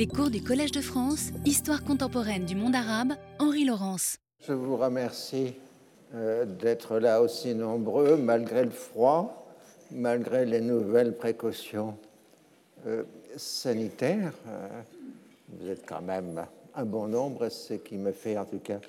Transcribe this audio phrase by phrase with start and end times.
[0.00, 4.16] Les cours du Collège de France, Histoire contemporaine du monde arabe, Henri Laurence.
[4.48, 5.52] Je vous remercie
[6.14, 9.46] euh, d'être là aussi nombreux, malgré le froid,
[9.90, 11.98] malgré les nouvelles précautions
[12.86, 13.02] euh,
[13.36, 14.32] sanitaires.
[14.48, 14.68] Euh,
[15.50, 18.80] vous êtes quand même un bon nombre, ce qui me fait en tout cas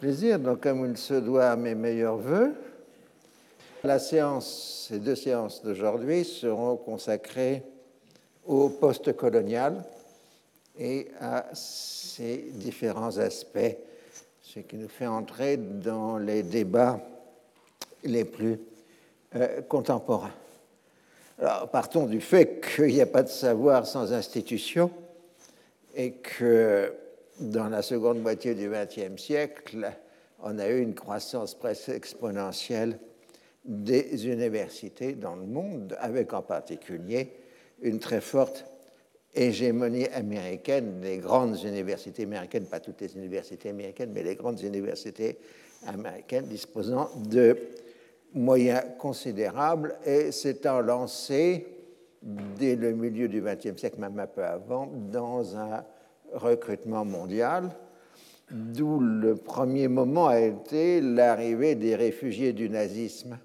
[0.00, 0.38] plaisir.
[0.38, 2.54] Donc, comme il se doit, mes meilleurs voeux.
[3.84, 7.62] La séance, ces deux séances d'aujourd'hui seront consacrées
[8.46, 9.84] au post-colonial
[10.78, 13.76] et à ses différents aspects,
[14.40, 17.00] ce qui nous fait entrer dans les débats
[18.04, 18.58] les plus
[19.34, 20.32] euh, contemporains.
[21.40, 24.90] Alors, partons du fait qu'il n'y a pas de savoir sans institution
[25.94, 26.92] et que
[27.40, 29.92] dans la seconde moitié du XXe siècle,
[30.42, 32.98] on a eu une croissance presque exponentielle
[33.64, 37.32] des universités dans le monde, avec en particulier
[37.82, 38.64] une très forte
[39.34, 45.38] hégémonie américaine des grandes universités américaines, pas toutes les universités américaines, mais les grandes universités
[45.86, 47.56] américaines disposant de
[48.34, 49.96] moyens considérables.
[50.04, 51.66] Et s'étant lancées
[52.22, 55.84] dès le milieu du XXe siècle, même un peu avant, dans un
[56.32, 57.70] recrutement mondial,
[58.50, 63.38] d'où le premier moment a été l'arrivée des réfugiés du nazisme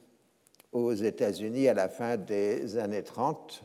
[0.72, 3.64] aux États-Unis à la fin des années 30,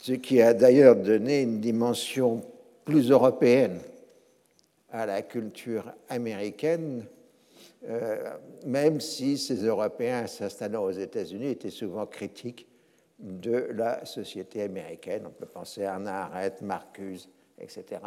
[0.00, 2.42] ce qui a d'ailleurs donné une dimension
[2.84, 3.78] plus européenne
[4.90, 7.04] à la culture américaine,
[7.86, 8.32] euh,
[8.64, 12.66] même si ces Européens s'installant aux États-Unis étaient souvent critiques
[13.18, 15.24] de la société américaine.
[15.26, 17.28] On peut penser à Anna Arendt, Marcuse,
[17.58, 18.00] etc.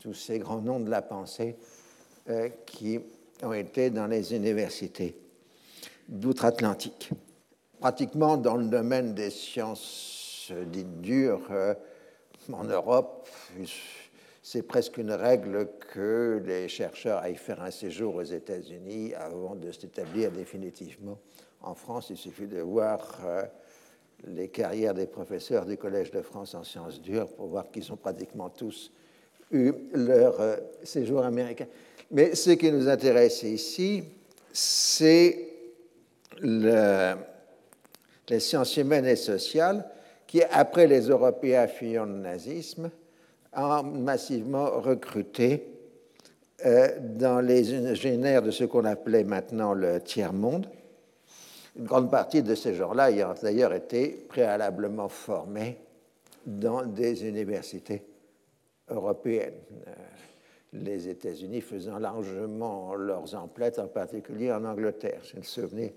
[0.00, 1.56] Tous ces grands noms de la pensée
[2.30, 2.98] euh, qui
[3.42, 5.14] ont été dans les universités
[6.08, 7.10] d'outre-Atlantique.
[7.80, 11.74] Pratiquement dans le domaine des sciences dites dures, euh,
[12.52, 13.28] en Europe,
[14.42, 19.72] c'est presque une règle que les chercheurs aillent faire un séjour aux États-Unis avant de
[19.72, 21.18] s'établir définitivement
[21.62, 22.10] en France.
[22.10, 23.44] Il suffit de voir euh,
[24.26, 27.96] les carrières des professeurs du Collège de France en sciences dures pour voir qu'ils ont
[27.96, 28.92] pratiquement tous
[29.50, 31.66] eu leur euh, séjour américain.
[32.10, 34.04] Mais ce qui nous intéresse ici,
[34.52, 35.48] c'est
[36.40, 37.14] le,
[38.28, 39.88] les sciences humaines et sociales
[40.34, 42.90] qui, après les Européens fuyant le nazisme,
[43.56, 45.64] ont massivement recruté
[46.66, 50.66] euh, dans les ingénieurs de ce qu'on appelait maintenant le tiers-monde.
[51.78, 55.78] Une grande partie de ces gens-là ayant d'ailleurs été préalablement formés
[56.44, 58.02] dans des universités
[58.88, 59.54] européennes.
[59.86, 59.92] Euh,
[60.72, 65.20] les États-Unis faisant largement leurs emplettes, en particulier en Angleterre.
[65.22, 65.90] Je me souviens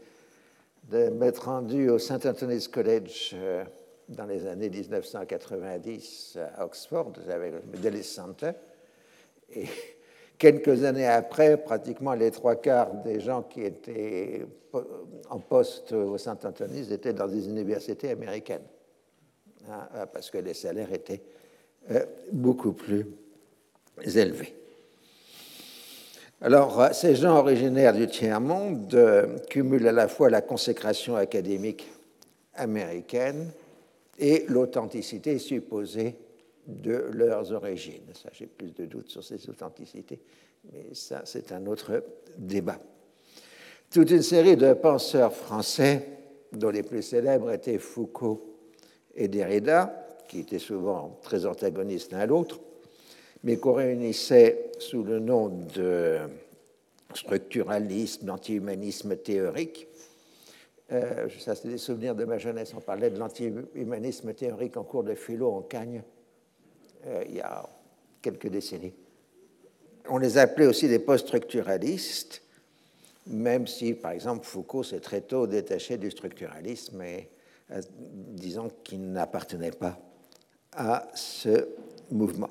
[0.84, 2.24] de m'être rendu au St.
[2.24, 3.64] Anthony's College euh,
[4.10, 8.52] dans les années 1990 à Oxford, avec le Medalis Center.
[9.54, 9.66] Et
[10.38, 14.46] quelques années après, pratiquement les trois quarts des gens qui étaient
[15.30, 16.46] en poste au St.
[16.46, 18.68] Anthony's étaient dans des universités américaines,
[19.70, 21.22] hein, parce que les salaires étaient
[21.92, 23.06] euh, beaucoup plus
[24.04, 24.54] élevés.
[26.40, 31.90] Alors, euh, ces gens originaires du tiers-monde euh, cumulent à la fois la consécration académique
[32.54, 33.52] américaine
[34.18, 36.16] et l'authenticité supposée
[36.68, 38.12] de leurs origines.
[38.32, 40.20] J'ai plus de doutes sur ces authenticités,
[40.72, 42.04] mais ça, c'est un autre
[42.38, 42.80] débat.
[43.90, 46.08] Toute une série de penseurs français,
[46.52, 48.58] dont les plus célèbres étaient Foucault
[49.16, 52.60] et Derrida, qui étaient souvent très antagonistes l'un à l'autre,
[53.44, 56.18] mais qu'on réunissait sous le nom de
[57.14, 59.88] structuralisme, d'anti-humanisme théorique.
[60.92, 62.74] Euh, ça, c'est des souvenirs de ma jeunesse.
[62.76, 66.02] On parlait de l'anti-humanisme théorique en cours de philo en Cagne,
[67.06, 67.68] euh, il y a
[68.22, 68.94] quelques décennies.
[70.10, 72.42] On les appelait aussi des post-structuralistes,
[73.28, 77.30] même si, par exemple, Foucault s'est très tôt détaché du structuralisme, et,
[77.72, 80.00] euh, disant qu'il n'appartenait pas
[80.72, 81.68] à ce
[82.10, 82.50] mouvement.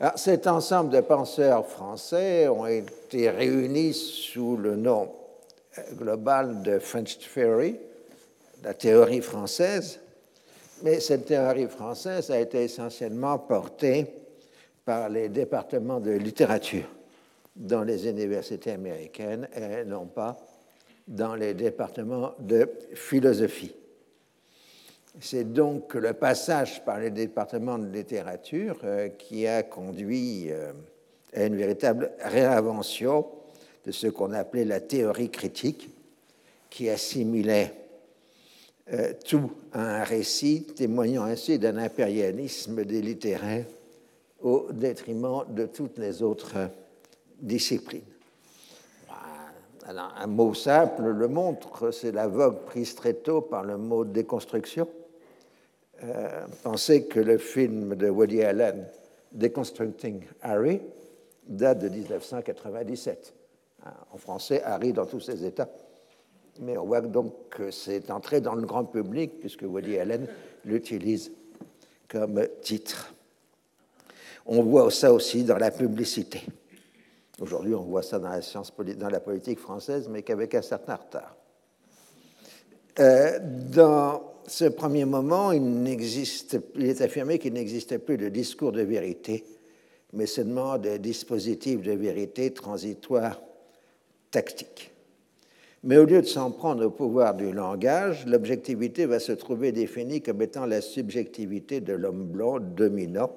[0.00, 5.10] Alors, cet ensemble de penseurs français ont été réunis sous le nom
[5.94, 7.76] global de French Theory,
[8.62, 10.00] la théorie française,
[10.82, 14.06] mais cette théorie française a été essentiellement portée
[14.84, 16.88] par les départements de littérature
[17.54, 20.36] dans les universités américaines et non pas
[21.08, 23.74] dans les départements de philosophie.
[25.20, 30.72] C'est donc le passage par les départements de littérature euh, qui a conduit euh,
[31.34, 33.26] à une véritable réinvention
[33.86, 35.88] de ce qu'on appelait la théorie critique,
[36.68, 37.72] qui assimilait
[38.92, 43.64] euh, tout à un récit témoignant ainsi d'un impérialisme des littéraires
[44.42, 46.68] au détriment de toutes les autres
[47.40, 48.02] disciplines.
[49.86, 54.88] un mot simple le montre, c'est la vogue prise très tôt par le mot déconstruction.
[56.04, 58.86] Euh, pensez que le film de Woody Allen,
[59.32, 60.80] Deconstructing Harry,
[61.46, 63.32] date de 1997.
[64.12, 65.68] En français, Harry dans tous ses états.
[66.60, 70.26] Mais on voit donc que c'est entré dans le grand public, puisque Woody Allen
[70.64, 71.32] l'utilise
[72.08, 73.12] comme titre.
[74.46, 76.42] On voit ça aussi dans la publicité.
[77.40, 80.94] Aujourd'hui, on voit ça dans la, science, dans la politique française, mais qu'avec un certain
[80.94, 81.36] retard.
[82.98, 85.86] Euh, dans ce premier moment, il,
[86.76, 89.44] il est affirmé qu'il n'existait plus de discours de vérité,
[90.14, 93.40] mais seulement des dispositifs de vérité transitoires
[94.36, 94.92] tactiques.
[95.82, 100.20] Mais au lieu de s'en prendre au pouvoir du langage, l'objectivité va se trouver définie
[100.20, 103.30] comme étant la subjectivité de l'homme blanc dominant.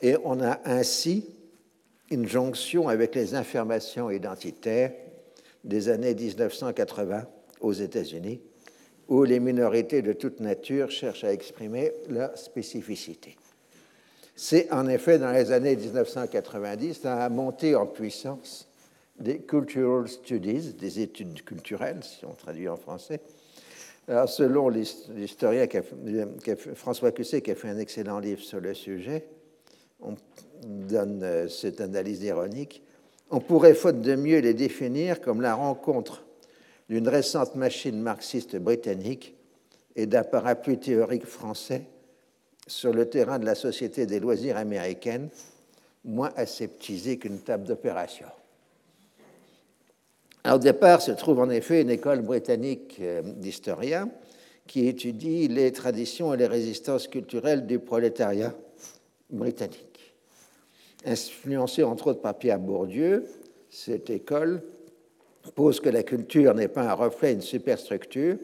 [0.00, 1.26] Et on a ainsi
[2.12, 4.92] une jonction avec les informations identitaires
[5.64, 7.24] des années 1980
[7.60, 8.42] aux États-Unis,
[9.08, 13.34] où les minorités de toute nature cherchent à exprimer leur spécificité.
[14.36, 18.68] C'est en effet dans les années 1990 la montée en puissance
[19.18, 23.20] des cultural studies, des études culturelles, si on traduit en français.
[24.06, 25.66] Alors, selon l'historien
[26.74, 29.24] François Cusset, qui a fait un excellent livre sur le sujet,
[30.00, 30.14] on
[30.62, 32.82] donne euh, cette analyse ironique,
[33.30, 36.24] on pourrait, faute de mieux, les définir comme la rencontre
[36.90, 39.34] d'une récente machine marxiste britannique
[39.96, 41.82] et d'un parapluie théorique français
[42.66, 45.28] sur le terrain de la société des loisirs américaine,
[46.04, 48.26] moins aseptisée qu'une table d'opération.
[50.50, 54.10] Au départ se trouve en effet une école britannique euh, d'historiens
[54.66, 58.54] qui étudie les traditions et les résistances culturelles du prolétariat
[59.30, 60.14] britannique.
[61.06, 63.24] Influencée entre autres par Pierre Bourdieu,
[63.70, 64.62] cette école
[65.54, 68.36] pose que la culture n'est pas un reflet d'une superstructure,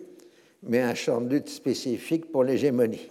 [0.63, 3.09] mais un champ de lutte spécifique pour l'hégémonie.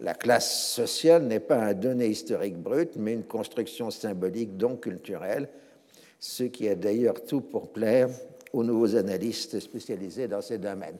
[0.00, 5.48] La classe sociale n'est pas un donné historique brut, mais une construction symbolique, donc culturelle,
[6.26, 8.08] ce qui a d'ailleurs tout pour plaire
[8.54, 10.96] aux nouveaux analystes spécialisés dans ces domaines.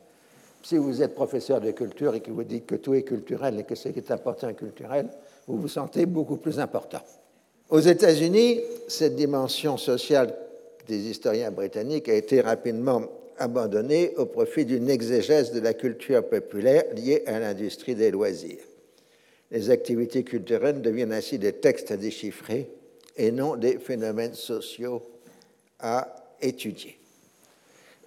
[0.62, 3.65] Si vous êtes professeur de culture et que vous dites que tout est culturel et
[3.65, 5.09] que ce qui est important est culturel,
[5.47, 7.00] vous vous sentez beaucoup plus important.
[7.71, 10.35] Aux États-Unis, cette dimension sociale
[10.87, 13.05] des historiens britanniques a été rapidement
[13.38, 18.61] abandonnée au profit d'une exégèse de la culture populaire liée à l'industrie des loisirs.
[19.50, 22.69] Les activités culturelles deviennent ainsi des textes à déchiffrer
[23.17, 25.00] et non des phénomènes sociaux
[25.84, 26.08] à
[26.40, 26.98] étudier.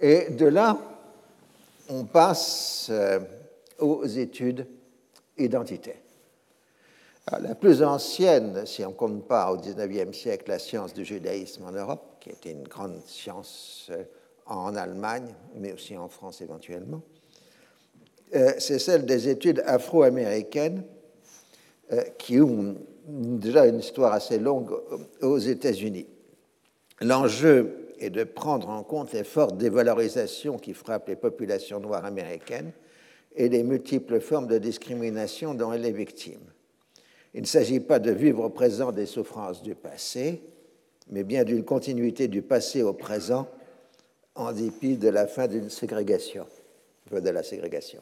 [0.02, 0.78] Et de là,
[1.90, 3.20] on passe euh,
[3.80, 4.66] aux études
[5.38, 6.02] identitaires.
[7.40, 11.66] la plus ancienne, si on ne compte pas au XIXe siècle, la science du judaïsme
[11.66, 14.04] en Europe, qui était une grande science euh,
[14.48, 17.02] en Allemagne, mais aussi en France éventuellement,
[18.36, 20.84] euh, c'est celle des études afro-américaines
[22.18, 22.76] qui ont
[23.08, 24.78] déjà une histoire assez longue
[25.22, 26.06] aux États-Unis.
[27.02, 32.72] L'enjeu est de prendre en compte les fortes dévalorisations qui frappent les populations noires américaines
[33.36, 36.42] et les multiples formes de discrimination dont elle est victime.
[37.34, 40.42] Il ne s'agit pas de vivre au présent des souffrances du passé,
[41.10, 43.48] mais bien d'une continuité du passé au présent
[44.34, 46.48] en dépit de la fin d'une ségrégation,
[47.12, 48.02] de la ségrégation.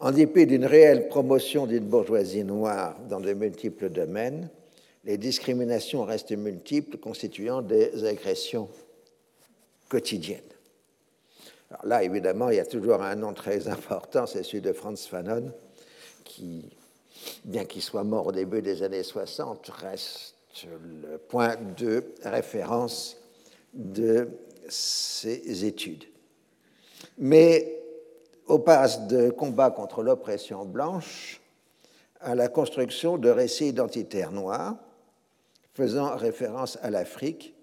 [0.00, 4.48] En dépit d'une réelle promotion d'une bourgeoisie noire dans de multiples domaines,
[5.08, 8.68] les discriminations restent multiples, constituant des agressions
[9.88, 10.42] quotidiennes.
[11.70, 15.08] Alors là, évidemment, il y a toujours un nom très important, c'est celui de Franz
[15.08, 15.50] Fanon,
[16.24, 16.68] qui,
[17.42, 20.34] bien qu'il soit mort au début des années 60, reste
[20.66, 23.16] le point de référence
[23.72, 24.28] de
[24.68, 26.04] ces études.
[27.16, 27.80] Mais
[28.46, 31.40] au passe de combat contre l'oppression blanche
[32.20, 34.76] à la construction de récits identitaires noirs,
[35.78, 37.54] faisant référence à l'Afrique,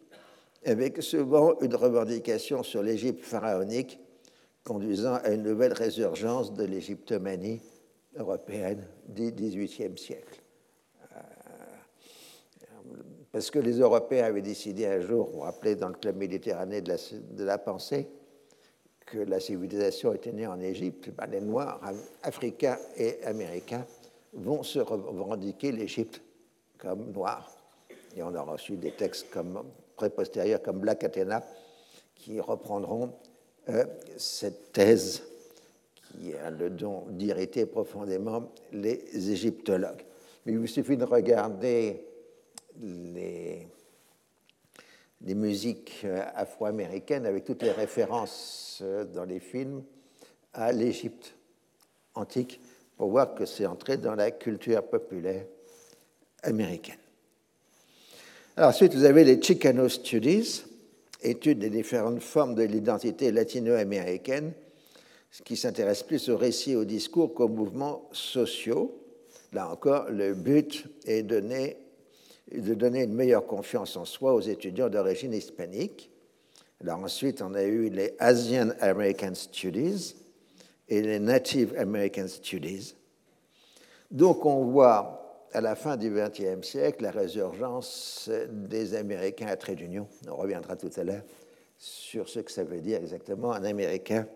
[0.63, 3.99] avec souvent une revendication sur l'Égypte pharaonique,
[4.63, 7.59] conduisant à une nouvelle résurgence de l'égyptomanie
[8.15, 10.41] européenne du XVIIIe siècle.
[11.11, 11.17] Euh,
[13.33, 17.43] parce que les Européens avaient décidé un jour, vous rappelez, dans le club méditerranéen de
[17.43, 18.07] la, pensée,
[19.05, 21.81] que la civilisation était née en Égypte, ben, les Noirs,
[22.23, 23.85] africains et américains,
[24.31, 26.21] vont se revendiquer l'Égypte
[26.77, 27.54] comme noire
[28.15, 29.63] et on aura reçu des textes comme,
[29.95, 31.43] très postérieurs comme Black Athena
[32.15, 33.13] qui reprendront
[33.69, 33.85] euh,
[34.17, 35.23] cette thèse
[35.95, 40.03] qui a le don d'irriter profondément les égyptologues.
[40.45, 42.05] Mais il vous suffit de regarder
[42.81, 43.67] les,
[45.21, 49.83] musiques euh, afro-américaines avec toutes les références euh, dans les films
[50.53, 51.35] à l'Égypte
[52.13, 52.61] antique
[52.95, 55.45] pour voir que c'est entré dans la culture populaire
[56.43, 57.04] américaine.
[58.57, 60.63] Alors, ensuite, vous avez les Chicano Studies,
[61.21, 64.53] études des différentes formes de l'identité latino-américaine,
[65.43, 68.97] qui s'intéresse plus aux récits aux discours qu'aux mouvements sociaux.
[69.51, 75.33] Là encore, le but est de donner une meilleure confiance en soi aux étudiants d'origine
[75.33, 76.09] hispanique.
[76.81, 80.15] Alors ensuite, on a eu les Asian American Studies
[80.87, 82.95] et les Native American Studies.
[84.11, 85.14] Donc on voit
[85.55, 90.05] à la fin du XXe siècle la résurgence des Américains à trait d'union.
[90.27, 91.23] On reviendra tout à l'heure
[91.77, 94.27] sur ce que ça veut dire exactement un Américain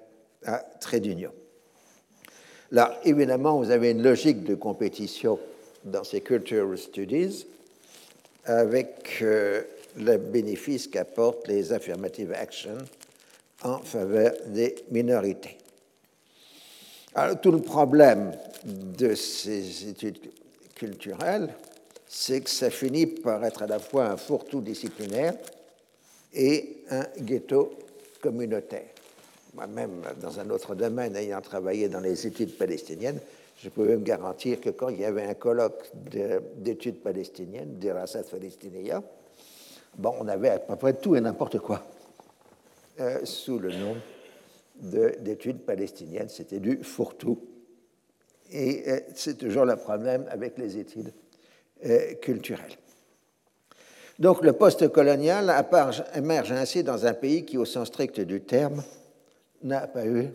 [0.46, 1.34] à trait d'union.
[2.72, 5.40] Là, évidemment, vous avez une logique de compétition
[5.84, 7.46] dans ces cultural studies
[8.46, 9.64] avec euh,
[9.98, 12.78] le bénéfice qu'apportent les affirmative actions
[13.62, 15.58] en faveur des minorités.
[17.14, 18.32] Alors, tout le problème
[18.64, 20.20] de ces études
[22.08, 25.36] c'est que ça finit par être à la fois un fourre-tout disciplinaire
[26.34, 27.74] et un ghetto
[28.22, 28.90] communautaire
[29.54, 33.20] moi-même, dans un autre domaine, ayant travaillé dans les études palestiniennes,
[33.58, 35.92] je pouvais me garantir que quand il y avait un colloque
[36.58, 37.94] d'études palestiniennes, des
[38.32, 39.04] Palestinia,
[39.98, 41.84] bon, on avait à peu près tout et n'importe quoi
[43.02, 43.98] euh, sous le nom
[44.76, 46.30] d'études palestiniennes.
[46.30, 47.40] C'était du fourre-tout.
[48.52, 51.14] Et euh, c'est toujours le problème avec les études
[51.86, 52.78] euh, culturelles.
[54.18, 55.54] Donc le post-colonial
[56.14, 58.84] émerge ainsi dans un pays qui, au sens strict du terme,
[59.64, 60.28] n'a pas eu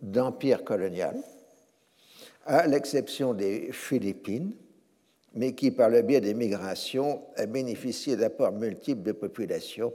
[0.00, 1.16] d'empire colonial,
[2.46, 4.54] à l'exception des Philippines,
[5.34, 9.92] mais qui, par le biais des migrations, a bénéficié d'apports multiples de populations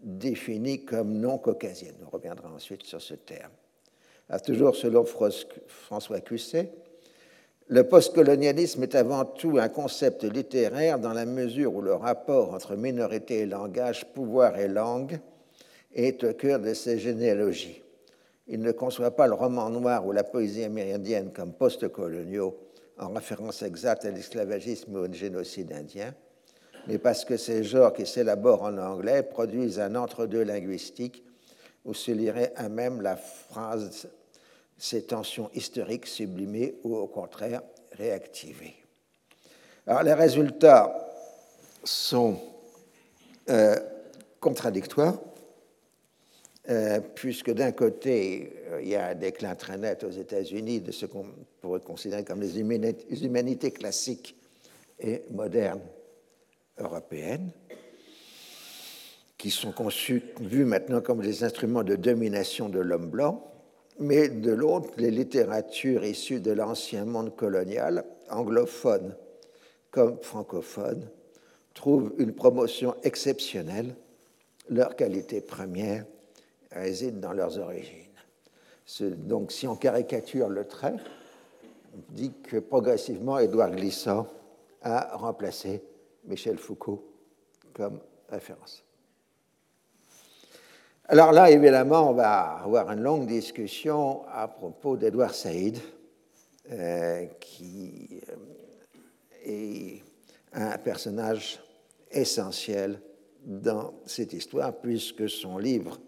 [0.00, 1.96] définies comme non caucasiennes.
[2.06, 3.52] On reviendra ensuite sur ce terme.
[4.44, 6.70] toujours selon François Cusset,
[7.68, 12.76] le postcolonialisme est avant tout un concept littéraire dans la mesure où le rapport entre
[12.76, 15.20] minorité et langage, pouvoir et langue
[15.94, 17.82] est au cœur de ses généalogies.
[18.46, 22.58] Il ne conçoit pas le roman noir ou la poésie amérindienne comme post-coloniaux
[22.98, 26.14] en référence exacte à l'esclavagisme ou au génocide indien,
[26.86, 31.22] mais parce que ces genres qui s'élaborent en anglais produisent un entre-deux linguistique
[31.84, 34.08] où se lirait à même la phrase
[34.78, 38.76] ces tensions historiques sublimées ou au contraire réactivées.
[39.86, 41.10] Alors les résultats
[41.84, 42.38] sont
[43.50, 43.76] euh,
[44.40, 45.18] contradictoires.
[46.70, 50.92] Euh, puisque d'un côté, euh, il y a un déclin très net aux États-Unis de
[50.92, 51.24] ce qu'on
[51.62, 54.36] pourrait considérer comme les humanités classiques
[55.00, 55.80] et modernes
[56.76, 57.50] européennes,
[59.38, 63.50] qui sont conçues, vues maintenant comme des instruments de domination de l'homme blanc,
[63.98, 69.14] mais de l'autre, les littératures issues de l'ancien monde colonial, anglophones
[69.90, 71.08] comme francophones,
[71.74, 73.94] trouvent une promotion exceptionnelle,
[74.68, 76.04] leur qualité première
[76.70, 78.04] résident dans leurs origines.
[79.00, 80.94] Donc, si on caricature le trait,
[81.94, 84.26] on dit que progressivement, Édouard Glissant
[84.82, 85.82] a remplacé
[86.24, 87.04] Michel Foucault
[87.74, 88.84] comme référence.
[91.10, 95.78] Alors là, évidemment, on va avoir une longue discussion à propos d'Édouard Saïd,
[96.70, 98.34] euh, qui euh,
[99.46, 100.02] est
[100.52, 101.60] un personnage
[102.10, 103.00] essentiel
[103.42, 105.98] dans cette histoire, puisque son livre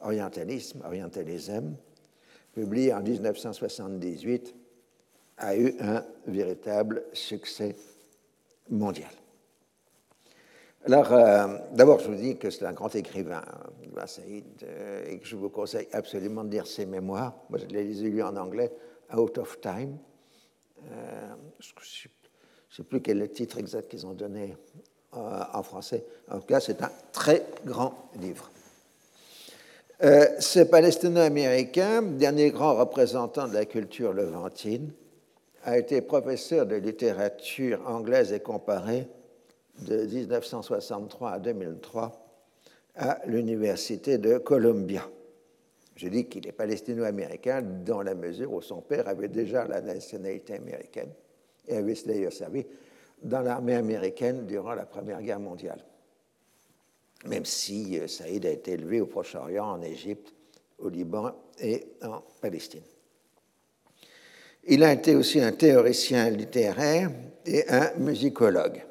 [0.00, 1.76] Orientalisme, Orientalism,
[2.52, 4.56] publié en 1978,
[5.38, 7.76] a eu un véritable succès
[8.68, 9.21] mondial.
[10.84, 13.42] Alors, euh, d'abord, je vous dis que c'est un grand écrivain,
[14.06, 17.34] Saïd, euh, et que je vous conseille absolument de lire ses mémoires.
[17.50, 18.72] Moi, je les ai lus en anglais,
[19.16, 19.96] Out of Time.
[20.90, 22.10] Euh, je ne
[22.68, 24.56] sais plus quel est le titre exact qu'ils ont donné
[25.12, 26.04] en français.
[26.28, 28.50] En tout cas, c'est un très grand livre.
[30.00, 34.90] Ce palestino-américain, dernier grand représentant de la culture levantine,
[35.64, 39.06] a été professeur de littérature anglaise et comparée
[39.82, 42.12] de 1963 à 2003
[42.96, 45.08] à l'université de Columbia.
[45.96, 50.54] Je dis qu'il est palestino-américain dans la mesure où son père avait déjà la nationalité
[50.54, 51.10] américaine
[51.68, 52.64] et avait d'ailleurs servi
[53.22, 55.84] dans l'armée américaine durant la Première Guerre mondiale
[57.24, 60.32] même si euh, Saïd a été élevé au Proche-Orient, en Égypte,
[60.78, 62.82] au Liban et en Palestine.
[64.64, 67.10] Il a été aussi un théoricien littéraire
[67.46, 68.84] et un musicologue.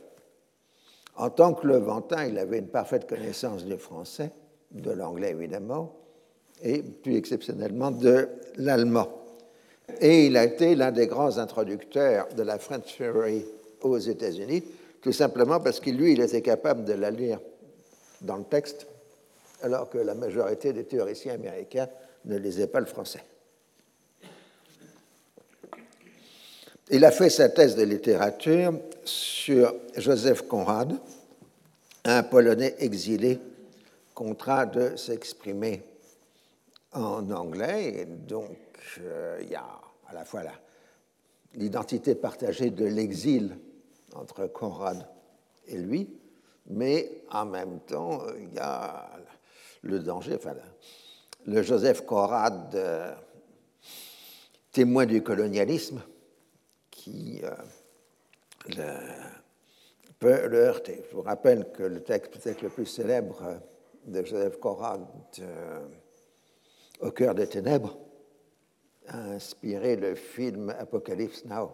[1.22, 4.32] En tant que Levantin, il avait une parfaite connaissance du français,
[4.72, 5.94] de l'anglais évidemment,
[6.64, 9.08] et plus exceptionnellement de l'allemand.
[10.00, 13.46] Et il a été l'un des grands introducteurs de la French Theory
[13.82, 14.64] aux États-Unis,
[15.00, 17.40] tout simplement parce que lui, il était capable de la lire
[18.22, 18.88] dans le texte,
[19.62, 21.88] alors que la majorité des théoriciens américains
[22.26, 23.22] ne lisaient pas le français.
[26.94, 28.74] Il a fait sa thèse de littérature
[29.06, 31.00] sur Joseph Conrad,
[32.04, 33.40] un Polonais exilé
[34.14, 35.84] contraint de s'exprimer
[36.92, 38.02] en anglais.
[38.02, 38.58] Et donc,
[39.00, 39.80] euh, il y a
[40.10, 40.42] à la fois
[41.54, 43.58] l'identité partagée de l'exil
[44.14, 45.08] entre Conrad
[45.68, 46.10] et lui,
[46.72, 49.10] mais en même temps, il y a
[49.84, 50.56] le danger, enfin,
[51.46, 53.14] le Joseph Conrad, euh,
[54.74, 56.02] témoin du colonialisme,
[57.02, 58.96] qui euh,
[60.20, 61.04] peut le heurter.
[61.10, 63.60] Je vous rappelle que le texte peut-être le plus célèbre
[64.06, 65.02] de Joseph Conrad,
[65.40, 65.80] euh,
[67.00, 67.98] Au cœur des ténèbres,
[69.08, 71.72] a inspiré le film Apocalypse Now.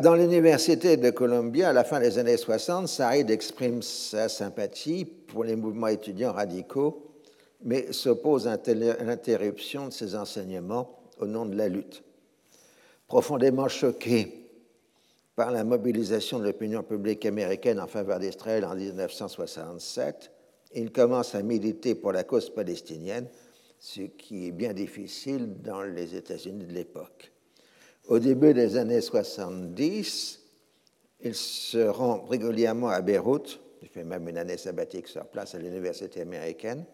[0.00, 5.44] dans l'université de Columbia, à la fin des années 60, Saïd exprime sa sympathie pour
[5.44, 7.14] les mouvements étudiants radicaux,
[7.62, 12.02] mais s'oppose à l'interruption de ses enseignements au nom de la lutte.
[13.06, 14.50] Profondément choqué
[15.34, 20.30] par la mobilisation de l'opinion publique américaine en faveur d'Israël en 1967,
[20.74, 23.28] il commence à militer pour la cause palestinienne,
[23.78, 27.32] ce qui est bien difficile dans les États-Unis de l'époque.
[28.08, 30.40] Au début des années 70,
[31.20, 35.58] il se rend régulièrement à Beyrouth, il fait même une année sabbatique sur place à
[35.58, 36.84] l'université américaine,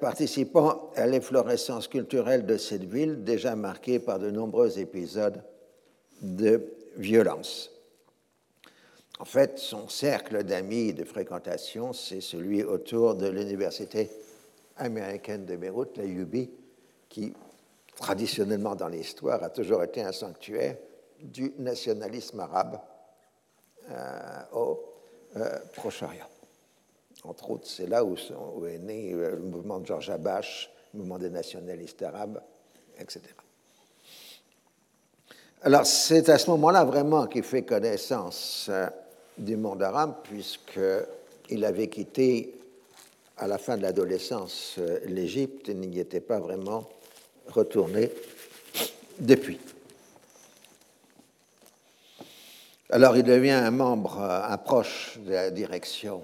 [0.00, 5.42] participant à l'efflorescence culturelle de cette ville déjà marquée par de nombreux épisodes
[6.20, 6.62] de
[6.96, 7.70] violence.
[9.18, 14.10] En fait, son cercle d'amis et de fréquentation, c'est celui autour de l'université
[14.76, 16.48] américaine de Beyrouth, la UB,
[17.08, 17.32] qui
[17.96, 20.76] traditionnellement dans l'histoire a toujours été un sanctuaire
[21.20, 22.80] du nationalisme arabe
[23.90, 24.80] euh, au
[25.36, 26.31] euh, Proche-Orient.
[27.24, 28.16] Entre autres, c'est là où,
[28.66, 32.42] est né euh, le mouvement de Georges Abache, le mouvement des nationalistes arabes,
[32.98, 33.20] etc.
[35.62, 38.88] Alors, c'est à ce moment-là vraiment qu'il fait connaissance euh,
[39.38, 42.58] du monde arabe, puisqu'il avait quitté
[43.38, 46.88] à la fin de l'adolescence euh, l'Égypte et n'y était pas vraiment
[47.46, 48.10] retourné
[49.20, 49.60] depuis.
[52.90, 56.22] Alors, il devient un membre, un proche de la direction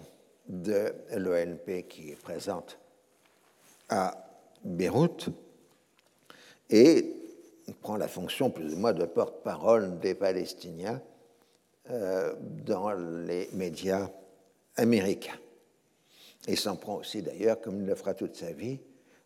[0.48, 2.78] de l'ONP qui est présente
[3.88, 4.24] à
[4.64, 5.28] Beyrouth
[6.70, 7.14] et
[7.82, 11.00] prend la fonction plus ou moins de porte-parole des Palestiniens
[11.90, 12.34] euh,
[12.64, 14.10] dans les médias
[14.76, 15.38] américains.
[16.46, 18.78] Et s'en prend aussi d'ailleurs, comme il le fera toute sa vie,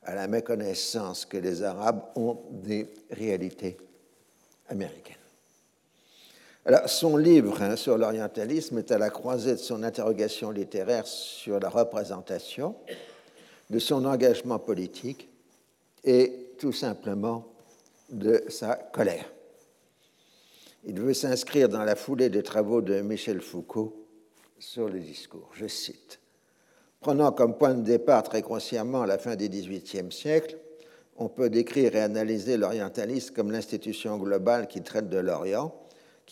[0.04, 3.76] à la méconnaissance que les Arabes ont des réalités
[4.68, 5.21] américaines.
[6.64, 11.58] Alors, son livre hein, sur l'orientalisme est à la croisée de son interrogation littéraire sur
[11.58, 12.76] la représentation,
[13.68, 15.28] de son engagement politique
[16.04, 17.52] et tout simplement
[18.10, 19.32] de sa colère.
[20.84, 24.06] Il veut s'inscrire dans la foulée des travaux de Michel Foucault
[24.60, 25.50] sur le discours.
[25.54, 26.20] Je cite
[27.00, 30.56] Prenant comme point de départ très consciemment la fin du XVIIIe siècle,
[31.16, 35.74] on peut décrire et analyser l'orientalisme comme l'institution globale qui traite de l'Orient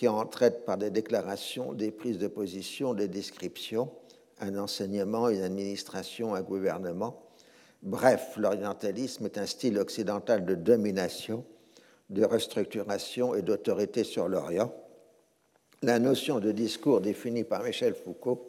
[0.01, 3.91] qui en traite par des déclarations, des prises de position, des descriptions,
[4.41, 7.23] un enseignement, une administration, un gouvernement.
[7.83, 11.45] Bref, l'orientalisme est un style occidental de domination,
[12.09, 14.73] de restructuration et d'autorité sur l'Orient.
[15.83, 18.49] La notion de discours définie par Michel Foucault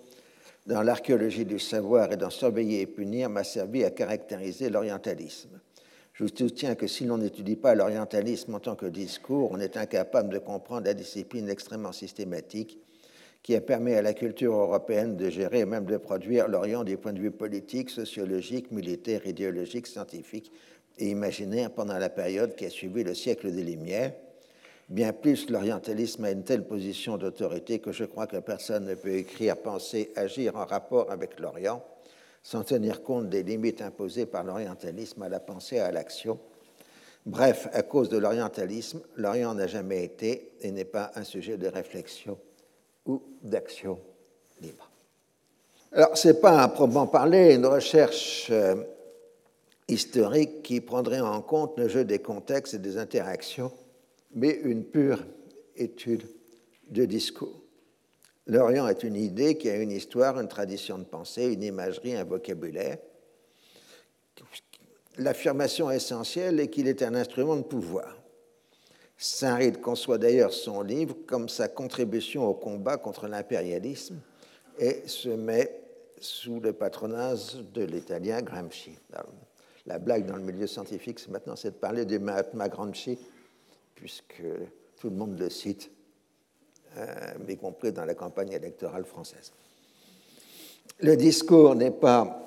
[0.68, 5.60] dans l'archéologie du savoir et dans Surveiller et punir m'a servi à caractériser l'orientalisme.
[6.22, 10.30] Je soutiens que si l'on n'étudie pas l'orientalisme en tant que discours, on est incapable
[10.32, 12.78] de comprendre la discipline extrêmement systématique
[13.42, 16.96] qui a permis à la culture européenne de gérer et même de produire l'Orient du
[16.96, 20.52] point de vue politique, sociologique, militaire, idéologique, scientifique
[21.00, 24.14] et imaginaire pendant la période qui a suivi le siècle des Lumières.
[24.90, 29.16] Bien plus, l'orientalisme a une telle position d'autorité que je crois que personne ne peut
[29.16, 31.84] écrire, penser, agir en rapport avec l'Orient
[32.44, 36.40] sans tenir compte des limites imposées par l'orientalisme à la pensée et à l'action.
[37.26, 41.68] Bref, à cause de l'orientalisme, l'Orient n'a jamais été et n'est pas un sujet de
[41.68, 42.40] réflexion
[43.06, 44.00] ou d'action
[44.60, 44.90] libre.
[45.92, 48.76] Alors, ce n'est pas à proprement parler une recherche euh,
[49.88, 53.72] historique qui prendrait en compte le jeu des contextes et des interactions,
[54.34, 55.24] mais une pure
[55.76, 56.24] étude
[56.90, 57.61] de discours.
[58.48, 62.24] L'Orient est une idée qui a une histoire, une tradition de pensée, une imagerie, un
[62.24, 62.98] vocabulaire.
[65.18, 68.18] L'affirmation essentielle est qu'il est un instrument de pouvoir.
[69.18, 74.20] Saint-Ride conçoit d'ailleurs son livre comme sa contribution au combat contre l'impérialisme
[74.80, 75.80] et se met
[76.20, 78.98] sous le patronage de l'italien Gramsci.
[79.86, 83.20] la blague dans le milieu scientifique, maintenant, c'est de parler de Mahatma Gramsci,
[83.94, 84.44] puisque
[85.00, 85.92] tout le monde le cite
[87.48, 89.52] y compris dans la campagne électorale française.
[91.00, 92.42] Le discours n'est pas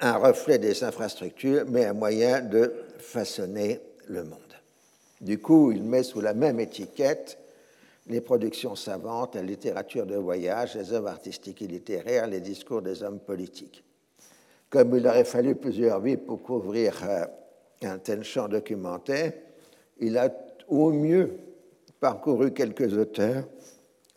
[0.00, 4.38] un reflet des infrastructures, mais un moyen de façonner le monde.
[5.20, 7.38] Du coup, il met sous la même étiquette
[8.06, 13.02] les productions savantes, la littérature de voyage, les œuvres artistiques et littéraires, les discours des
[13.02, 13.84] hommes politiques.
[14.68, 17.24] Comme il aurait fallu plusieurs vies pour couvrir euh,
[17.82, 19.32] un tel champ documentaire,
[19.98, 20.30] il a
[20.68, 21.36] au mieux
[22.00, 23.44] parcouru quelques auteurs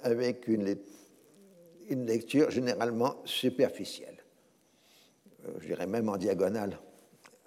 [0.02, 0.78] avec une,
[1.89, 4.24] lecture généralement superficielle,
[5.46, 6.80] euh, je dirais même en diagonale,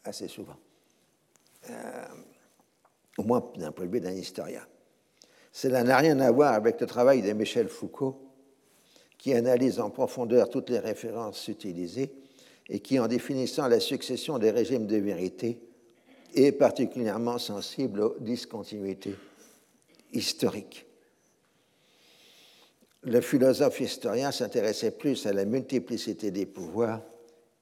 [0.05, 0.57] assez souvent,
[1.70, 2.05] euh,
[3.18, 4.64] au moins d'un point de vue d'un historien.
[5.51, 8.22] Cela n'a rien à voir avec le travail de Michel Foucault,
[9.18, 12.14] qui analyse en profondeur toutes les références utilisées
[12.68, 15.59] et qui, en définissant la succession des régimes de vérité,
[16.35, 19.16] est particulièrement sensible aux discontinuités
[20.16, 20.87] historique.
[23.02, 27.02] Le philosophe historien s'intéressait plus à la multiplicité des pouvoirs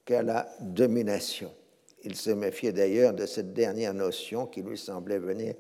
[0.04, 1.52] qu'à la domination.
[2.02, 5.54] Il se méfiait d'ailleurs de cette dernière notion qui lui semblait venir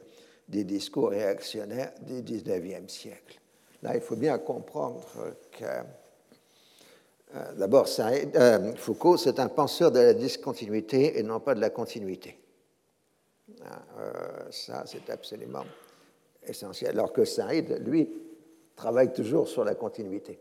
[0.48, 3.40] des discours réactionnaires du XIXe siècle.
[3.82, 5.06] Là, il faut bien comprendre
[5.52, 5.64] que,
[7.34, 11.70] euh, d'abord, euh, Foucault, c'est un penseur de la discontinuité et non pas de la
[11.70, 12.38] continuité.
[13.62, 15.64] Ah, euh, ça, c'est absolument
[16.46, 18.08] essentiel, alors que Saïd, lui,
[18.76, 20.38] travaille toujours sur la continuité.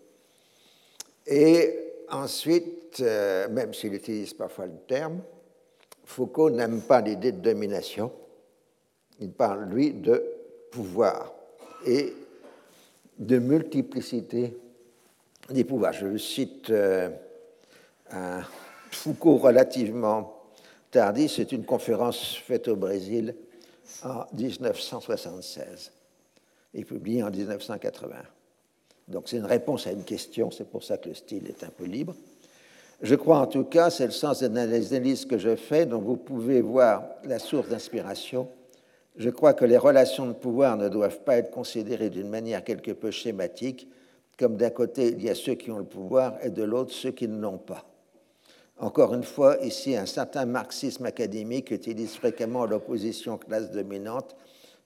[1.28, 5.22] Et ensuite, euh, même s'il utilise parfois le terme,
[6.06, 8.12] Foucault n'aime pas l'idée de domination,
[9.20, 10.24] il parle, lui, de
[10.72, 11.34] pouvoir
[11.86, 12.14] et
[13.18, 14.58] de multiplicité
[15.50, 15.94] des pouvoirs.
[15.94, 17.10] Je cite euh,
[18.12, 18.42] un
[18.92, 20.42] Foucault relativement
[20.92, 23.36] tardif, c'est une conférence faite au Brésil
[24.04, 25.92] en 1976
[26.74, 28.16] et publié en 1980.
[29.08, 31.70] Donc c'est une réponse à une question, c'est pour ça que le style est un
[31.70, 32.16] peu libre.
[33.02, 36.16] Je crois en tout cas, c'est le sens de l'analyse que je fais, dont vous
[36.16, 38.48] pouvez voir la source d'inspiration.
[39.18, 42.92] Je crois que les relations de pouvoir ne doivent pas être considérées d'une manière quelque
[42.92, 43.88] peu schématique,
[44.40, 47.12] comme d'un côté il y a ceux qui ont le pouvoir et de l'autre ceux
[47.12, 47.86] qui ne l'ont pas.
[48.84, 54.36] Encore une fois, ici, un certain marxisme académique utilise fréquemment l'opposition classe dominante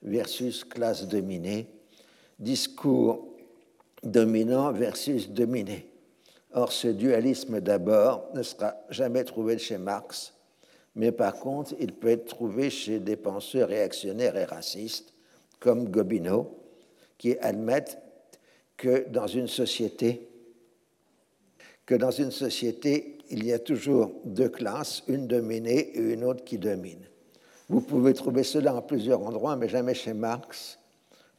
[0.02, 1.66] versus classe dominée,
[2.38, 3.26] discours
[4.04, 5.90] dominant versus dominé.
[6.52, 10.32] Or, ce dualisme d'abord ne sera jamais trouvé chez Marx,
[10.94, 15.12] mais par contre, il peut être trouvé chez des penseurs réactionnaires et racistes,
[15.58, 16.56] comme Gobineau,
[17.18, 17.98] qui admettent
[18.76, 20.28] que dans une société,
[21.84, 26.44] que dans une société, il y a toujours deux classes, une dominée et une autre
[26.44, 27.04] qui domine.
[27.68, 30.78] Vous pouvez trouver cela en plusieurs endroits, mais jamais chez Marx,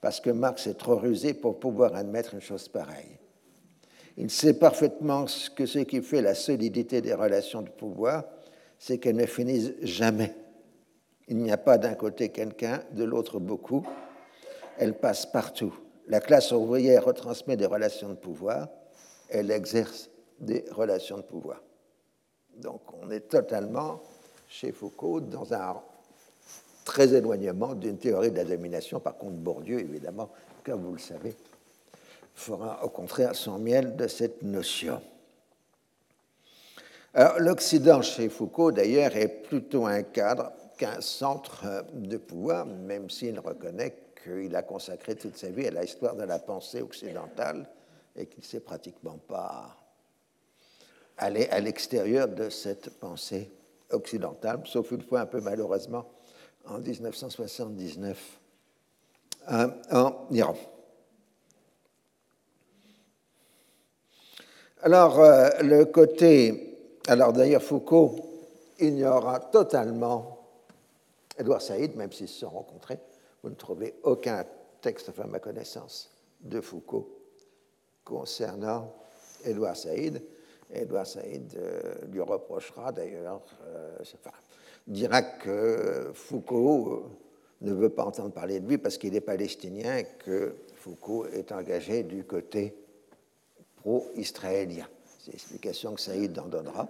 [0.02, 3.18] parce que Marx est trop rusé pour pouvoir admettre une chose pareille.
[4.18, 5.26] Il sait parfaitement
[5.56, 8.26] que ce qui fait la solidité des relations de pouvoir,
[8.78, 10.36] c'est qu'elles ne finissent jamais.
[11.28, 13.86] Il n'y a pas d'un côté quelqu'un, de l'autre beaucoup.
[14.78, 15.74] Elles passent partout.
[16.08, 18.68] La classe ouvrière retransmet des relations de pouvoir,
[19.30, 21.62] elle exerce des relations de pouvoir.
[22.62, 24.02] Donc on est totalement,
[24.48, 25.82] chez Foucault, dans un
[26.84, 29.00] très éloignement d'une théorie de la domination.
[29.00, 30.30] Par contre, Bourdieu, évidemment,
[30.64, 31.36] comme vous le savez,
[32.36, 35.02] fera au contraire son miel de cette notion.
[37.38, 43.96] L'Occident chez Foucault, d'ailleurs, est plutôt un cadre qu'un centre de pouvoir, même s'il reconnaît
[44.24, 47.68] qu'il a consacré toute sa vie à la histoire de la pensée occidentale
[48.16, 49.79] et qu'il ne s'est pratiquement pas
[51.20, 53.52] aller à l'extérieur de cette pensée
[53.92, 56.06] occidentale, sauf une fois un peu malheureusement
[56.66, 58.40] en 1979
[59.52, 60.56] euh, en Iran.
[64.82, 67.00] Alors, euh, le côté.
[67.08, 68.16] Alors, d'ailleurs, Foucault
[68.80, 70.40] ignora totalement
[71.38, 73.00] Edouard Saïd, même s'ils se sont rencontrés.
[73.44, 74.46] Vous ne trouvez aucun
[74.82, 77.10] texte, enfin, ma connaissance, de Foucault
[78.06, 78.94] concernant
[79.44, 80.22] Edouard Saïd.
[80.74, 83.98] Edouard Saïd euh, lui reprochera d'ailleurs, euh,
[84.88, 87.06] dira que Foucault
[87.62, 91.52] ne veut pas entendre parler de lui parce qu'il est palestinien et que Foucault est
[91.52, 92.76] engagé du côté
[93.78, 94.88] pro-israélien.
[95.20, 96.88] C'est l'explication que Saïd en donnera.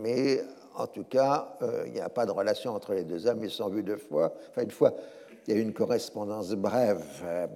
[0.00, 0.42] Mais
[0.74, 3.42] en tout cas, euh, il n'y a pas de relation entre les deux hommes.
[3.42, 4.32] Ils sont vus deux fois.
[4.50, 4.94] Enfin, une fois,
[5.46, 7.46] il y a eu une correspondance brève euh,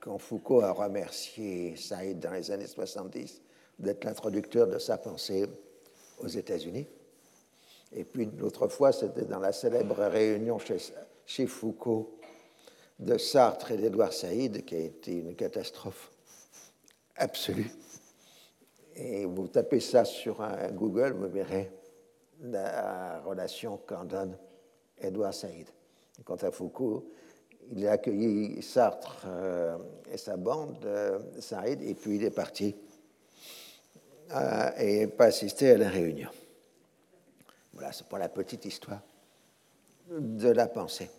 [0.00, 3.42] quand Foucault a remercié Saïd dans les années 70
[3.78, 5.46] d'être l'introducteur de sa pensée
[6.18, 6.86] aux États-Unis.
[7.92, 12.18] Et puis l'autre fois, c'était dans la célèbre réunion chez, Foucault
[12.98, 16.10] de Sartre et d'Edouard Saïd, qui a été une catastrophe
[17.16, 17.70] absolue.
[18.96, 21.70] Et vous tapez ça sur un Google, vous verrez
[22.42, 24.36] la relation qu'en donne
[25.00, 25.68] Edouard Saïd.
[26.24, 27.12] Quant à Foucault,
[27.70, 29.78] il a accueilli Sartre euh,
[30.12, 32.74] et sa bande, euh, Saïd, et puis il est parti
[34.34, 36.30] euh, et pas assisté à la réunion.
[37.72, 39.00] Voilà, c'est pour la petite histoire
[40.10, 41.10] de la pensée.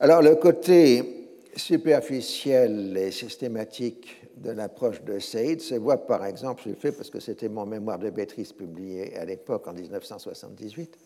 [0.00, 1.24] Alors, le côté
[1.56, 7.10] superficiel et systématique de l'approche de Saïd se voit par exemple, je le fais parce
[7.10, 10.98] que c'était mon mémoire de Béatrice publié à l'époque en 1978,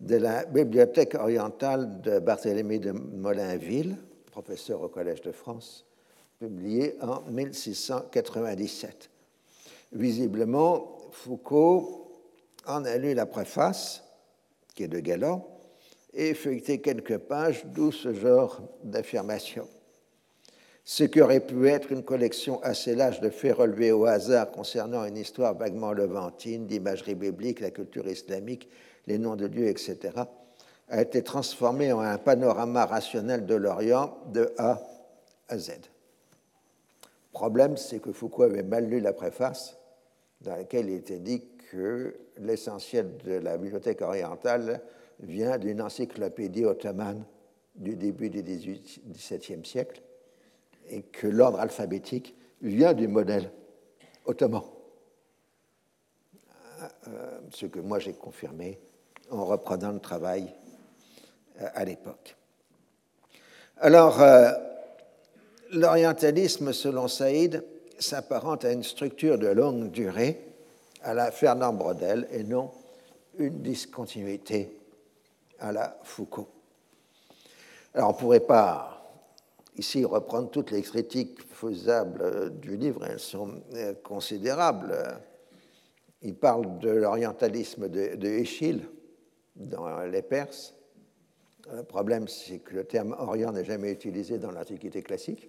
[0.00, 3.96] de la bibliothèque orientale de Barthélemy de Molinville,
[4.30, 5.84] professeur au Collège de France,
[6.38, 9.10] publié en 1697.
[9.92, 12.12] Visiblement, Foucault
[12.66, 14.04] en a lu la préface,
[14.74, 15.46] qui est de Galland,
[16.12, 19.66] et feuilleté quelques pages, d'où ce genre d'affirmation.
[20.84, 25.04] Ce qui aurait pu être une collection assez large de faits relevés au hasard concernant
[25.04, 28.68] une histoire vaguement levantine, d'imagerie biblique, la culture islamique,
[29.06, 29.98] les noms de Dieu, etc.,
[30.88, 34.80] a été transformé en un panorama rationnel de l'Orient de A
[35.48, 35.72] à Z.
[37.38, 39.78] Problème, c'est que Foucault avait mal lu la préface
[40.40, 44.80] dans laquelle il était dit que l'essentiel de la bibliothèque orientale
[45.20, 47.24] vient d'une encyclopédie ottomane
[47.76, 50.02] du début du XVIIe siècle
[50.88, 53.52] et que l'ordre alphabétique vient du modèle
[54.24, 54.64] ottoman.
[57.06, 58.80] Euh, ce que moi j'ai confirmé
[59.30, 60.52] en reprenant le travail
[61.60, 62.36] euh, à l'époque.
[63.76, 64.50] Alors, euh,
[65.72, 67.64] l'orientalisme, selon Saïd,
[67.98, 70.40] s'apparente à une structure de longue durée
[71.02, 72.70] à la Fernand Brodel et non
[73.38, 74.70] une discontinuité
[75.60, 76.48] à la Foucault.
[77.94, 78.94] Alors on ne pourrait pas
[79.76, 84.96] ici reprendre toutes les critiques faisables du livre, elles sont euh, considérables.
[86.22, 88.44] Il parle de l'orientalisme de, de
[89.54, 90.74] dans les Perses.
[91.72, 95.48] Le problème, c'est que le terme Orient n'est jamais utilisé dans l'Antiquité classique.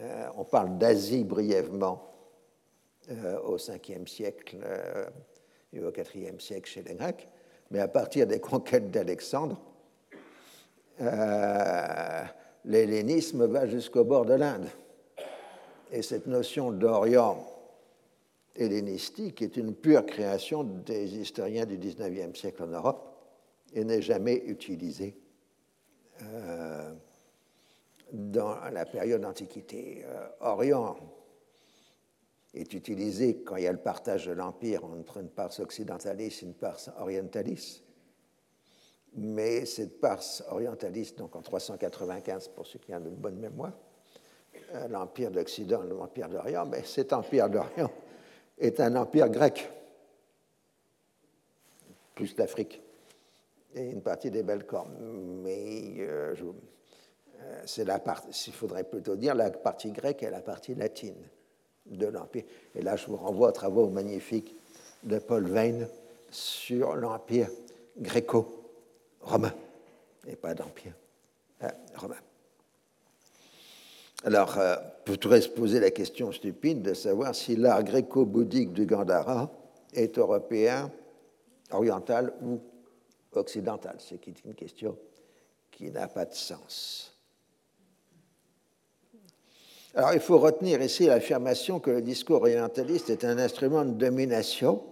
[0.00, 2.14] Euh, on parle d'Asie brièvement
[3.10, 4.56] euh, au 5e siècle
[5.72, 7.28] et au 4e siècle chez les Grecs
[7.72, 9.60] mais à partir des conquêtes d'Alexandre,
[11.00, 12.22] euh,
[12.64, 14.68] l'hellénisme va jusqu'au bord de l'Inde.
[15.90, 17.48] Et cette notion d'Orient
[18.54, 23.16] hellénistique est une pure création des historiens du XIXe siècle en Europe
[23.74, 25.16] et n'est jamais utilisée
[26.22, 26.92] euh,
[28.12, 30.04] dans la période d'Antiquité.
[30.06, 30.96] Euh, Orient
[32.54, 36.46] est utilisé quand il y a le partage de l'Empire entre une part occidentaliste et
[36.46, 37.82] une part orientaliste.
[39.14, 43.72] Mais cette part orientaliste, donc en 395, pour ceux qui ont une bonne mémoire,
[44.74, 47.90] euh, l'Empire d'Occident, l'Empire d'Orient, mais cet Empire d'Orient
[48.58, 49.70] est un empire grec,
[52.14, 52.82] plus l'Afrique
[53.74, 54.86] et une partie des Balkans.
[55.42, 56.52] Mais euh, euh,
[57.66, 61.16] c'est la partie, il faudrait plutôt dire la partie grecque et la partie latine
[61.86, 62.44] de l'Empire.
[62.74, 64.54] Et là, je vous renvoie aux travaux magnifiques
[65.02, 65.88] de Paul Veyne
[66.30, 67.48] sur l'Empire
[67.98, 69.52] gréco-romain,
[70.26, 70.94] et pas d'Empire
[71.62, 72.16] euh, romain.
[74.24, 74.76] Alors, euh,
[75.06, 79.50] vous pourrait se poser la question stupide de savoir si l'art gréco-bouddhique du Gandhara
[79.92, 80.90] est européen,
[81.72, 82.60] oriental ou
[83.32, 84.96] occidental, ce qui est une question
[85.70, 87.11] qui n'a pas de sens.
[89.94, 94.82] Alors il faut retenir ici l'affirmation que le discours orientaliste est un instrument de domination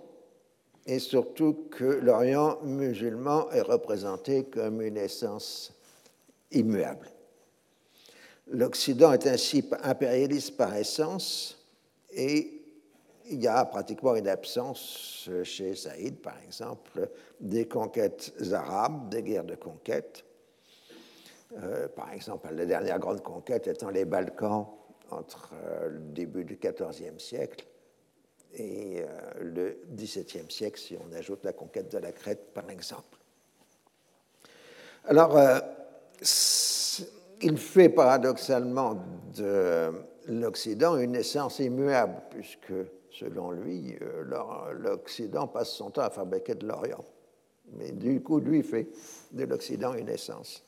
[0.85, 5.73] et surtout que l'Orient musulman est représenté comme une essence
[6.51, 7.09] immuable.
[8.49, 11.57] L'Occident est ainsi impérialiste par essence
[12.13, 12.61] et
[13.31, 17.09] il y a pratiquement une absence chez Saïd, par exemple,
[17.41, 20.25] des conquêtes arabes, des guerres de conquête.
[21.57, 24.67] Euh, par exemple, la dernière grande conquête étant les Balkans
[25.13, 27.67] entre euh, le début du XIVe siècle
[28.55, 29.05] et
[29.41, 33.17] le XVIIe siècle, si on ajoute la conquête de la Crète, par exemple.
[35.05, 35.39] Alors,
[37.41, 38.97] il fait paradoxalement
[39.37, 39.93] de
[40.27, 42.73] l'Occident une essence immuable, puisque,
[43.13, 43.97] selon lui,
[44.81, 47.05] l'Occident passe son temps à fabriquer de l'Orient.
[47.73, 48.89] Mais du coup, lui fait
[49.33, 50.65] de l'Occident une essence.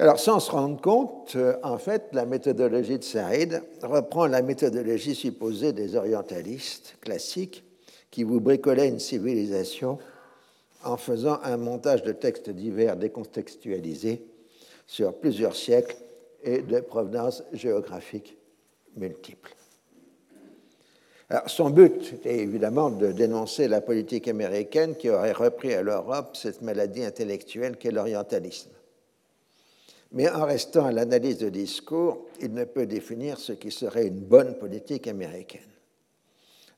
[0.00, 5.14] Alors, sans se rendre compte, euh, en fait, la méthodologie de Saïd reprend la méthodologie
[5.14, 7.62] supposée des orientalistes classiques
[8.10, 9.98] qui vous bricolaient une civilisation
[10.82, 14.26] en faisant un montage de textes divers décontextualisés
[14.88, 15.96] sur plusieurs siècles
[16.42, 18.36] et de provenance géographique
[18.96, 19.54] multiples.
[21.30, 26.36] Alors, son but est évidemment de dénoncer la politique américaine qui aurait repris à l'Europe
[26.36, 28.70] cette maladie intellectuelle qu'est l'orientalisme
[30.14, 34.20] mais en restant à l'analyse de discours, il ne peut définir ce qui serait une
[34.20, 35.60] bonne politique américaine.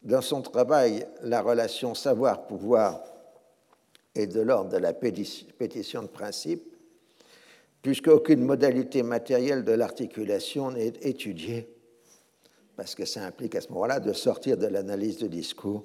[0.03, 3.05] Dans son travail, la relation savoir-pouvoir
[4.15, 6.65] est de l'ordre de la pétition de principe,
[7.83, 11.69] puisqu'aucune modalité matérielle de l'articulation n'est étudiée,
[12.75, 15.85] parce que ça implique à ce moment-là de sortir de l'analyse de discours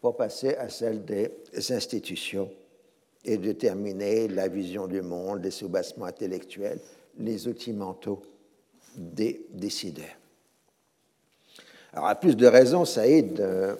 [0.00, 1.32] pour passer à celle des
[1.70, 2.50] institutions
[3.24, 6.78] et déterminer la vision du monde, les soubassements intellectuels,
[7.18, 8.22] les outils mentaux
[8.96, 10.04] des décideurs.
[11.92, 13.76] Alors, à plus de raisons, Saïd euh,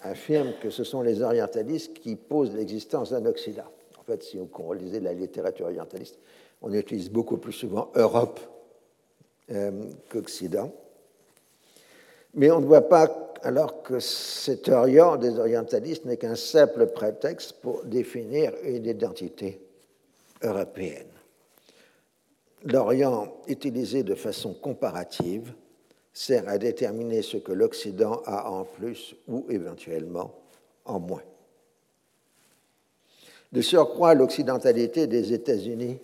[0.00, 3.70] affirme que ce sont les orientalistes qui posent l'existence d'un Occident.
[3.98, 6.18] En fait, si on lisait la littérature orientaliste,
[6.62, 8.40] on utilise beaucoup plus souvent Europe
[9.50, 10.72] euh, qu'Occident.
[12.34, 17.54] Mais on ne voit pas alors que cet Orient des orientalistes n'est qu'un simple prétexte
[17.60, 19.60] pour définir une identité
[20.42, 21.06] européenne.
[22.64, 25.54] L'Orient, utilisé de façon comparative,
[26.12, 30.34] sert à déterminer ce que l'Occident a en plus ou éventuellement
[30.84, 31.22] en moins.
[33.52, 35.98] De surcroît, l'occidentalité des États-Unis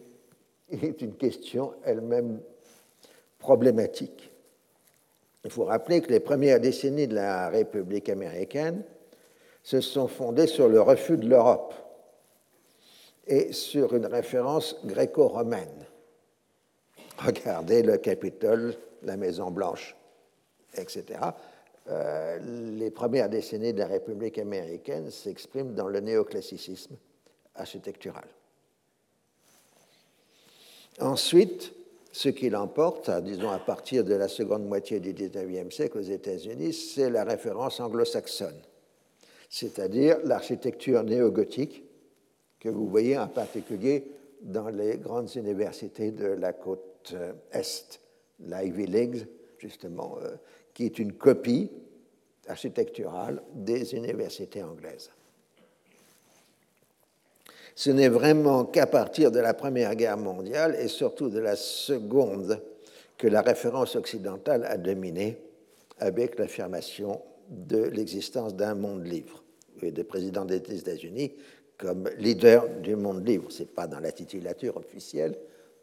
[0.70, 2.40] est une question elle-même
[3.38, 4.32] problématique
[5.46, 8.82] il faut rappeler que les premières décennies de la République américaine
[9.62, 11.72] se sont fondées sur le refus de l'Europe
[13.28, 15.86] et sur une référence gréco-romaine.
[17.18, 19.94] Regardez le Capitole, la Maison Blanche,
[20.74, 21.20] etc.
[21.90, 22.38] Euh,
[22.76, 26.96] les premières décennies de la République américaine s'expriment dans le néoclassicisme
[27.54, 28.26] architectural.
[30.98, 31.72] Ensuite,
[32.16, 36.72] ce qui l'emporte, disons à partir de la seconde moitié du XIXe siècle aux États-Unis,
[36.72, 38.58] c'est la référence anglo-saxonne,
[39.50, 41.84] c'est-à-dire l'architecture néo-gothique
[42.58, 48.00] que vous voyez en particulier dans les grandes universités de la côte euh, Est,
[48.40, 49.26] l'Ivy League,
[49.58, 50.36] justement, euh,
[50.72, 51.70] qui est une copie
[52.48, 55.10] architecturale des universités anglaises.
[57.76, 62.62] Ce n'est vraiment qu'à partir de la Première Guerre mondiale et surtout de la Seconde
[63.18, 65.36] que la référence occidentale a dominé
[65.98, 69.44] avec l'affirmation de l'existence d'un monde libre
[69.82, 71.34] et des présidents des États-Unis
[71.76, 73.52] comme leader du monde libre.
[73.52, 75.36] Ce n'est pas dans la titulature officielle,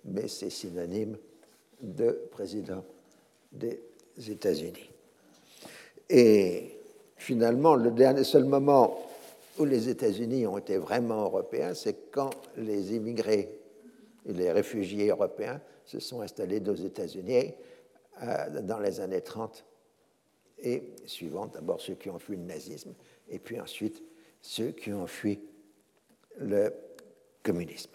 [0.04, 1.16] mais c'est synonyme
[1.80, 2.84] de président
[3.52, 3.80] des
[4.18, 4.90] États-Unis.
[6.10, 6.80] Et
[7.18, 8.98] finalement, le dernier seul moment
[9.60, 13.60] où les États-Unis ont été vraiment européens, c'est quand les immigrés
[14.26, 17.54] et les réfugiés européens se sont installés aux États-Unis
[18.22, 19.66] euh, dans les années 30
[20.60, 21.54] et suivantes.
[21.54, 22.94] D'abord ceux qui ont fui le nazisme
[23.30, 24.02] et puis ensuite
[24.42, 25.40] ceux qui ont fui
[26.38, 26.74] le
[27.44, 27.92] communisme.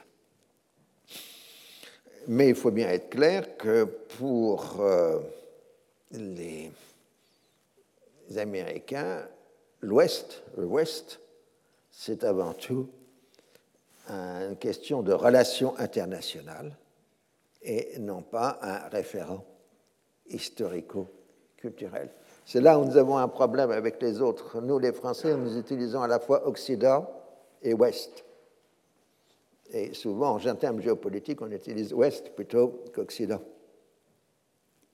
[2.29, 5.19] Mais il faut bien être clair que pour euh,
[6.13, 6.71] les
[8.37, 9.27] Américains,
[9.81, 11.21] l'Ouest, l'Ouest,
[12.01, 12.89] c'est avant tout
[14.09, 16.79] une question de relations internationales
[17.61, 19.45] et non pas un référent
[20.29, 22.09] historico-culturel.
[22.47, 24.61] C'est là où nous avons un problème avec les autres.
[24.61, 27.11] Nous, les Français, nous utilisons à la fois Occident
[27.63, 28.25] et Ouest.
[29.73, 33.43] Et souvent, en termes géopolitiques, on utilise Ouest plutôt qu'Occident.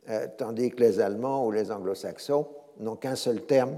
[0.09, 2.48] Euh, tandis que les Allemands ou les Anglo-Saxons
[2.80, 3.76] n'ont qu'un seul terme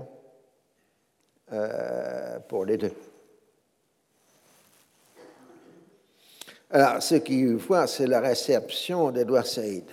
[1.53, 2.93] euh, pour les deux.
[6.71, 9.85] Alors, ce qui voit, c'est la réception d'Edouard Saïd.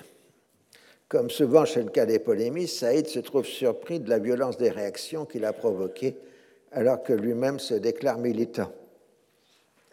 [1.07, 4.71] Comme souvent chez le cas des polémistes, Saïd se trouve surpris de la violence des
[4.71, 6.17] réactions qu'il a provoquées
[6.71, 8.71] alors que lui-même se déclare militant.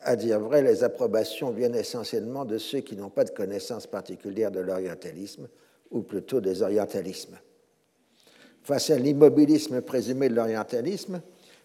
[0.03, 4.51] À dire vrai, les approbations viennent essentiellement de ceux qui n'ont pas de connaissance particulière
[4.51, 5.49] de l'orientalisme,
[5.91, 7.39] ou plutôt des orientalismes.
[8.63, 11.21] Face à l'immobilisme présumé de l'orientalisme,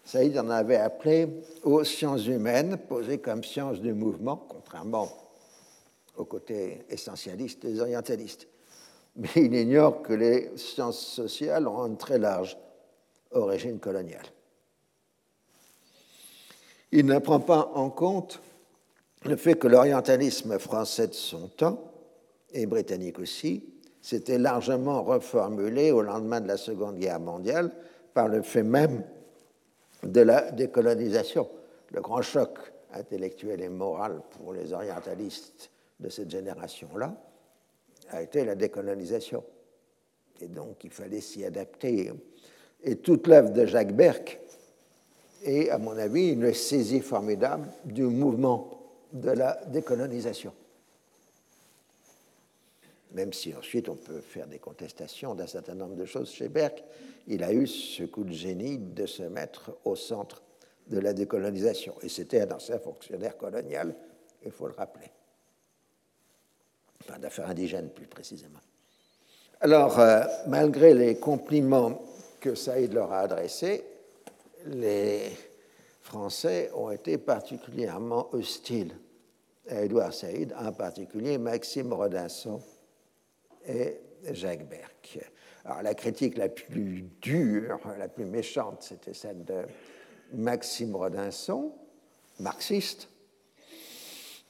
[0.06, 1.26] Saïd en avait appelé
[1.64, 5.08] aux sciences humaines, posées comme sciences du mouvement, contrairement
[6.16, 8.46] au côté essentialiste des orientalistes.
[9.16, 12.56] Mais il ignore que les sciences sociales ont une très large
[13.32, 14.26] origine coloniale.
[16.92, 18.40] Il ne prend pas en compte
[19.24, 21.82] le fait que l'orientalisme français de son temps,
[22.52, 23.64] et britannique aussi,
[24.00, 27.72] s'était largement reformulé au lendemain de la Seconde Guerre mondiale
[28.14, 29.02] par le fait même
[30.02, 31.48] de la décolonisation.
[31.92, 32.58] Le grand choc
[32.92, 35.70] intellectuel et moral pour les orientalistes
[36.00, 37.14] de cette génération-là
[38.10, 39.44] a été la décolonisation.
[40.40, 42.12] Et donc il fallait s'y adapter.
[42.82, 44.40] Et toute l'œuvre de Jacques Berck
[45.44, 48.70] est, à mon avis, une saisie formidable du mouvement
[49.12, 50.52] de la décolonisation.
[53.12, 56.82] Même si ensuite on peut faire des contestations d'un certain nombre de choses chez Berck,
[57.28, 60.42] il a eu ce coup de génie de se mettre au centre
[60.88, 61.94] de la décolonisation.
[62.02, 63.94] Et c'était un ancien fonctionnaire colonial,
[64.44, 65.10] il faut le rappeler.
[67.00, 68.58] Enfin, d'affaires indigènes plus précisément.
[69.60, 72.02] Alors, euh, malgré les compliments
[72.40, 73.84] que Saïd leur a adressés,
[74.66, 75.30] les
[76.02, 78.94] Français ont été particulièrement hostiles
[79.68, 82.60] à Édouard Saïd, en particulier Maxime Rodinson
[83.66, 84.00] et
[84.32, 85.18] Jacques Berck.
[85.64, 89.62] Alors, la critique la plus dure, la plus méchante, c'était celle de
[90.32, 91.72] Maxime Rodinson,
[92.38, 93.08] marxiste,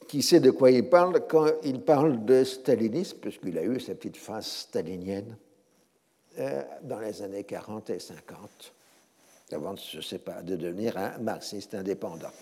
[0.09, 3.95] qui sait de quoi il parle quand il parle de stalinisme, puisqu'il a eu sa
[3.95, 5.37] petite phase stalinienne
[6.39, 8.75] euh, dans les années 40 et 50,
[9.53, 12.33] avant de, je sais pas, de devenir un marxiste indépendant.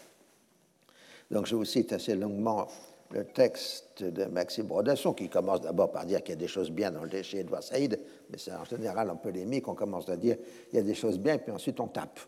[1.31, 2.69] Donc je vous cite assez longuement
[3.11, 6.71] le texte de Maxime Brodasson, qui commence d'abord par dire qu'il y a des choses
[6.71, 8.01] bien dans le déchet d'Edouard Saïd,
[8.31, 10.37] mais c'est en général en polémique, on commence à dire
[10.69, 12.21] qu'il y a des choses bien, puis ensuite on tape.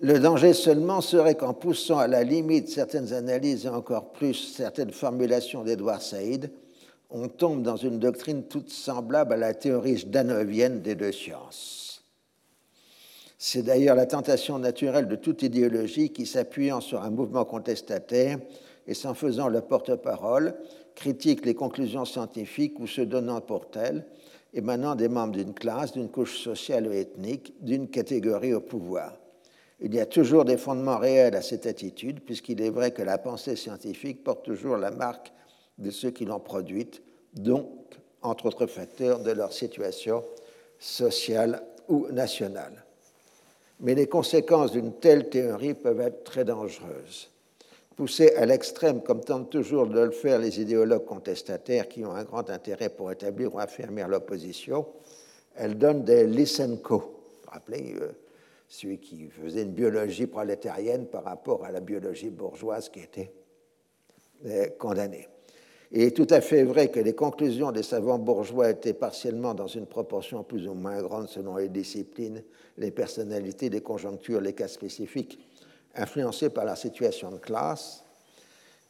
[0.00, 4.90] Le danger seulement serait qu'en poussant à la limite certaines analyses et encore plus certaines
[4.90, 6.50] formulations d'Edouard Saïd,
[7.10, 12.02] on tombe dans une doctrine toute semblable à la théorie jdanovienne des deux sciences.
[13.38, 18.38] C'est d'ailleurs la tentation naturelle de toute idéologie qui, s'appuyant sur un mouvement contestataire
[18.86, 20.54] et s'en faisant le porte-parole,
[20.94, 24.04] critique les conclusions scientifiques ou se donnant pour telles,
[24.52, 29.16] émanant des membres d'une classe, d'une couche sociale ou ethnique, d'une catégorie au pouvoir.
[29.80, 33.18] Il y a toujours des fondements réels à cette attitude, puisqu'il est vrai que la
[33.18, 35.32] pensée scientifique porte toujours la marque
[35.78, 37.02] de ceux qui l'ont produite,
[37.34, 37.68] donc,
[38.22, 40.24] entre autres facteurs, de leur situation
[40.78, 42.84] sociale ou nationale.
[43.80, 47.33] Mais les conséquences d'une telle théorie peuvent être très dangereuses.
[47.96, 52.24] Poussées à l'extrême, comme tentent toujours de le faire les idéologues contestataires qui ont un
[52.24, 54.86] grand intérêt pour établir ou affirmer l'opposition,
[55.54, 57.20] elles donnent des Lysenko.
[57.46, 58.08] Rappelez, euh,
[58.68, 63.30] celui qui faisait une biologie prolétarienne par rapport à la biologie bourgeoise qui était
[64.46, 65.28] euh, condamnée.
[65.92, 69.68] Il est tout à fait vrai que les conclusions des savants bourgeois étaient partiellement dans
[69.68, 72.42] une proportion plus ou moins grande selon les disciplines,
[72.78, 75.38] les personnalités, les conjonctures, les cas spécifiques,
[75.96, 78.04] influencées par la situation de classe,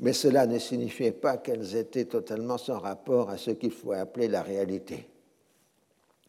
[0.01, 4.29] mais cela ne signifiait pas qu'elles étaient totalement sans rapport à ce qu'il faut appeler
[4.29, 5.09] la réalité.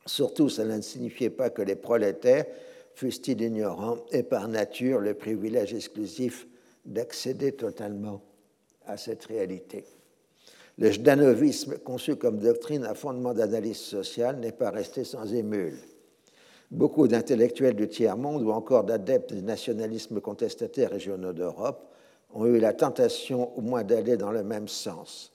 [0.06, 2.46] Surtout, cela ne signifiait pas que les prolétaires
[2.94, 6.48] fussent-ils ignorants, et par nature le privilège exclusif
[6.86, 8.22] d'accéder totalement
[8.86, 9.84] à cette réalité.
[10.78, 15.80] Le jdanovisme, conçu comme doctrine à fondement d'analyse sociale, n'est pas resté sans émule.
[16.72, 21.92] Beaucoup d'intellectuels du tiers-monde ou encore d'adeptes du nationalisme contestataire régionaux d'Europe
[22.34, 25.32] ont eu la tentation au moins d'aller dans le même sens.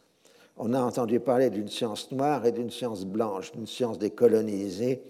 [0.57, 5.03] On a entendu parler d'une science noire et d'une science blanche, d'une science des colonisés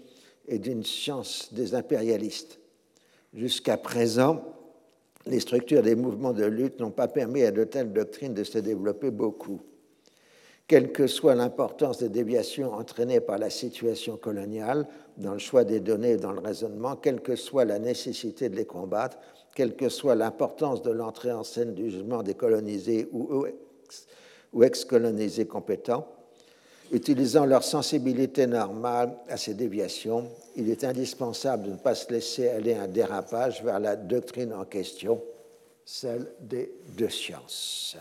[0.47, 2.59] et d'une science des impérialistes.
[3.33, 4.43] Jusqu'à présent,
[5.25, 8.59] les structures des mouvements de lutte n'ont pas permis à de telles doctrines de se
[8.59, 9.61] développer beaucoup.
[10.71, 15.81] Quelle que soit l'importance des déviations entraînées par la situation coloniale dans le choix des
[15.81, 19.17] données et dans le raisonnement, quelle que soit la nécessité de les combattre,
[19.53, 26.07] quelle que soit l'importance de l'entrée en scène du jugement des colonisés ou ex-colonisés compétents,
[26.93, 32.47] Utilisant leur sensibilité normale à ces déviations, il est indispensable de ne pas se laisser
[32.47, 35.21] aller un dérapage vers la doctrine en question,
[35.83, 37.97] celle des deux sciences.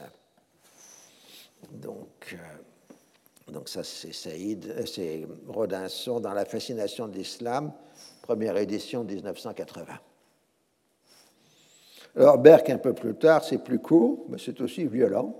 [1.72, 7.72] Donc, euh, donc ça, c'est Saïd, euh, c'est Rodinson dans La fascination de l'islam,
[8.22, 9.86] première édition 1980.
[12.16, 15.36] Alors, Berck, un peu plus tard, c'est plus court, mais c'est aussi violent.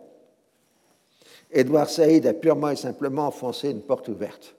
[1.51, 4.55] Édouard Saïd a purement et simplement enfoncé une porte ouverte.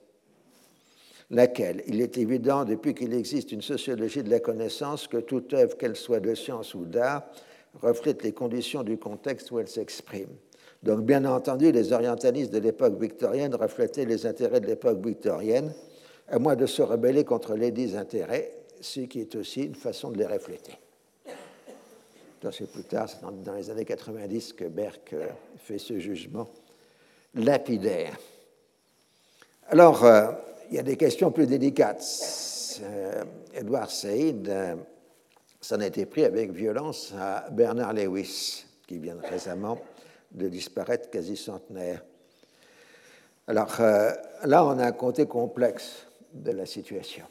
[1.30, 1.82] Laquelle?
[1.86, 5.96] Il est évident, depuis qu'il existe une sociologie de la connaissance, que toute œuvre, qu'elle
[5.96, 7.22] soit de science ou d'art,
[7.80, 10.28] reflète les conditions du contexte où elle s'exprime.
[10.82, 15.72] Donc, bien entendu, les orientalistes de l'époque victorienne reflétaient les intérêts de l'époque victorienne,
[16.28, 20.10] à moins de se rebeller contre les dix intérêts, ce qui est aussi une façon
[20.10, 20.72] de les refléter.
[22.50, 25.28] C'est plus tard, c'est dans les années 90 que Berck euh,
[25.58, 26.48] fait ce jugement
[27.36, 28.18] lapidaire.
[29.68, 30.32] Alors, euh,
[30.68, 32.02] il y a des questions plus délicates.
[32.82, 33.22] Euh,
[33.54, 34.52] Edward Said
[35.60, 39.78] s'en a été pris avec violence à Bernard Lewis, qui vient récemment
[40.32, 42.02] de disparaître quasi centenaire.
[43.46, 43.80] Alors
[44.44, 47.24] là, on a un côté complexe de la situation.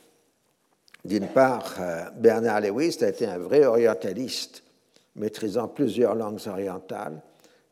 [1.04, 1.76] D'une part,
[2.16, 4.64] Bernard Lewis a été un vrai orientaliste
[5.16, 7.22] maîtrisant plusieurs langues orientales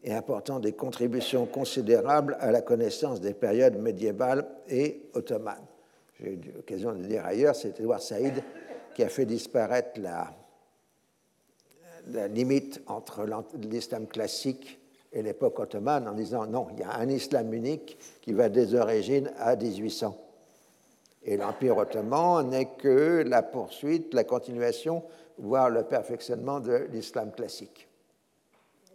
[0.04, 5.66] et apportant des contributions considérables à la connaissance des périodes médiévales et ottomanes.
[6.20, 8.44] J'ai eu l'occasion de dire ailleurs, c'est Edouard Saïd
[8.96, 10.34] qui a fait disparaître la,
[12.08, 13.26] la limite entre
[13.62, 14.79] l'islam classique
[15.12, 18.76] et l'époque ottomane en disant non, il y a un islam unique qui va des
[18.76, 20.16] origines à 1800.
[21.24, 25.04] Et l'Empire ottoman n'est que la poursuite, la continuation
[25.38, 27.88] voire le perfectionnement de l'islam classique.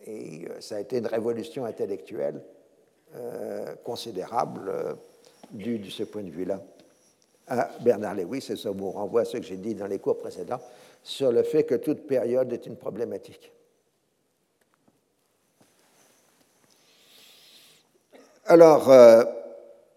[0.07, 2.41] Et euh, ça a été une révolution intellectuelle
[3.17, 4.95] euh, considérable euh,
[5.51, 6.61] due de ce point de vue-là
[7.47, 10.19] à Bernard Lewis, et ça vous renvoie à ce que j'ai dit dans les cours
[10.19, 10.61] précédents
[11.03, 13.53] sur le fait que toute période est une problématique.
[18.47, 18.89] Alors,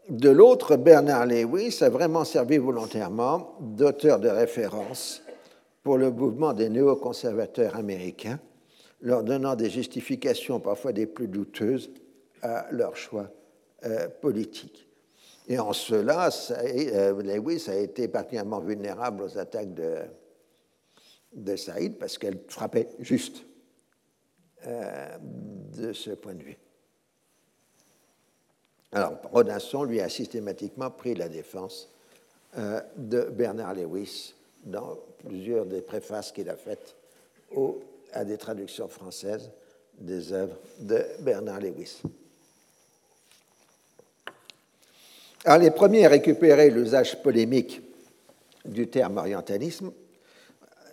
[0.10, 5.22] de l'autre, Bernard Lewis a vraiment servi volontairement d'auteur de référence
[5.84, 8.40] pour le mouvement des néoconservateurs américains,
[9.02, 11.92] leur donnant des justifications parfois des plus douteuses
[12.42, 13.30] à leur choix
[13.86, 14.88] euh, politique.
[15.48, 20.00] Et en cela, euh, Lewis a été particulièrement vulnérable aux attaques de,
[21.34, 23.46] de Saïd parce qu'elle frappait juste
[24.66, 25.18] euh,
[25.78, 26.58] de ce point de vue.
[28.92, 31.90] Alors, Rodinson, lui, a systématiquement pris la défense
[32.96, 34.34] de Bernard Lewis
[34.64, 36.96] dans plusieurs des préfaces qu'il a faites
[38.14, 39.50] à des traductions françaises
[40.00, 42.02] des œuvres de Bernard Lewis.
[45.46, 47.82] Alors, les premiers à récupérer l'usage polémique
[48.66, 49.92] du terme orientalisme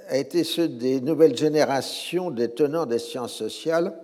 [0.09, 3.95] a été ceux des nouvelles générations des tenants des sciences sociales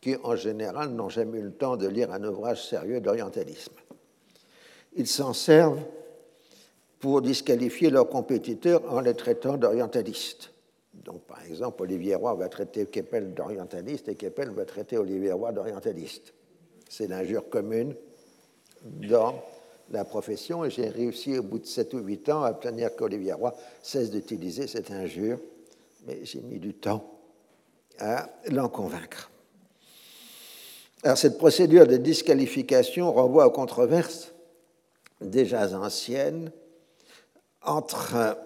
[0.00, 3.74] qui, en général, n'ont jamais eu le temps de lire un ouvrage sérieux d'orientalisme.
[4.96, 5.82] Ils s'en servent
[6.98, 10.52] pour disqualifier leurs compétiteurs en les traitant d'orientalistes.
[10.92, 15.52] Donc, par exemple, Olivier Roy va traiter Keppel d'orientaliste et Keppel va traiter Olivier Roy
[15.52, 16.34] d'orientaliste.
[16.88, 17.94] C'est l'injure commune
[18.84, 19.42] dans
[19.90, 23.32] la profession et j'ai réussi au bout de 7 ou 8 ans à obtenir qu'Olivier
[23.32, 25.38] Roy cesse d'utiliser cette injure,
[26.06, 27.18] mais j'ai mis du temps
[27.98, 29.29] à l'en convaincre.
[31.02, 34.32] Alors, cette procédure de disqualification renvoie aux controverses
[35.20, 36.52] déjà anciennes
[37.62, 38.36] entre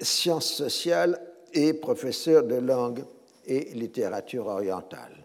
[0.00, 1.20] sciences sociales
[1.52, 3.04] et professeur de langue
[3.46, 5.24] et littérature orientale.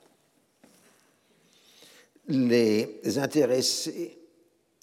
[2.28, 4.18] Les intéressés,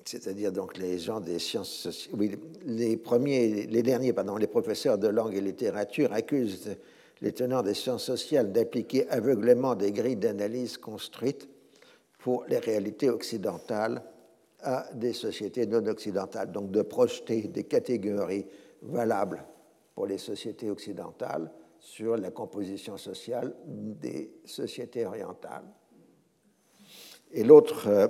[0.05, 4.99] c'est-à-dire donc les gens des sciences sociales, oui, les premiers, les derniers, pardon, les professeurs
[4.99, 6.77] de langue et littérature accusent
[7.21, 11.49] les tenants des sciences sociales d'appliquer aveuglément des grilles d'analyse construites
[12.19, 14.03] pour les réalités occidentales
[14.63, 18.47] à des sociétés non occidentales, donc de projeter des catégories
[18.83, 19.45] valables
[19.95, 25.65] pour les sociétés occidentales sur la composition sociale des sociétés orientales.
[27.33, 28.09] Et l'autre euh,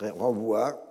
[0.00, 0.84] renvoie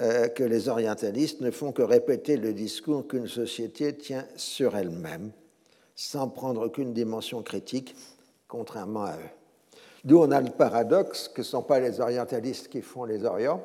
[0.00, 5.32] euh, que les orientalistes ne font que répéter le discours qu'une société tient sur elle-même,
[6.00, 7.94] sans prendre aucune dimension critique,
[8.48, 9.30] contrairement à eux.
[10.02, 13.26] D'où on a le paradoxe que ce ne sont pas les orientalistes qui font les
[13.26, 13.62] Orients,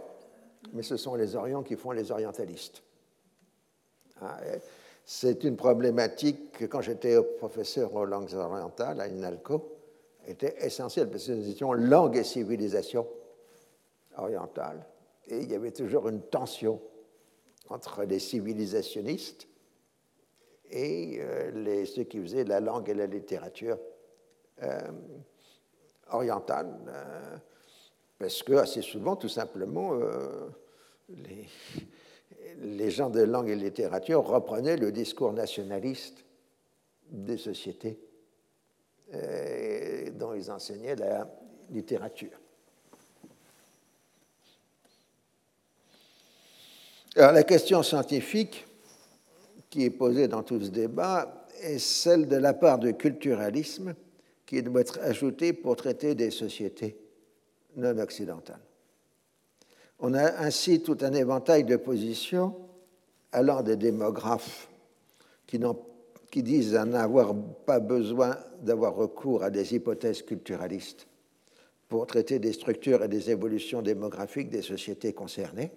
[0.74, 2.84] mais ce sont les Orients qui font les orientalistes.
[4.22, 4.38] Ah,
[5.06, 9.72] c'est une problématique que, quand j'étais professeur aux langues orientales à INALCO,
[10.28, 13.08] était essentielle, parce que nous étions langue et civilisation
[14.18, 14.86] orientale,
[15.28, 16.82] et il y avait toujours une tension
[17.70, 19.48] entre les civilisationnistes
[20.72, 23.78] et euh, ceux qui faisaient la langue et la littérature
[24.64, 24.80] euh,
[26.12, 26.76] orientale.
[26.88, 27.38] Euh,
[28.18, 29.92] parce que assez souvent, tout simplement,
[31.10, 36.24] les, gens de langue et littérature reprenaient le discours nationaliste
[37.10, 38.00] des sociétés
[40.14, 41.30] dont ils enseignaient la
[41.70, 42.40] littérature.
[47.18, 48.66] Alors la question scientifique
[49.76, 53.94] qui est posée dans tout ce débat est celle de la part du culturalisme
[54.46, 56.96] qui doit être ajoutée pour traiter des sociétés
[57.76, 58.62] non occidentales.
[60.00, 62.56] On a ainsi tout un éventail de positions
[63.34, 64.70] allant des démographes
[65.46, 65.60] qui,
[66.32, 71.06] qui disent n'avoir pas besoin d'avoir recours à des hypothèses culturalistes
[71.90, 75.72] pour traiter des structures et des évolutions démographiques des sociétés concernées.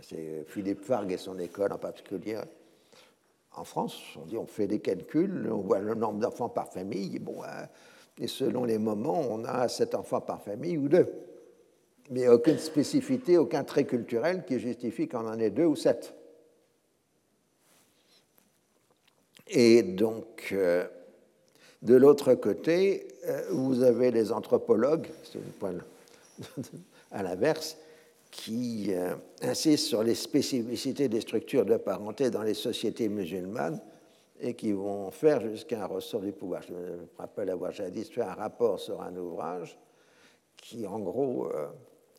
[0.00, 2.38] C'est Philippe Fargue et son école en particulier
[3.56, 3.98] en France.
[4.16, 7.66] On dit on fait des calculs, on voit le nombre d'enfants par famille, bon, hein,
[8.18, 11.06] et selon les moments, on a sept enfants par famille ou deux.
[12.10, 16.14] Mais aucune spécificité, aucun trait culturel qui justifie qu'on en ait deux ou sept.
[19.48, 20.86] Et donc, euh,
[21.82, 25.38] de l'autre côté, euh, vous avez les anthropologues, c'est
[27.10, 27.76] à l'inverse,
[28.36, 33.80] qui euh, insistent sur les spécificités des structures de parenté dans les sociétés musulmanes
[34.40, 36.62] et qui vont faire jusqu'à un ressort du pouvoir.
[36.62, 39.78] Je me rappelle avoir jadis fait un rapport sur un ouvrage
[40.56, 41.48] qui, en gros,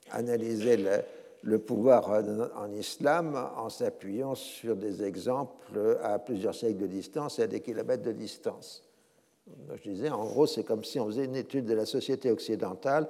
[0.10, 1.04] analysait le,
[1.44, 2.10] le pouvoir
[2.56, 7.62] en islam en s'appuyant sur des exemples à plusieurs siècles de distance et à des
[7.62, 8.84] kilomètres de distance.
[9.76, 13.08] Je disais, en gros, c'est comme si on faisait une étude de la société occidentale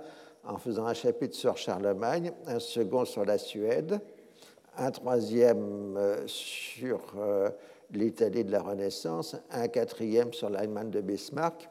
[0.47, 3.99] en faisant un chapitre sur Charlemagne, un second sur la Suède,
[4.77, 7.49] un troisième euh, sur euh,
[7.91, 11.69] l'Italie de la Renaissance, un quatrième sur l'Allemagne de Bismarck,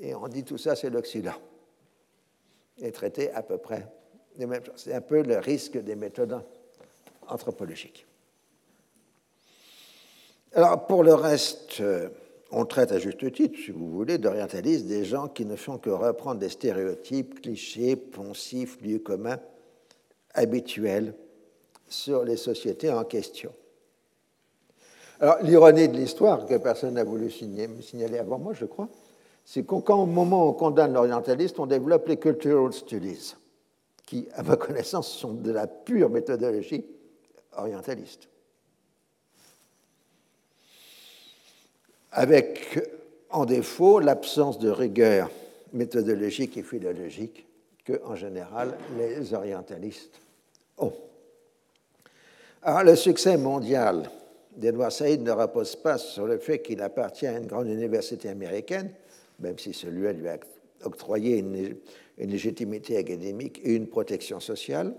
[0.00, 1.34] et on dit tout ça, c'est l'Occident,
[2.78, 3.86] et traité à peu près
[4.76, 6.42] c'est un peu le risque des méthodes
[7.28, 8.06] anthropologiques.
[10.52, 12.08] Alors, pour le reste, euh,
[12.52, 15.90] on traite à juste titre, si vous voulez, d'orientalistes des gens qui ne font que
[15.90, 19.38] reprendre des stéréotypes, clichés, poncifs, lieux communs,
[20.34, 21.14] habituels
[21.88, 23.52] sur les sociétés en question.
[25.20, 28.88] Alors, l'ironie de l'histoire, que personne n'a voulu signaler avant moi, je crois,
[29.44, 33.34] c'est qu'au moment où on condamne l'orientaliste, on développe les cultural studies
[34.06, 36.86] qui, à ma connaissance, sont de la pure méthodologie
[37.56, 38.29] orientaliste.
[42.12, 42.80] Avec
[43.30, 45.30] en défaut l'absence de rigueur
[45.72, 47.46] méthodologique et philologique
[47.84, 50.20] que, en général, les orientalistes
[50.78, 50.92] ont.
[52.62, 54.10] Alors, le succès mondial
[54.56, 58.90] d'Edward Said ne repose pas sur le fait qu'il appartient à une grande université américaine,
[59.38, 60.38] même si celui-là lui a
[60.84, 61.76] octroyé une
[62.18, 64.92] légitimité académique et une protection sociale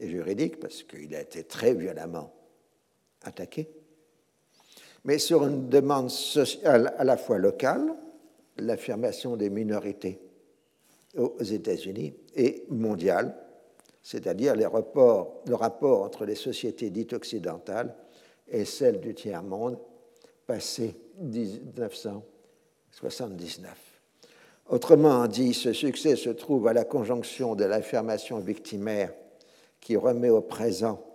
[0.00, 2.32] et juridique, parce qu'il a été très violemment
[3.22, 3.68] attaqué,
[5.06, 6.10] mais sur une demande
[6.64, 7.94] à la fois locale,
[8.58, 10.20] l'affirmation des minorités
[11.16, 13.36] aux États-Unis, et mondiale,
[14.02, 17.94] c'est-à-dire le rapport entre les sociétés dites occidentales
[18.48, 19.78] et celles du tiers-monde
[20.44, 23.70] passé 1979.
[24.68, 29.14] Autrement dit, ce succès se trouve à la conjonction de l'affirmation victimaire
[29.80, 31.05] qui remet au présent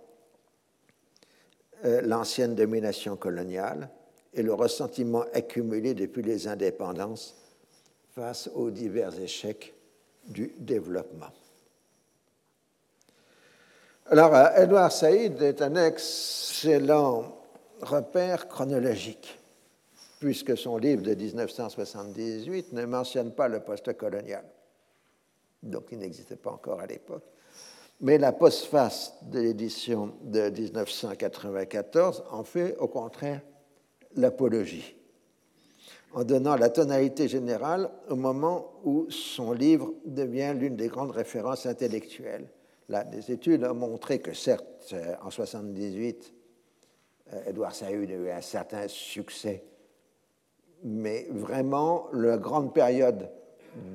[1.82, 3.88] l'ancienne domination coloniale
[4.34, 7.36] et le ressentiment accumulé depuis les indépendances
[8.14, 9.74] face aux divers échecs
[10.26, 11.30] du développement.
[14.06, 17.36] Alors, euh, Edouard Saïd est un excellent
[17.80, 19.38] repère chronologique
[20.20, 24.44] puisque son livre de 1978 ne mentionne pas le post-colonial.
[25.62, 27.24] Donc il n'existait pas encore à l'époque.
[28.00, 33.40] Mais la postface de l'édition de 1994 en fait au contraire
[34.16, 34.96] l'apologie,
[36.12, 41.66] en donnant la tonalité générale au moment où son livre devient l'une des grandes références
[41.66, 42.48] intellectuelles.
[42.88, 46.34] Là, des études ont montré que certes, en 1978,
[47.46, 49.64] Edouard Saïd a eu un certain succès
[50.82, 53.30] mais vraiment, la grande période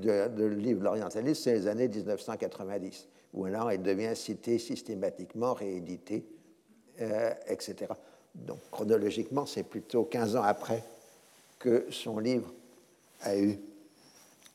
[0.01, 6.25] de, de livre l'orientaliste, c'est les années 1990, où là, il devient cité systématiquement, réédité,
[7.01, 7.75] euh, etc.
[8.33, 10.83] Donc, chronologiquement, c'est plutôt 15 ans après
[11.59, 12.51] que son livre
[13.21, 13.59] a eu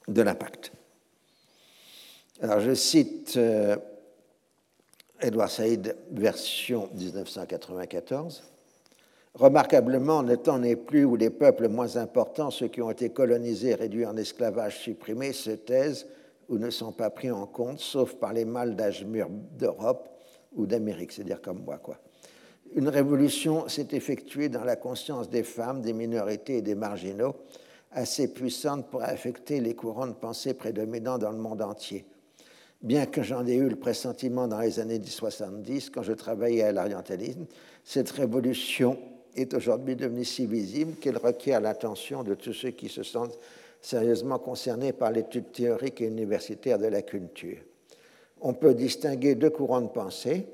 [0.09, 0.73] de l'impact.
[2.41, 3.77] Alors, je cite euh,
[5.21, 8.43] Edouard Saïd, version 1994.
[9.35, 13.75] Remarquablement, le temps n'est plus où les peuples moins importants, ceux qui ont été colonisés,
[13.75, 16.07] réduits en esclavage, supprimés, se taisent
[16.49, 20.09] ou ne sont pas pris en compte, sauf par les mâles d'âge mûr d'Europe
[20.55, 21.79] ou d'Amérique, c'est-à-dire comme moi.
[21.79, 21.99] Quoi.
[22.75, 27.37] Une révolution s'est effectuée dans la conscience des femmes, des minorités et des marginaux,
[27.91, 32.07] assez puissante pour affecter les courants de pensée prédominants dans le monde entier.
[32.83, 36.73] Bien que j'en ai eu le pressentiment dans les années 70, quand je travaillais à
[36.73, 37.47] l'orientalisme,
[37.85, 38.99] cette révolution
[39.37, 43.39] est aujourd'hui devenue si visible qu'elle requiert l'attention de tous ceux qui se sentent
[43.83, 47.59] sérieusement concernés par l'étude théorique et universitaire de la culture.
[48.41, 50.47] On peut distinguer deux courants de pensée,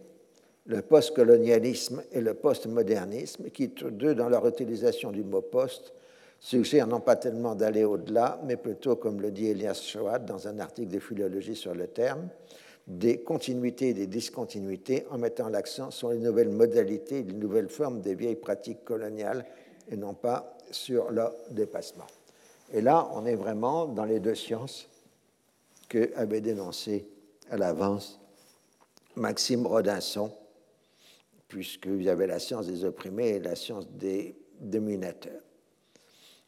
[0.66, 5.92] le postcolonialisme et le postmodernisme, qui tous deux, dans leur utilisation du mot post,
[6.40, 10.58] suggèrent non pas tellement d'aller au-delà, mais plutôt, comme le dit Elias Shoad dans un
[10.58, 12.28] article de philologie sur le terme,
[12.86, 18.00] des continuités et des discontinuités en mettant l'accent sur les nouvelles modalités les nouvelles formes
[18.00, 19.44] des vieilles pratiques coloniales
[19.90, 22.06] et non pas sur leur dépassement.
[22.72, 24.88] Et là, on est vraiment dans les deux sciences
[25.88, 27.08] que avait dénoncé
[27.50, 28.20] à l'avance
[29.16, 30.30] Maxime Rodinson,
[31.48, 35.40] puisqu'il y avait la science des opprimés et la science des dominateurs.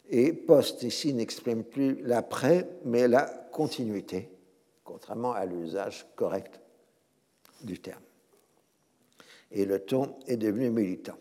[0.08, 4.28] Et post ici n'exprime plus l'après, mais la continuité,
[4.84, 6.60] contrairement à l'usage correct
[7.62, 8.02] du terme.
[9.52, 11.16] Et le ton est devenu militant.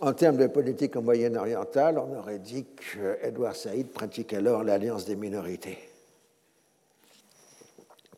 [0.00, 5.16] En termes de politique en Moyen-Orientale, on aurait dit qu'Edouard Saïd pratique alors l'alliance des
[5.16, 5.78] minorités.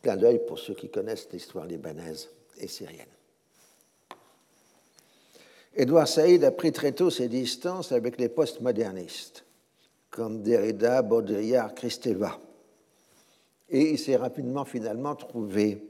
[0.01, 3.05] Plein d'œil pour ceux qui connaissent l'histoire libanaise et syrienne.
[5.75, 9.43] Édouard Saïd a pris très tôt ses distances avec les postmodernistes,
[10.09, 12.39] comme Derrida, Baudrillard, Kristeva.
[13.69, 15.83] Et il s'est rapidement finalement trouvé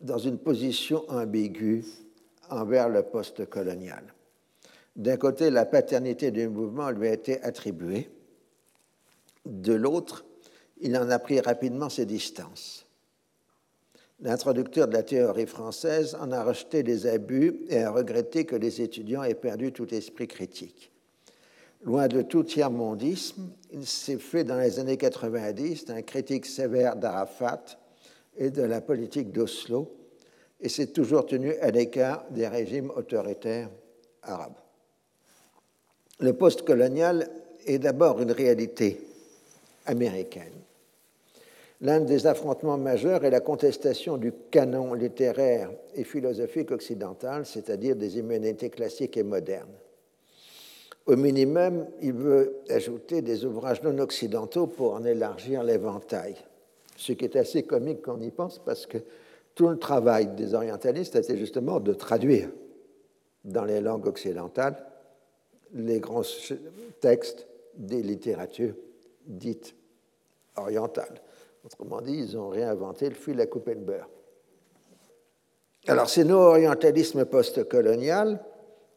[0.00, 1.84] dans une position ambiguë
[2.50, 4.14] envers le post-colonial.
[4.98, 8.10] D'un côté, la paternité du mouvement lui a été attribuée.
[9.46, 10.24] De l'autre,
[10.80, 12.84] il en a pris rapidement ses distances.
[14.20, 18.82] L'introducteur de la théorie française en a rejeté les abus et a regretté que les
[18.82, 20.90] étudiants aient perdu tout esprit critique.
[21.84, 27.78] Loin de tout tiers-mondisme, il s'est fait dans les années 90 un critique sévère d'Arafat
[28.36, 29.94] et de la politique d'Oslo
[30.60, 33.70] et s'est toujours tenu à l'écart des régimes autoritaires
[34.22, 34.58] arabes.
[36.20, 37.28] Le post-colonial
[37.66, 39.00] est d'abord une réalité
[39.86, 40.52] américaine.
[41.80, 48.18] L'un des affrontements majeurs est la contestation du canon littéraire et philosophique occidental, c'est-à-dire des
[48.18, 49.68] humanités classiques et modernes.
[51.06, 56.34] Au minimum, il veut ajouter des ouvrages non occidentaux pour en élargir l'éventail,
[56.96, 58.98] ce qui est assez comique quand on y pense parce que
[59.54, 62.50] tout le travail des orientalistes était justement de traduire
[63.44, 64.76] dans les langues occidentales
[65.74, 66.22] les grands
[67.00, 68.74] textes des littératures
[69.26, 69.74] dites
[70.56, 71.20] orientales.
[71.64, 74.08] Autrement dit, ils ont réinventé le fil à couper le beurre.
[75.86, 78.40] Alors, ces néo-orientalismes post-colonial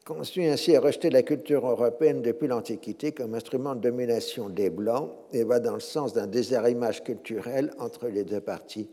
[0.06, 5.12] constituent ainsi à rejeter la culture européenne depuis l'Antiquité comme instrument de domination des Blancs
[5.32, 8.90] et va dans le sens d'un désarrimage culturel entre les deux parties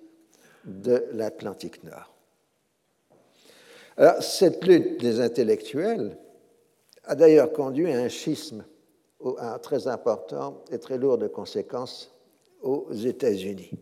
[0.65, 2.15] de l'Atlantique Nord.
[3.97, 6.17] Alors, cette lutte des intellectuels
[7.09, 8.65] a d'ailleurs conduit à un schisme
[9.63, 12.15] très important et très lourd de conséquences
[12.63, 13.73] aux États-Unis.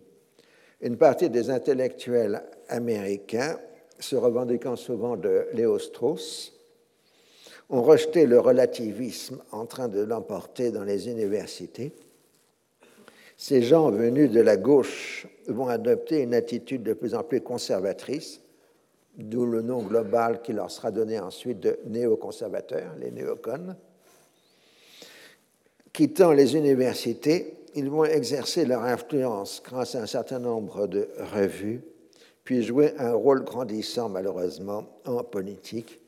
[0.81, 3.59] Une partie des intellectuels américains,
[3.99, 6.53] se revendiquant souvent de Léo Strauss,
[7.69, 11.93] ont rejeté le relativisme en train de l'emporter dans les universités.
[13.37, 18.41] Ces gens venus de la gauche vont adopter une attitude de plus en plus conservatrice
[19.17, 23.75] d'où le nom global qui leur sera donné ensuite de néoconservateurs, les néocons.
[25.93, 31.83] Quittant les universités, ils vont exercer leur influence grâce à un certain nombre de revues,
[32.45, 36.01] puis jouer un rôle grandissant malheureusement en politique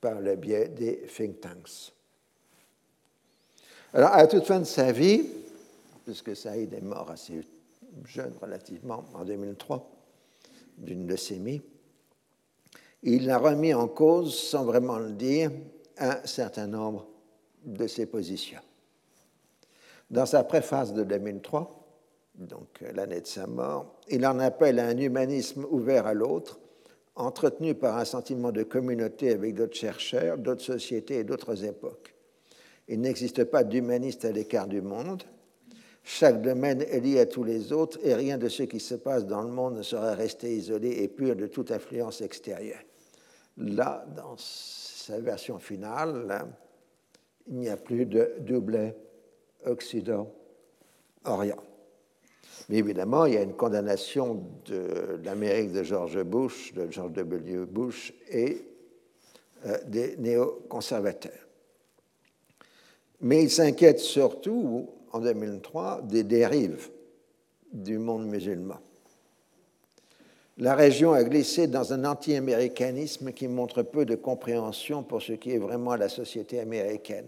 [0.00, 1.92] par le biais des think tanks.
[3.92, 5.26] Alors, à toute fin de sa vie,
[6.04, 7.40] puisque Saïd est mort assez
[8.04, 9.90] jeune relativement, en 2003,
[10.78, 11.60] d'une leucémie,
[13.02, 15.50] il a remis en cause, sans vraiment le dire,
[15.98, 17.06] un certain nombre
[17.64, 18.60] de ses positions.
[20.10, 21.80] Dans sa préface de 2003,
[22.34, 26.58] donc l'année de sa mort, il en appelle à un humanisme ouvert à l'autre,
[27.16, 32.14] entretenu par un sentiment de communauté avec d'autres chercheurs, d'autres sociétés et d'autres époques.
[32.88, 35.22] Il n'existe pas d'humaniste à l'écart du monde.
[36.02, 39.26] Chaque domaine est lié à tous les autres et rien de ce qui se passe
[39.26, 42.80] dans le monde ne serait resté isolé et pur de toute influence extérieure.
[43.60, 46.46] Là, dans sa version finale,
[47.46, 48.96] il n'y a plus de doublet
[49.66, 51.62] Occident-Orient.
[52.68, 57.66] Mais évidemment, il y a une condamnation de l'Amérique de George Bush, de George W.
[57.66, 58.64] Bush et
[59.66, 61.46] euh, des néoconservateurs.
[63.20, 66.88] Mais il s'inquiète surtout, en 2003, des dérives
[67.72, 68.80] du monde musulman.
[70.60, 75.52] La région a glissé dans un anti-américanisme qui montre peu de compréhension pour ce qui
[75.52, 77.24] est vraiment la société américaine.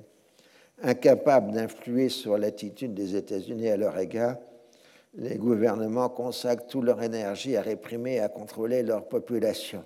[0.82, 4.36] Incapable d'influer sur l'attitude des États-Unis à leur égard,
[5.14, 9.82] les gouvernements consacrent toute leur énergie à réprimer et à contrôler leur population.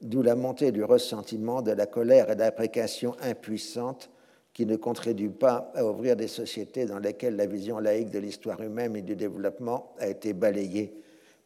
[0.00, 4.10] D'où la montée du ressentiment, de la colère et de l'appréciation impuissante
[4.52, 8.60] qui ne contribuent pas à ouvrir des sociétés dans lesquelles la vision laïque de l'histoire
[8.60, 10.92] humaine et du développement a été balayée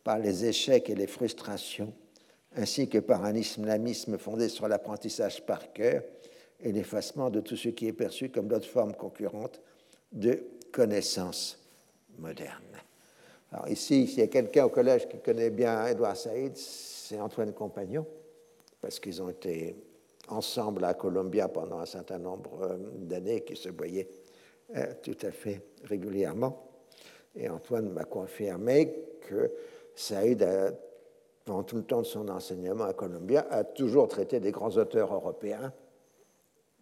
[0.04, 1.92] par les échecs et les frustrations,
[2.56, 6.02] ainsi que par un islamisme fondé sur l'apprentissage par cœur
[6.60, 9.60] et l'effacement de tout ce qui est perçu comme d'autres formes concurrentes
[10.12, 11.58] de connaissances
[12.18, 12.76] modernes.
[13.52, 17.52] Alors ici, s'il y a quelqu'un au collège qui connaît bien Edouard Saïd, c'est Antoine
[17.52, 18.06] Compagnon,
[18.80, 19.76] parce qu'ils ont été
[20.28, 24.08] ensemble à Columbia pendant un certain nombre euh, d'années, qui se voyaient
[24.76, 26.70] euh, tout à fait régulièrement.
[27.34, 28.94] Et Antoine m'a confirmé
[29.28, 29.50] que
[29.94, 30.46] Saïd,
[31.44, 35.12] pendant tout le temps de son enseignement à Columbia, a toujours traité des grands auteurs
[35.12, 35.72] européens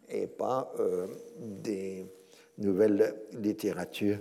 [0.08, 1.06] et pas euh,
[1.38, 2.06] des
[2.58, 4.18] nouvelles littératures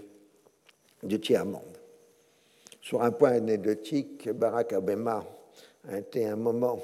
[1.04, 1.78] du tiers-monde.
[2.82, 5.26] Sur un point anecdotique, Barack Obama
[5.88, 6.80] a été un moment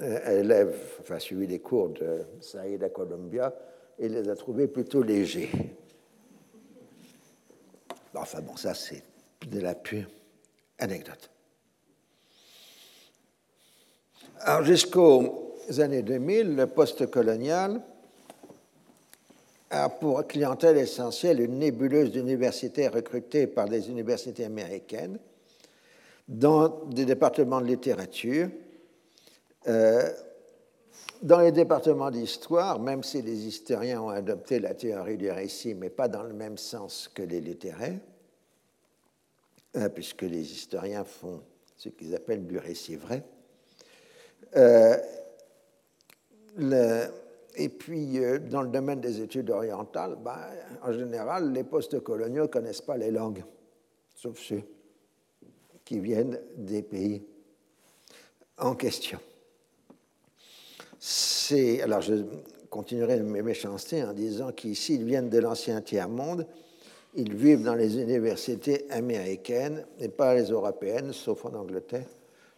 [0.00, 3.54] euh, élève, enfin suivi les cours de Saïd à Columbia,
[3.98, 5.50] et les a trouvés plutôt légers.
[8.14, 9.02] Enfin bon, ça c'est
[9.48, 10.06] de la pure
[10.82, 11.30] anecdote.
[14.40, 17.80] Alors jusqu'aux années 2000, le post-colonial
[19.70, 25.18] a pour clientèle essentielle une nébuleuse d'universitaires recrutés par les universités américaines
[26.28, 28.48] dans des départements de littérature,
[29.68, 30.10] euh,
[31.22, 35.88] dans les départements d'histoire, même si les historiens ont adopté la théorie du récit, mais
[35.88, 38.00] pas dans le même sens que les littéraires,
[39.94, 41.42] puisque les historiens font
[41.76, 43.24] ce qu'ils appellent du récit vrai.
[44.56, 44.96] Euh,
[47.54, 50.38] et puis, euh, dans le domaine des études orientales, ben,
[50.82, 53.44] en général, les post-coloniaux ne connaissent pas les langues,
[54.14, 54.62] sauf ceux
[55.84, 57.22] qui viennent des pays
[58.58, 59.18] en question.
[61.82, 62.24] Alors, je
[62.70, 66.46] continuerai mes méchancetés en disant qu'ici, ils viennent de l'ancien tiers-monde,
[67.14, 72.06] ils vivent dans les universités américaines et pas les européennes, sauf en Angleterre.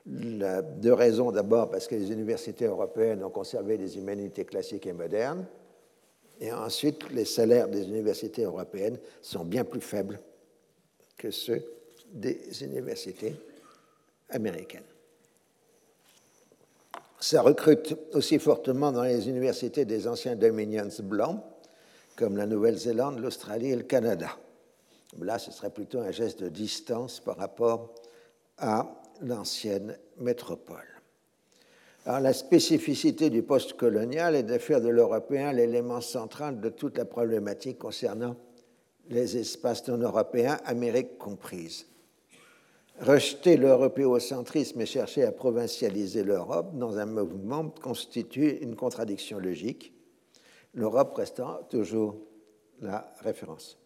[0.07, 1.33] Deux raisons.
[1.33, 5.47] D'abord, parce que les universités européennes ont conservé des humanités classiques et modernes.
[6.41, 10.21] Et ensuite, les salaires des universités européennes sont bien plus faibles
[11.17, 11.65] que ceux
[12.13, 13.35] des universités
[14.29, 14.83] américaines.
[17.19, 21.41] Ça recrute aussi fortement dans les universités des anciens dominions blancs,
[22.17, 24.37] comme la Nouvelle-Zélande, l'Australie et le Canada.
[25.21, 27.95] Là, ce serait plutôt un geste de distance par rapport
[28.59, 30.87] à l'ancienne métropole.
[32.07, 37.05] Alors, la spécificité du post-colonial est de faire de l'européen l'élément central de toute la
[37.05, 38.37] problématique concernant
[39.09, 41.87] les espaces non européens, Amérique comprise.
[43.01, 49.93] Rejeter l'européocentrisme et chercher à provincialiser l'Europe dans un mouvement constitue une contradiction logique,
[50.75, 52.17] l'Europe restant toujours
[52.81, 53.79] la référence.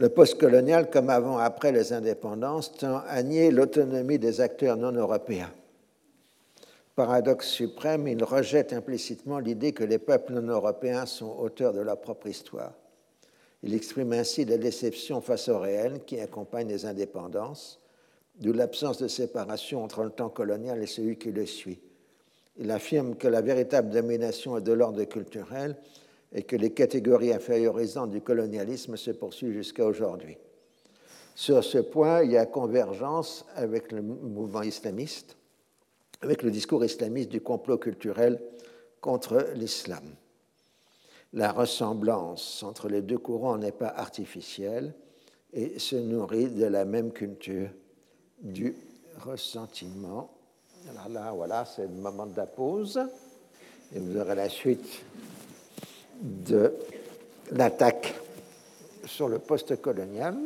[0.00, 5.52] Le postcolonial, comme avant-après les indépendances, tend à nier l'autonomie des acteurs non européens.
[6.96, 12.00] Paradoxe suprême, il rejette implicitement l'idée que les peuples non européens sont auteurs de leur
[12.00, 12.72] propre histoire.
[13.62, 17.78] Il exprime ainsi la déception face au réel qui accompagne les indépendances,
[18.36, 21.82] d'où l'absence de séparation entre le temps colonial et celui qui le suit.
[22.56, 25.76] Il affirme que la véritable domination est de l'ordre culturel
[26.32, 30.36] et que les catégories infériorisantes du colonialisme se poursuivent jusqu'à aujourd'hui.
[31.34, 35.36] Sur ce point, il y a convergence avec le mouvement islamiste,
[36.20, 38.40] avec le discours islamiste du complot culturel
[39.00, 40.04] contre l'islam.
[41.32, 44.94] La ressemblance entre les deux courants n'est pas artificielle
[45.52, 47.70] et se nourrit de la même culture
[48.42, 48.76] du
[49.20, 50.30] ressentiment.
[50.88, 53.00] Alors là, voilà, c'est le moment de la pause.
[53.94, 55.02] Et vous aurez la suite
[56.20, 56.74] de
[57.52, 58.14] l'attaque
[59.04, 60.36] sur le post-colonial.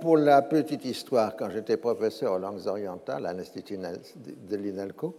[0.00, 5.14] Pour la petite histoire, quand j'étais professeur aux langues orientales à l'Institut de l'INALCO,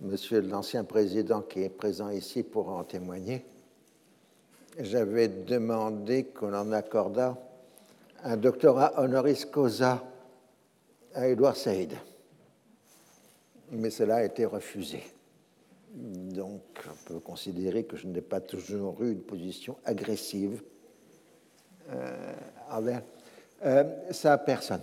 [0.00, 3.44] monsieur l'ancien président qui est présent ici pour en témoigner,
[4.78, 7.36] j'avais demandé qu'on en accordât
[8.24, 10.02] un doctorat honoris causa
[11.14, 11.94] à Édouard Saïd.
[13.70, 15.02] Mais cela a été refusé.
[15.92, 16.77] Donc,
[17.08, 20.62] on peut considérer que je n'ai pas toujours eu une position agressive
[21.90, 22.32] euh,
[22.70, 23.02] envers
[23.64, 24.82] euh, sa personne.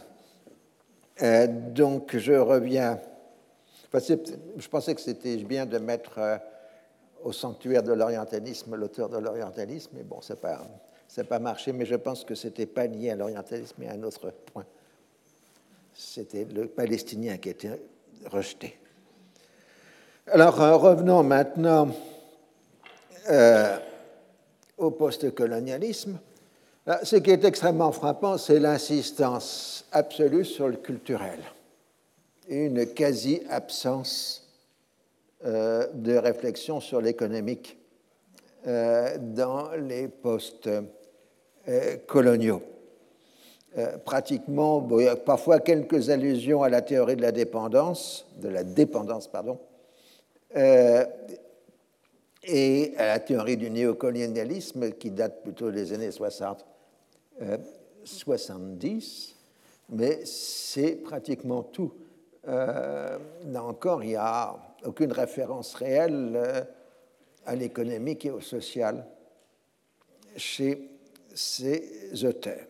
[1.21, 2.99] Euh, donc, je reviens.
[3.93, 6.37] je pensais que c'était bien de mettre euh,
[7.23, 11.95] au sanctuaire de l'orientalisme l'auteur de l'orientalisme, mais bon, ça n'a pas, marché, mais je
[11.95, 14.65] pense que ce n'était pas lié à l'orientalisme, mais à un autre point.
[15.93, 17.79] C'était le palestinien qui était
[18.25, 18.77] rejeté.
[20.27, 21.87] Alors, euh, revenons maintenant
[23.29, 23.77] euh,
[24.77, 26.19] au postcolonialisme.
[27.03, 31.39] Ce qui est extrêmement frappant, c'est l'insistance absolue sur le culturel
[32.47, 34.47] une quasi-absence
[35.45, 37.77] euh, de réflexion sur l'économique
[38.65, 40.69] dans les postes
[42.07, 42.63] coloniaux.
[44.03, 48.63] pratiquement, il y a parfois quelques allusions à la théorie de la dépendance, de la
[48.63, 49.59] dépendance, pardon,
[50.57, 51.05] euh,
[52.45, 56.65] et à la théorie du néocolonialisme qui date plutôt des années 60,
[58.03, 59.35] 70,
[59.91, 61.93] euh, mais c'est pratiquement tout.
[62.47, 66.67] Euh, là encore, il n'y a aucune référence réelle
[67.45, 69.05] à l'économique et au social
[70.37, 70.89] chez
[71.33, 72.67] ces auteurs.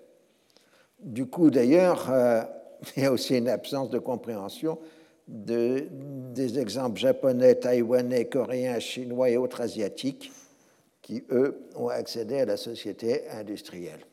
[0.99, 2.09] Du coup, d'ailleurs,
[2.95, 4.79] il y a aussi une absence de compréhension
[5.27, 5.87] de,
[6.33, 10.31] des exemples japonais, taïwanais, coréens, chinois et autres asiatiques
[11.01, 14.05] qui, eux, ont accédé à la société industrielle.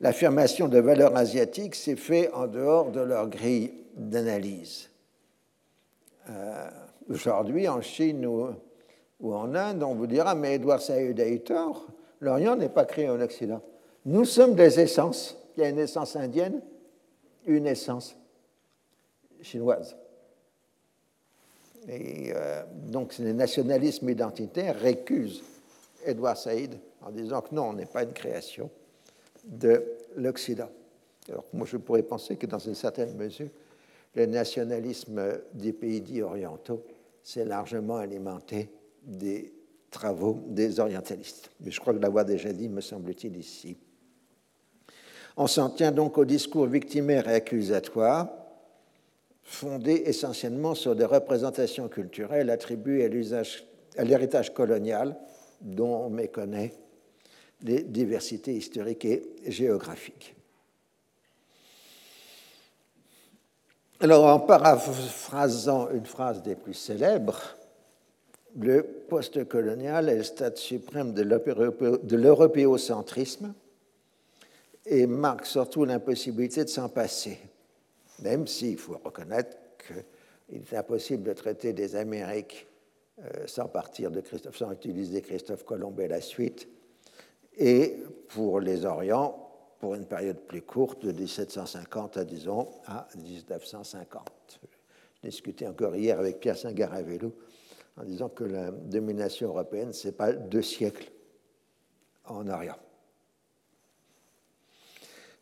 [0.00, 4.90] L'affirmation de valeurs asiatiques s'est faite en dehors de leur grille d'analyse.
[6.28, 6.68] Euh,
[7.08, 8.48] aujourd'hui, en Chine ou,
[9.20, 11.86] ou, en Inde, on vous dira, mais Edouard Saïd a eu tort,
[12.20, 13.62] l'Orient n'est pas créé en Occident.
[14.06, 15.36] Nous sommes des essences.
[15.56, 16.60] Il y a une essence indienne,
[17.46, 18.16] une essence
[19.44, 19.96] chinoise.
[21.88, 25.42] Et euh, donc les nationalismes identitaires récusent
[26.04, 28.70] Edouard Saïd en disant que non, on n'est pas une création
[29.44, 29.84] de
[30.16, 30.70] l'Occident.
[31.28, 33.50] Alors moi je pourrais penser que dans une certaine mesure,
[34.14, 35.20] le nationalisme
[35.52, 36.82] des pays dits orientaux
[37.22, 38.70] s'est largement alimenté
[39.02, 39.52] des
[39.90, 41.50] travaux des orientalistes.
[41.60, 43.76] Mais je crois que l'avoir déjà dit, me semble-t-il, ici.
[45.36, 48.43] On s'en tient donc au discours victimaire et accusatoire
[49.44, 53.04] fondée essentiellement sur des représentations culturelles attribuées
[53.96, 55.16] à l'héritage colonial
[55.60, 56.72] dont on méconnaît
[57.62, 60.34] les diversités historiques et géographiques.
[64.00, 67.40] Alors, en paraphrasant une phrase des plus célèbres,
[68.58, 73.54] le postcolonial est le stade suprême de l'européocentrisme
[74.86, 77.38] et marque surtout l'impossibilité de s'en passer
[78.22, 82.66] même s'il faut reconnaître qu'il est impossible de traiter des Amériques
[83.22, 86.68] euh, sans partir de Christophe, sans utiliser Christophe Colomb et la suite,
[87.56, 87.96] et
[88.28, 89.40] pour les Orients,
[89.78, 94.60] pour une période plus courte, de 1750 à, disons, à 1950.
[95.22, 97.32] J'ai discuté encore hier avec Pierre Singaravello
[97.96, 101.12] en disant que la domination européenne, ce n'est pas deux siècles
[102.24, 102.78] en Orient.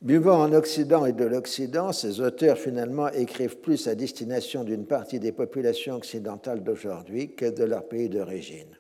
[0.03, 5.21] Buvant en Occident et de l'Occident, ces auteurs finalement écrivent plus à destination d'une partie
[5.21, 8.77] des populations occidentales d'aujourd'hui que de leur pays d'origine,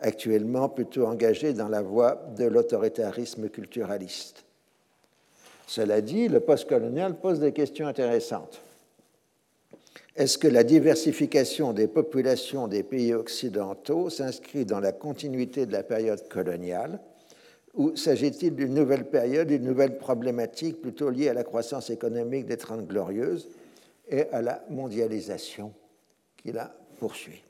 [0.00, 4.44] actuellement plutôt engagés dans la voie de l'autoritarisme culturaliste.
[5.68, 8.60] Cela dit, le postcolonial pose des questions intéressantes.
[10.16, 15.84] Est-ce que la diversification des populations des pays occidentaux s'inscrit dans la continuité de la
[15.84, 16.98] période coloniale
[17.74, 22.56] ou s'agit-il d'une nouvelle période, d'une nouvelle problématique plutôt liée à la croissance économique des
[22.56, 23.48] Trente Glorieuses
[24.08, 25.72] et à la mondialisation
[26.36, 27.42] qui la poursuit?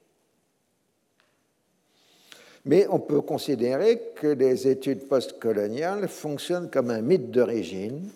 [2.65, 8.09] Mais on peut considérer que les études postcoloniales fonctionnent comme un mythe d'origine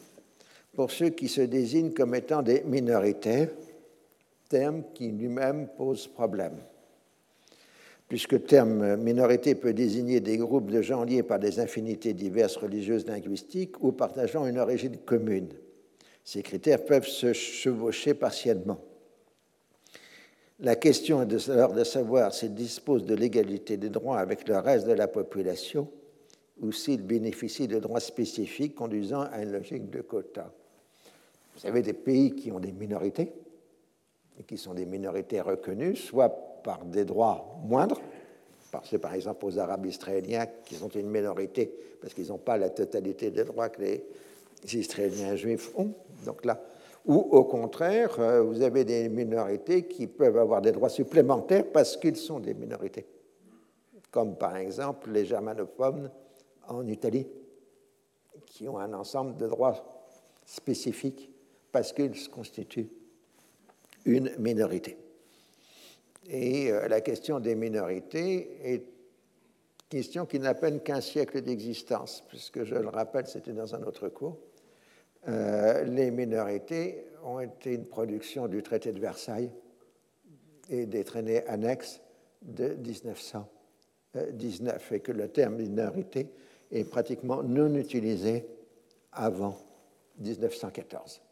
[0.75, 3.51] pour ceux qui se désignent comme étant des minorités,
[4.49, 6.57] terme qui lui-même pose problème
[8.09, 12.57] puisque le terme minorité peut désigner des groupes de gens liés par des infinités diverses
[12.57, 15.49] religieuses linguistiques ou partageant une origine commune.
[16.25, 18.81] Ces critères peuvent se chevaucher partiellement.
[20.61, 24.87] La question est alors de savoir s'ils disposent de l'égalité des droits avec le reste
[24.87, 25.89] de la population
[26.61, 30.53] ou s'ils bénéficient de droits spécifiques conduisant à une logique de quota.
[31.57, 33.33] Vous avez des pays qui ont des minorités,
[34.39, 38.01] et qui sont des minorités reconnues, soit par des droits moindres.
[38.71, 42.71] Pensez par exemple aux Arabes israéliens qui sont une minorité parce qu'ils n'ont pas la
[42.71, 44.05] totalité des droits que les
[44.75, 45.93] Israéliens juifs ont.
[46.25, 46.61] Donc là,
[47.07, 51.97] ou au contraire, euh, vous avez des minorités qui peuvent avoir des droits supplémentaires parce
[51.97, 53.07] qu'ils sont des minorités,
[54.11, 56.11] comme par exemple les germanophones
[56.69, 57.27] en Italie,
[58.45, 60.05] qui ont un ensemble de droits
[60.45, 61.31] spécifique
[61.73, 62.91] parce qu'ils constituent
[64.05, 64.97] une minorité.
[66.29, 68.85] Et euh, la question des minorités est
[69.89, 74.09] question qui n'a peine qu'un siècle d'existence, puisque je le rappelle, c'était dans un autre
[74.09, 74.37] cours.
[75.27, 79.51] Euh, les minorités ont été une production du traité de Versailles
[80.69, 82.03] et des traités annexes
[82.43, 86.29] de 1919, et que le terme minorité
[86.71, 88.47] est pratiquement non utilisé
[89.13, 89.57] avant
[90.19, 91.23] 1914.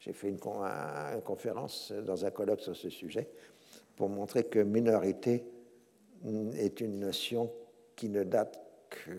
[0.00, 0.40] J'ai fait une,
[1.24, 3.28] conférence dans un colloque sur ce sujet
[3.98, 5.44] pour montrer que minorité
[6.54, 7.50] est une notion
[7.96, 9.10] qui ne date que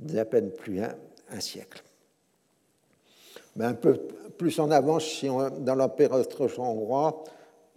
[0.00, 1.80] d'à peine plus un, siècle.
[3.54, 3.96] Mais un peu
[4.36, 7.22] plus en avant, si dans l'Empire austro-hongrois,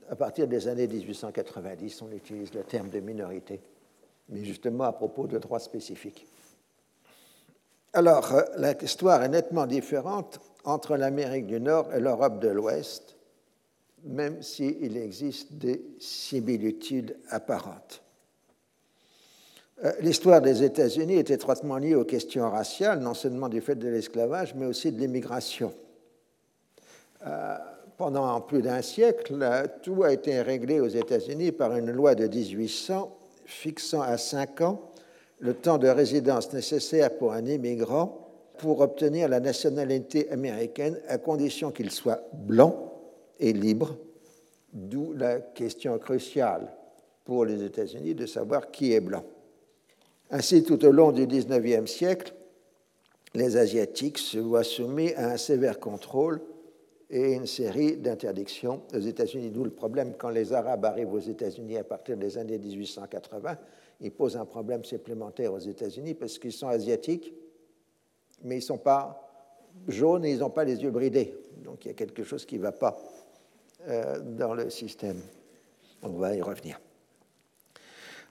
[0.10, 3.62] à partir des années 1890, on utilise le terme de minorité,
[4.30, 6.26] mais justement à propos de droits spécifiques.
[7.94, 13.17] Alors, euh, l'histoire est nettement différente entre l'Amérique du Nord et l'Europe de l'Ouest,
[14.04, 18.02] même s'il existe des similitudes apparentes.
[19.84, 23.88] Euh, l'histoire des États-Unis est étroitement liée aux questions raciales, non seulement du fait de
[23.88, 25.74] l'esclavage, mais aussi de l'immigration.
[27.26, 27.58] Euh,
[27.98, 29.36] pendant plus d'un siècle,
[29.84, 34.92] tout a été réglé aux États-Unis par une loi de 1800 fixant à cinq ans
[35.40, 38.24] le temps de résidence nécessaire pour un immigrant
[38.58, 42.97] pour obtenir la nationalité américaine à condition qu'il soit blanc
[43.40, 43.98] et libre,
[44.74, 46.74] d'où la question cruciale
[47.26, 49.24] pour les États-Unis de savoir qui est blanc.
[50.30, 52.34] Ainsi, tout au long du XIXe siècle,
[53.34, 56.42] les Asiatiques se voient soumis à un sévère contrôle
[57.10, 59.52] et une série d'interdictions aux États-Unis.
[59.52, 63.58] D'où le problème quand les Arabes arrivent aux États-Unis à partir des années 1880,
[64.02, 67.34] ils posent un problème supplémentaire aux États-Unis parce qu'ils sont asiatiques,
[68.44, 69.24] mais ils ne sont pas
[69.88, 71.34] jaunes et ils n'ont pas les yeux bridés.
[71.64, 72.98] Donc il y a quelque chose qui ne va pas
[73.88, 75.22] euh, dans le système.
[76.02, 76.80] On va y revenir.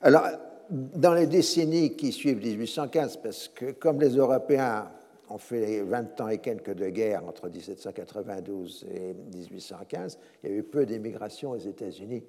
[0.02, 0.24] Alors,
[0.70, 4.90] dans les décennies qui suivent 1815, parce que comme les Européens
[5.28, 10.57] ont fait 20 ans et quelques de guerre entre 1792 et 1815, il y a
[10.57, 12.24] eu peu d'immigration aux États-Unis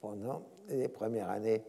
[0.00, 1.62] pendant les premières années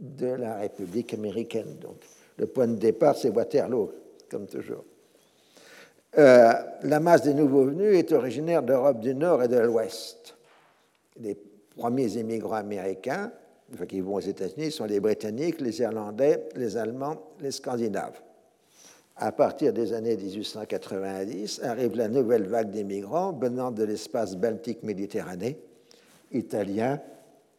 [0.00, 1.76] de la République américaine.
[1.80, 1.96] Donc,
[2.36, 3.92] le point de départ, c'est Waterloo,
[4.30, 4.84] comme toujours.
[6.18, 6.52] Euh,
[6.82, 10.36] la masse des nouveaux venus est originaire d'Europe du Nord et de l'Ouest.
[11.18, 11.36] Les
[11.76, 13.32] premiers immigrants américains
[13.88, 18.20] qui vont aux États-Unis sont les Britanniques, les Irlandais, les Allemands, les Scandinaves.
[19.16, 25.54] À partir des années 1890, arrive la nouvelle vague d'immigrants venant de l'espace baltique méditerranéen,
[26.32, 27.00] italiens,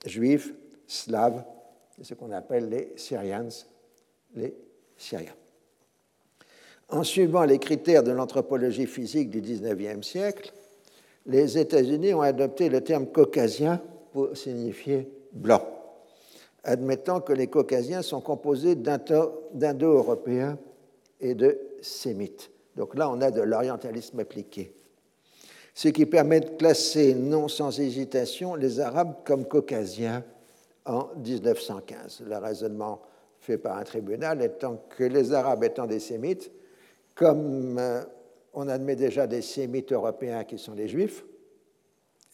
[0.06, 0.54] juifs,
[0.88, 1.44] slaves,
[2.02, 3.66] ce qu'on appelle les Syrians,
[4.36, 4.54] les
[4.98, 5.36] Syriens.
[6.94, 10.54] En suivant les critères de l'anthropologie physique du XIXe siècle,
[11.26, 13.82] les États-Unis ont adopté le terme caucasien
[14.12, 15.68] pour signifier blanc,
[16.64, 20.60] admettant que les caucasiens sont composés d'indo-européens
[21.20, 22.52] et de sémites.
[22.76, 24.72] Donc là, on a de l'orientalisme appliqué.
[25.74, 30.24] Ce qui permet de classer non sans hésitation les Arabes comme caucasiens
[30.86, 32.22] en 1915.
[32.28, 33.02] Le raisonnement
[33.40, 36.52] fait par un tribunal étant que les Arabes étant des sémites,
[37.16, 38.04] comme euh,
[38.54, 41.24] on admet déjà des sémites européens qui sont des juifs,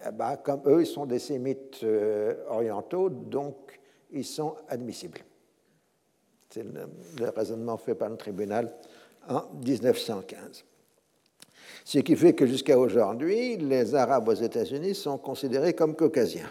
[0.06, 3.80] eh ben, comme eux, ils sont des sémites euh, orientaux, donc
[4.12, 5.20] ils sont admissibles.
[6.50, 8.74] C'est le, raisonnement fait par le tribunal
[9.28, 10.66] en 1915.
[11.86, 16.50] Ce qui fait que jusqu'à aujourd'hui, les Arabes aux États-Unis sont considérés comme caucasiens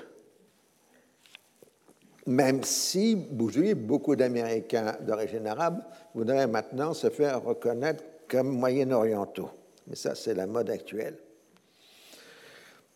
[2.29, 5.83] même si beaucoup d'Américains d'origine arabe
[6.15, 9.51] voudraient maintenant se faire reconnaître comme moyen-orientaux.
[9.87, 11.17] Mais ça, c'est la mode actuelle.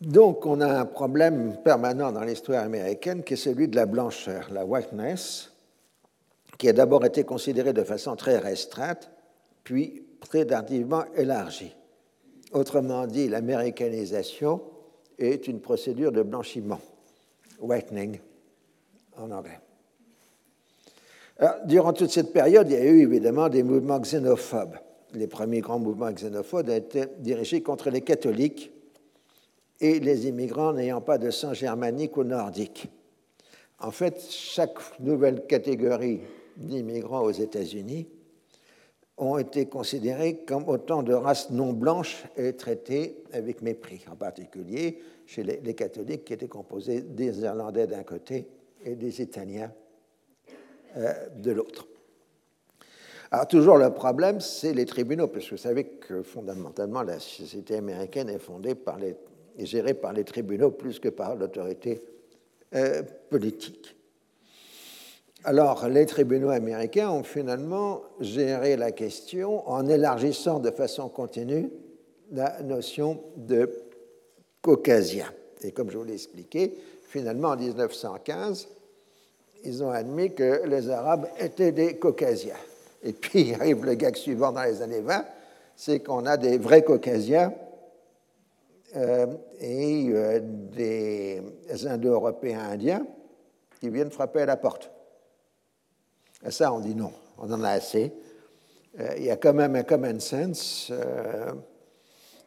[0.01, 4.49] Donc, on a un problème permanent dans l'histoire américaine qui est celui de la blancheur,
[4.51, 5.51] la whiteness,
[6.57, 9.09] qui a d'abord été considérée de façon très restreinte,
[9.63, 11.73] puis très tardivement élargie.
[12.51, 14.61] Autrement dit, l'américanisation
[15.17, 16.81] est une procédure de blanchiment,
[17.59, 18.19] whitening
[19.17, 19.59] en anglais.
[21.65, 24.77] durant toute cette période, il y a eu évidemment des mouvements xénophobes.
[25.13, 28.71] Les premiers grands mouvements xénophobes étaient dirigés contre les catholiques
[29.79, 32.87] et les immigrants n'ayant pas de sang germanique ou nordique.
[33.79, 36.21] En fait, chaque nouvelle catégorie
[36.57, 38.07] d'immigrants aux États-Unis
[39.17, 44.99] ont été considérés comme autant de races non blanches et traités avec mépris, en particulier
[45.25, 48.47] chez les catholiques qui étaient composés des Irlandais d'un côté
[48.83, 49.71] et des Italiens
[50.97, 51.87] euh, de l'autre.
[53.33, 57.75] Alors toujours le problème, c'est les tribunaux, parce que vous savez que fondamentalement la société
[57.75, 61.99] américaine est gérée par les tribunaux plus que par l'autorité
[62.75, 63.01] euh,
[63.31, 63.95] politique.
[65.45, 71.71] Alors les tribunaux américains ont finalement géré la question en élargissant de façon continue
[72.31, 73.67] la notion de
[74.61, 75.25] caucasien.
[75.63, 78.67] Et comme je vous l'ai expliqué, finalement en 1915,
[79.63, 82.53] ils ont admis que les Arabes étaient des caucasiens.
[83.03, 85.25] Et puis arrive le gag suivant dans les années 20,
[85.75, 87.53] c'est qu'on a des vrais caucasiens
[88.95, 89.25] euh,
[89.59, 91.41] et euh, des
[91.85, 93.05] Indo-Européens indiens
[93.79, 94.91] qui viennent frapper à la porte.
[96.45, 98.13] Et ça, on dit non, on en a assez.
[98.99, 100.91] Euh, il y a quand même un common sense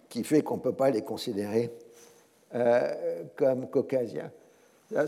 [0.09, 1.71] qui fait qu'on ne peut pas les considérer
[3.35, 4.31] comme caucasiens.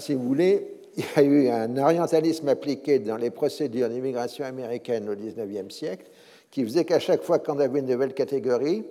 [0.01, 5.09] si vous voulez, il y a eu un orientalisme appliqué dans les procédures d'immigration américaine
[5.09, 6.11] au XIXe siècle
[6.51, 8.85] qui faisait qu'à chaque fois qu'on avait une nouvelle catégorie,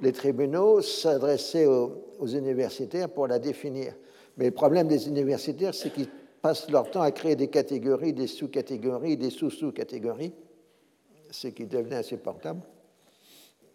[0.00, 3.94] les tribunaux s'adressaient aux, universitaires pour la définir.
[4.36, 6.10] Mais le problème des universitaires, c'est qu'ils
[6.42, 10.34] passent leur temps à créer des catégories, des sous-catégories, des sous-sous-catégories,
[11.30, 12.60] ce qui devenait insupportable.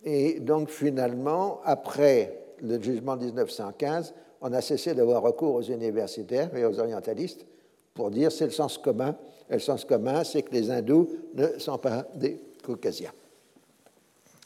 [0.04, 6.56] Et donc finalement, après le jugement de 1915, on a cessé d'avoir recours aux universitaires
[6.56, 7.48] et aux orientalistes
[7.94, 9.16] pour dire c'est le sens commun.
[9.50, 13.12] Le sens commun, c'est que les hindous ne sont pas des caucasiens,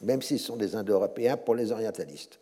[0.01, 2.39] même s'ils sont des indo-européens pour les orientalistes.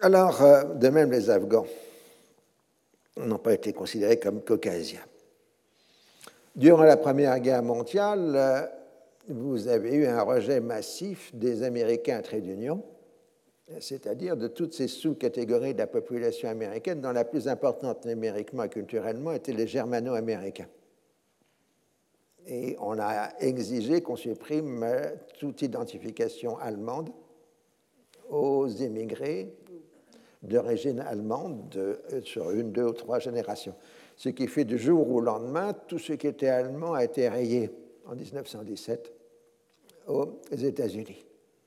[0.00, 1.66] Alors, euh, de même, les Afghans
[3.18, 5.04] n'ont pas été considérés comme caucasiens.
[6.56, 8.66] Durant la Première Guerre mondiale, euh,
[9.28, 12.82] vous avez eu un rejet massif des Américains à trait d'union
[13.80, 18.68] c'est-à-dire de toutes ces sous-catégories de la population américaine, dont la plus importante numériquement et
[18.68, 20.68] culturellement était les germano-américains.
[22.46, 24.84] Et on a exigé qu'on supprime
[25.38, 27.10] toute identification allemande
[28.28, 29.54] aux immigrés
[30.42, 33.76] d'origine allemande sur une, deux ou trois générations.
[34.16, 37.70] Ce qui fait du jour au lendemain, tout ce qui était allemand a été rayé
[38.06, 39.12] en 1917
[40.08, 41.24] aux États-Unis.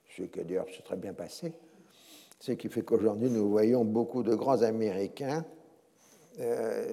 [0.09, 1.53] Ce qui d'ailleurs s'est très bien passé
[2.39, 5.45] ce qui fait qu'aujourd'hui, nous voyons beaucoup de grands Américains
[6.39, 6.91] euh,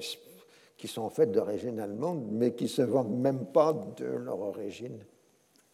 [0.77, 4.40] qui sont en fait d'origine allemande, mais qui ne se vendent même pas de leur
[4.40, 4.98] origine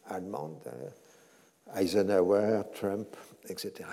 [0.07, 0.57] allemande.
[0.67, 0.89] Euh,
[1.75, 3.15] Eisenhower, Trump,
[3.47, 3.87] etc.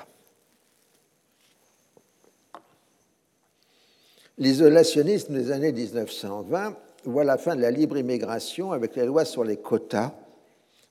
[4.38, 9.44] L'isolationnisme des années 1920 voit la fin de la libre immigration avec les lois sur
[9.44, 10.14] les quotas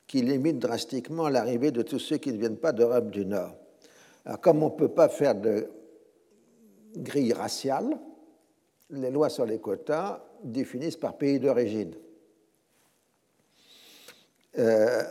[0.07, 3.55] qui limitent drastiquement l'arrivée de tous ceux qui ne viennent pas d'Europe du Nord.
[4.25, 5.69] Alors, comme on ne peut pas faire de
[6.97, 7.97] grille raciale,
[8.89, 11.93] les lois sur les quotas définissent par pays d'origine.
[14.57, 15.03] Euh,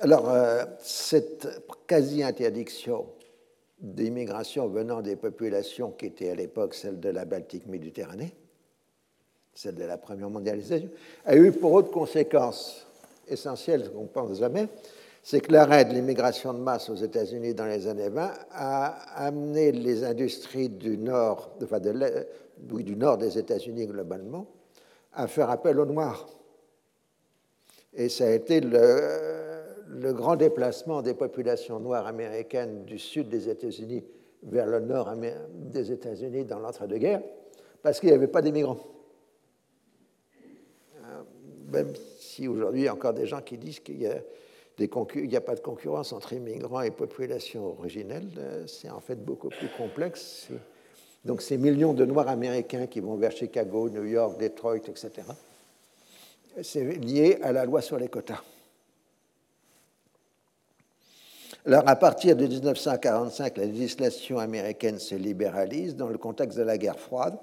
[0.00, 1.48] alors, euh, cette
[1.86, 3.06] quasi-interdiction
[3.78, 8.34] d'immigration venant des populations qui étaient à l'époque celles de la Baltique Méditerranée,
[9.54, 10.88] celle de la première mondialisation,
[11.24, 12.86] a eu pour autre conséquence
[13.28, 14.68] essentielle qu'on ne pense jamais,
[15.28, 19.72] c'est que l'arrêt de l'immigration de masse aux États-Unis dans les années 20 a amené
[19.72, 24.46] les industries du nord, enfin du nord des États-Unis globalement,
[25.12, 26.28] à faire appel aux Noirs.
[27.92, 33.48] Et ça a été le, le, grand déplacement des populations noires américaines du sud des
[33.48, 34.04] États-Unis
[34.44, 35.12] vers le nord
[35.52, 37.22] des États-Unis dans l'entre-deux-guerres,
[37.82, 38.78] parce qu'il n'y avait pas d'immigrants.
[41.02, 41.22] Euh,
[41.72, 44.20] même si aujourd'hui il y a encore des gens qui disent qu'il y a
[44.78, 49.24] il n'y a pas de concurrence entre immigrants et population originelle, euh, c'est en fait
[49.24, 50.48] beaucoup plus complexe.
[51.24, 55.10] Donc ces millions de Noirs américains qui vont vers Chicago, New York, Detroit, etc.,
[56.62, 58.42] c'est lié à la loi sur les quotas.
[61.66, 66.78] Alors à partir de 1945, la législation américaine se libéralise dans le contexte de la
[66.78, 67.38] guerre froide,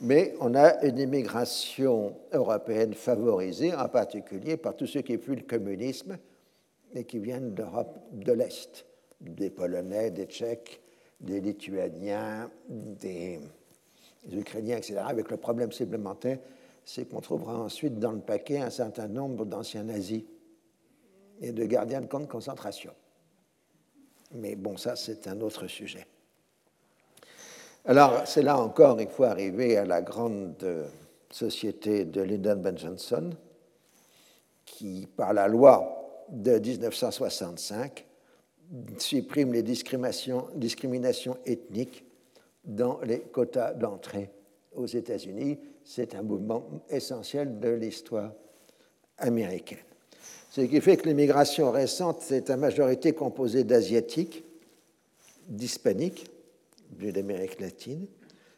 [0.00, 5.42] mais on a une immigration européenne favorisée, en particulier par tous ceux qui fuient le
[5.42, 6.16] communisme
[6.94, 8.86] et qui viennent d'Europe de l'Est,
[9.20, 10.80] des Polonais, des Tchèques,
[11.20, 13.40] des Lituaniens, des,
[14.30, 16.38] Ukrainiens, etc., avec le problème supplémentaire,
[16.84, 20.22] c'est qu'on trouvera ensuite dans le paquet un certain nombre d'anciens nazis
[21.40, 22.92] et de gardiens de camps de concentration.
[24.32, 26.06] Mais bon, ça, c'est un autre sujet.
[27.84, 30.86] Alors, c'est là encore, il faut arriver à la grande
[31.30, 33.30] société de Lyndon Ben Johnson,
[34.64, 36.03] qui, par la loi
[36.34, 38.06] de 1965
[38.98, 42.04] supprime les discriminations, ethniques
[42.64, 44.30] dans les quotas d'entrée
[44.74, 45.58] aux États-Unis.
[45.84, 48.32] C'est un mouvement essentiel de l'histoire
[49.18, 49.78] américaine.
[50.50, 54.44] Ce qui fait que l'immigration récente est à majorité composée d'asiatiques,
[55.48, 56.26] d'hispaniques,
[56.90, 58.06] d'Amérique latine,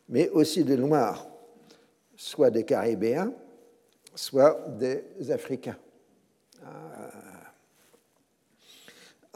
[0.09, 1.27] mais aussi de noirs,
[2.17, 3.33] soit des caribéens,
[4.15, 5.77] soit des africains.
[6.63, 6.67] Euh,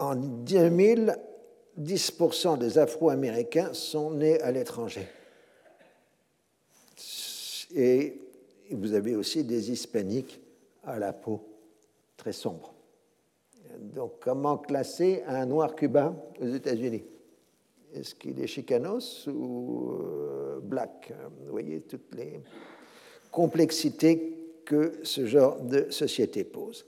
[0.00, 1.16] en 2000,
[1.78, 5.06] 10% des Afro-Américains sont nés à l'étranger.
[7.74, 8.20] Et
[8.70, 10.40] vous avez aussi des hispaniques
[10.84, 11.46] à la peau
[12.16, 12.74] très sombre.
[13.78, 17.04] Donc, comment classer un noir cubain aux États-Unis?
[17.94, 21.12] Est-ce qu'il est chicanos ou euh, black?
[21.44, 22.40] Vous voyez toutes les
[23.30, 26.84] complexités que ce genre de société pose.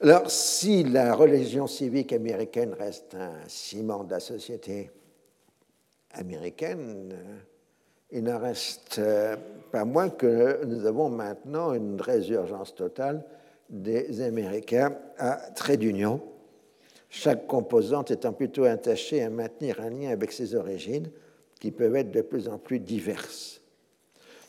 [0.00, 4.92] Alors, si la religion civique américaine reste un ciment de la société
[6.12, 7.16] américaine,
[8.12, 9.34] il n'en reste euh,
[9.72, 13.24] pas moins que nous avons maintenant une résurgence totale
[13.70, 16.22] des Américains à trait d'union,
[17.10, 21.10] chaque composante étant plutôt attachée à maintenir un lien avec ses origines,
[21.58, 23.60] qui peuvent être de plus en plus diverses.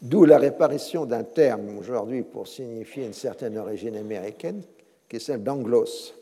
[0.03, 4.61] D'où la réparation d'un terme aujourd'hui pour signifier une certaine origine américaine,
[5.09, 6.13] qui est celle d'anglos,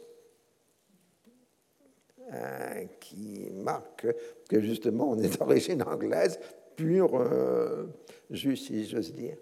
[2.33, 4.07] euh, qui marque
[4.49, 6.39] que justement on est d'origine anglaise,
[6.75, 7.85] pure, euh,
[8.31, 9.37] juste si j'ose dire.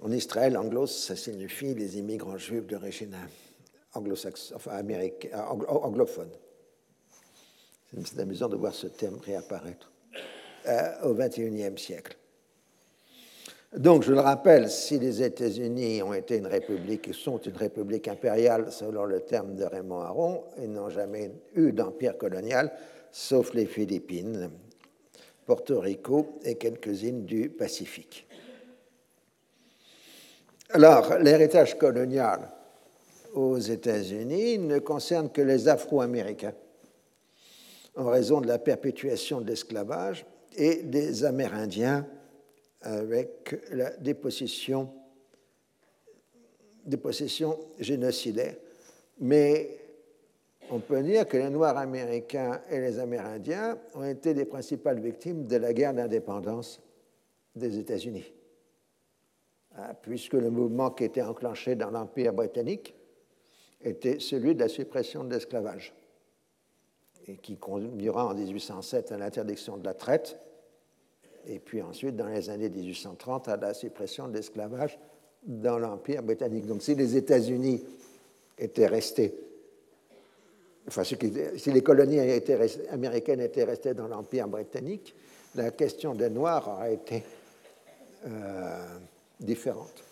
[0.00, 3.16] En Israël, anglos, ça signifie les immigrants juifs d'origine
[3.94, 4.82] enfin
[5.64, 6.30] anglophone.
[8.04, 9.92] C'est amusant de voir ce terme réapparaître
[10.66, 12.16] euh, au XXIe siècle.
[13.76, 18.06] Donc, je le rappelle, si les États-Unis ont été une république et sont une république
[18.06, 22.70] impériale, selon le terme de Raymond Aron, ils n'ont jamais eu d'empire colonial,
[23.10, 24.50] sauf les Philippines,
[25.46, 28.26] Porto Rico et quelques-unes du Pacifique.
[30.70, 32.50] Alors, l'héritage colonial
[33.32, 36.54] aux États-Unis ne concerne que les Afro-Américains
[37.96, 40.26] en raison de la perpétuation de l'esclavage
[40.56, 42.06] et des Amérindiens
[42.82, 44.92] avec la dépossession,
[47.78, 48.56] génocidaire.
[49.20, 49.78] Mais
[50.70, 55.46] on peut dire que les Noirs américains et les Amérindiens ont été les principales victimes
[55.46, 56.80] de la guerre d'indépendance
[57.54, 58.32] des États-Unis.
[59.76, 62.94] Ah, puisque le mouvement qui était enclenché dans l'Empire britannique
[63.80, 65.94] était celui de la suppression de l'esclavage,
[67.26, 70.38] et qui conduira en 1807 à l'interdiction de la traite,
[71.46, 74.98] et puis ensuite, dans les années 1830, à la suppression de l'esclavage
[75.44, 76.66] dans l'Empire britannique.
[76.66, 77.82] Donc si les États-Unis
[78.58, 79.34] étaient restés,
[80.86, 81.16] enfin si
[81.70, 82.20] les colonies
[82.90, 85.14] américaines étaient restées dans l'Empire britannique,
[85.54, 87.22] la question des Noirs aurait été...
[88.26, 88.98] Euh,
[89.42, 90.04] différentes.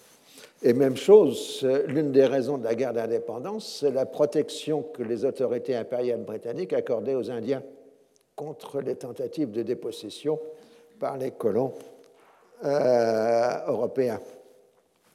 [0.62, 5.24] Et même chose, l'une des raisons de la guerre d'indépendance, c'est la protection que les
[5.24, 7.62] autorités impériales britanniques accordaient aux Indiens
[8.36, 10.38] contre les tentatives de dépossession
[11.00, 11.74] par les colons
[12.62, 14.20] euh, européens.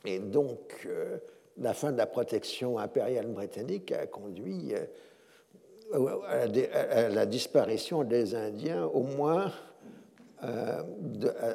[0.04, 1.18] Et donc, euh,
[1.58, 4.74] la fin de la protection impériale britannique a conduit
[5.94, 9.54] euh, à, la disparition des Indiens, au moins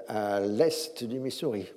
[0.08, 1.70] à l'est du Missouri.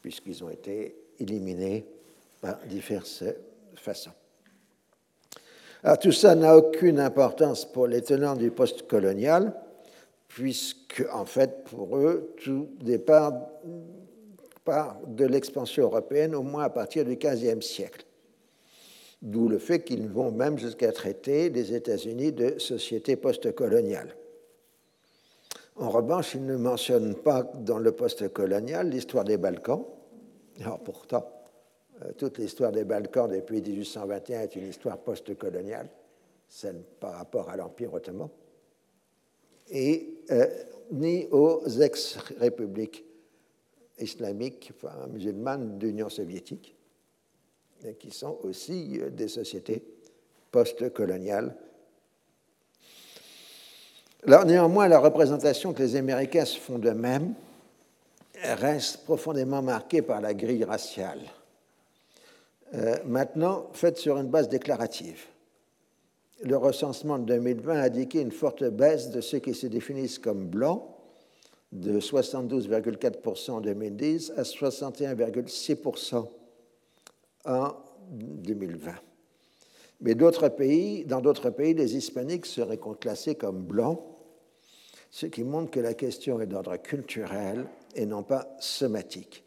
[0.00, 1.84] puisqu'ils ont été éliminés
[2.40, 3.24] par diverses
[3.74, 4.12] façons.
[5.84, 9.54] Alors tout ça n'a aucune importance pour les tenants du post-colonial,
[10.28, 13.34] puisque en fait pour eux tout départ
[15.06, 18.04] de l'expansion européenne au moins à partir du XVe siècle.
[19.22, 24.14] D'où le fait qu'ils vont même jusqu'à traiter les États-Unis de société post-coloniale.
[25.76, 29.84] En revanche, ils ne mentionnent pas dans le post-colonial l'histoire des Balkans,
[30.60, 31.35] alors pourtant,
[32.16, 35.88] toute l'histoire des Balkans depuis 1821 est une histoire post-coloniale,
[36.48, 38.28] celle par rapport à l'Empire ottoman,
[39.70, 40.46] et euh,
[40.92, 43.04] ni aux ex-républiques
[43.98, 46.76] islamiques, enfin musulmanes d'Union soviétique,
[47.98, 49.82] qui sont aussi euh, des sociétés
[50.50, 51.54] post-coloniales.
[54.26, 57.34] Néanmoins, la représentation que les Américains se font d'eux-mêmes
[58.42, 61.20] reste profondément marquée par la grille raciale.
[62.74, 65.26] Euh, maintenant, faite sur une base déclarative.
[66.42, 70.46] Le recensement de 2020 a indiqué une forte baisse de ceux qui se définissent comme
[70.46, 70.82] blancs,
[71.72, 76.26] de 72,4% en 2010 à 61,6%
[77.46, 77.68] en
[78.10, 78.92] 2020.
[80.00, 84.00] Mais dans d'autres pays, les hispaniques seraient classés comme blancs,
[85.10, 89.45] ce qui montre que la question est d'ordre culturel et non pas somatique.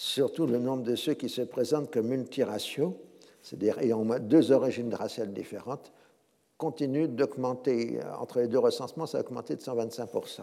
[0.00, 2.96] Surtout le nombre de ceux qui se présentent comme multiraciaux,
[3.42, 5.92] c'est-à-dire ayant au moins deux origines raciales différentes,
[6.56, 7.98] continue d'augmenter.
[8.20, 10.42] Entre les deux recensements, ça a augmenté de 125%.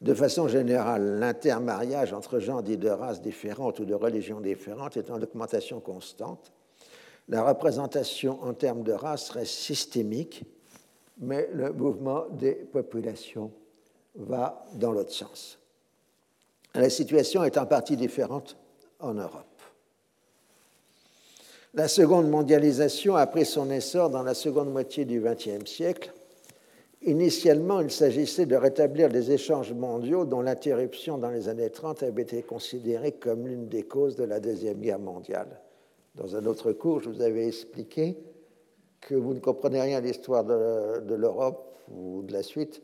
[0.00, 5.10] De façon générale, l'intermariage entre gens dits de races différentes ou de religions différentes est
[5.10, 6.50] en augmentation constante.
[7.28, 10.44] La représentation en termes de race reste systémique,
[11.18, 13.52] mais le mouvement des populations
[14.14, 15.58] va dans l'autre sens.
[16.74, 18.56] La situation est en partie différente
[19.00, 19.46] en Europe.
[21.74, 26.12] La seconde mondialisation a pris son essor dans la seconde moitié du XXe siècle
[27.04, 32.22] Initialement, il s'agissait de rétablir les échanges mondiaux dont l'interruption dans les années 30 avait
[32.22, 35.60] été considérée comme l'une des causes de la Deuxième Guerre mondiale.
[36.14, 38.16] Dans un autre cours, je vous avais expliqué
[39.00, 42.82] que vous ne comprenez rien à l'histoire de, l'Europe ou de la suite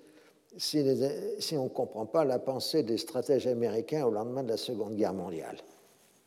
[0.58, 4.96] si, on ne comprend pas la pensée des stratèges américains au lendemain de la Seconde
[4.96, 5.56] Guerre mondiale.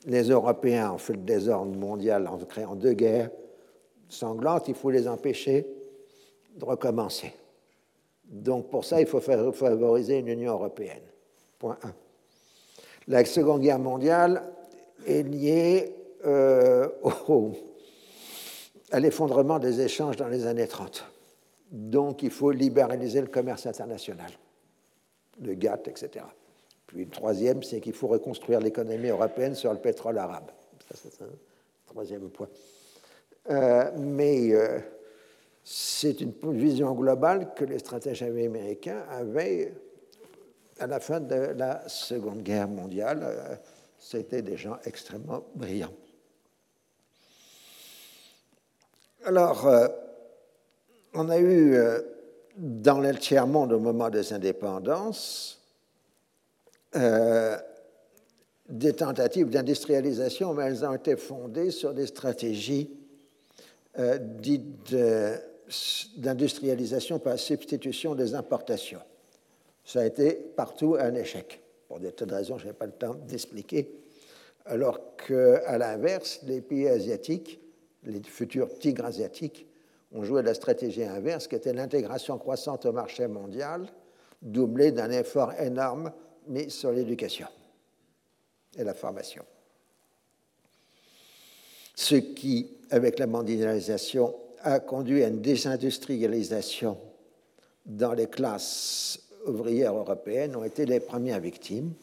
[0.06, 3.30] Les Européens ont fait le désordre mondial en créant deux guerres
[4.10, 5.68] sanglantes, il faut les empêcher
[6.56, 7.34] de recommencer.
[8.26, 11.04] Donc pour ça, il faut favoriser une Union européenne.
[11.60, 11.94] Point 1.
[13.08, 14.44] La Seconde Guerre mondiale
[15.06, 15.96] est liée
[16.26, 16.88] euh,
[18.92, 21.11] à l'effondrement des échanges dans les années 30.
[21.72, 24.32] Donc il faut libéraliser le commerce international,
[25.42, 26.26] le GATT, etc.
[26.86, 30.52] Puis le troisième, c'est qu'il faut reconstruire l'économie européenne sur le pétrole arabe.
[30.90, 31.30] Ça, c'est un
[31.88, 32.50] troisième point.
[33.50, 34.80] Euh, mais euh,
[35.64, 39.74] c'est une vision globale que les stratèges américains avaient
[40.80, 43.60] à la fin de la Seconde Guerre mondiale.
[43.98, 45.94] C'était des gens extrêmement brillants.
[49.24, 49.88] Alors, euh,
[51.14, 52.02] on a eu euh,
[52.58, 55.60] dans le tiers-monde au moment des indépendances
[56.96, 57.58] euh,
[58.70, 62.90] des tentatives d'industrialisation, mais elles ont été fondées sur des stratégies
[64.40, 65.36] dites de
[66.18, 69.02] d'industrialisation par substitution des importations.
[69.86, 72.92] Ça a été partout un échec, pour des tas de raisons, je n'ai pas le
[72.92, 73.90] temps d'expliquer.
[74.66, 77.60] Alors qu'à l'inverse, les pays asiatiques,
[78.04, 79.66] les futurs tigres asiatiques,
[80.14, 83.88] ont joué la stratégie inverse, qui était l'intégration croissante au marché mondial,
[84.42, 86.12] doublée d'un effort énorme
[86.48, 87.48] mis sur l'éducation
[88.78, 89.44] et la formation.
[91.96, 96.98] Ce qui, avec la mondialisation, a conduit à une désindustrialisation
[97.86, 101.94] dans les classes ouvrières européennes ont été les premières victimes,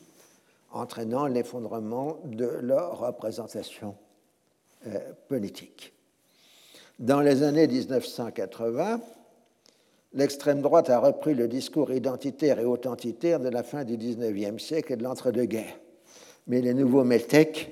[0.73, 3.97] entraînant l'effondrement de leur représentation
[4.87, 5.93] euh, politique.
[6.99, 9.01] Dans les années 1980,
[10.15, 14.95] l'extrême droite a repris le discours identitaire et authentitaire de la fin du 19e siècle
[14.95, 15.79] et de l'entre-deux-guerres.
[16.49, 17.71] Mais les nouveaux métèques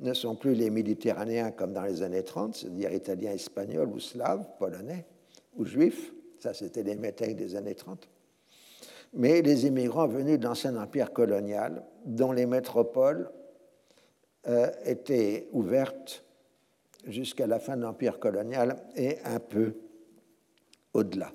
[0.00, 4.44] ne sont plus les Méditerranéens comme dans les années 30, c'est-à-dire italiens, espagnols ou slaves,
[4.58, 5.06] polonais
[5.56, 8.06] ou juifs, ça c'était les métèques des années 30,
[9.14, 13.30] mais les immigrants venus d'ancien empire colonial dont les métropoles
[14.46, 16.22] euh, étaient ouvertes
[17.08, 19.74] jusqu'à la fin de l'empire colonial et un peu
[20.94, 21.32] au-delà.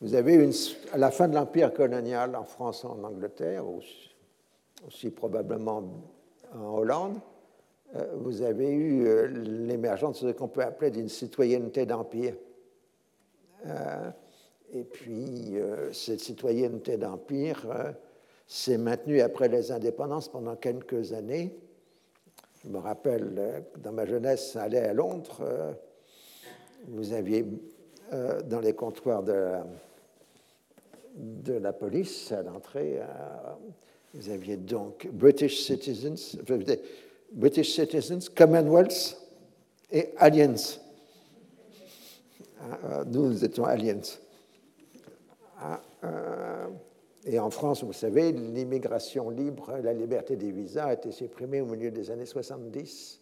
[0.00, 0.52] Vous avez une,
[0.92, 3.64] à la fin de l'empire colonial en France, en Angleterre,
[4.86, 5.84] aussi probablement
[6.54, 7.20] en Hollande,
[7.96, 12.34] euh, vous avez eu euh, l'émergence de ce qu'on peut appeler d'une citoyenneté d'empire.
[13.66, 14.10] Euh,
[14.72, 15.56] et puis,
[15.92, 17.66] cette citoyenneté d'empire
[18.46, 21.58] s'est maintenue après les indépendances pendant quelques années.
[22.62, 25.74] Je me rappelle, dans ma jeunesse, aller à Londres,
[26.88, 27.44] vous aviez
[28.12, 29.62] dans les comptoirs de
[31.52, 33.00] la, police à l'entrée
[34.14, 36.36] vous aviez donc British citizens,
[37.32, 39.16] British citizens, Commonwealth
[39.92, 40.54] et aliens.
[42.60, 44.00] Ah, euh, nous, nous étions aliens.
[47.24, 51.66] Et en France, vous savez, l'immigration libre, la liberté des visas a été supprimée au
[51.66, 53.20] milieu des années 70.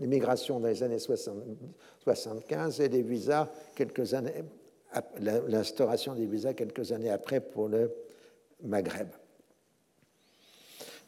[0.00, 4.42] L'immigration dans les années 75 et les visas quelques années,
[5.20, 7.92] l'instauration des visas quelques années après pour le
[8.64, 9.08] Maghreb.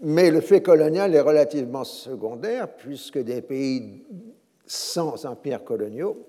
[0.00, 4.04] Mais le fait colonial est relativement secondaire puisque des pays
[4.64, 6.24] sans empire coloniaux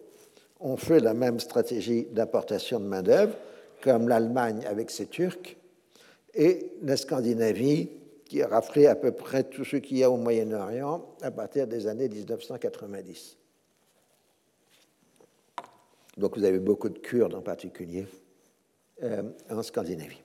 [0.60, 3.36] ont fait la même stratégie d'importation de main-d'œuvre,
[3.82, 5.56] comme l'Allemagne avec ses Turcs
[6.34, 7.90] et la Scandinavie
[8.26, 11.68] qui a raflé à peu près tout ce qu'il y a au Moyen-Orient à partir
[11.68, 13.38] des années 1990.
[16.18, 18.06] Donc vous avez beaucoup de Kurdes en particulier
[19.04, 20.22] euh, en Scandinavie.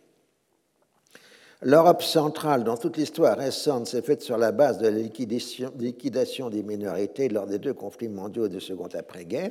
[1.62, 6.62] L'Europe centrale, dans toute l'histoire récente, s'est faite sur la base de la liquidation, des
[6.62, 9.50] minorités lors des deux conflits mondiaux de second après-guerre.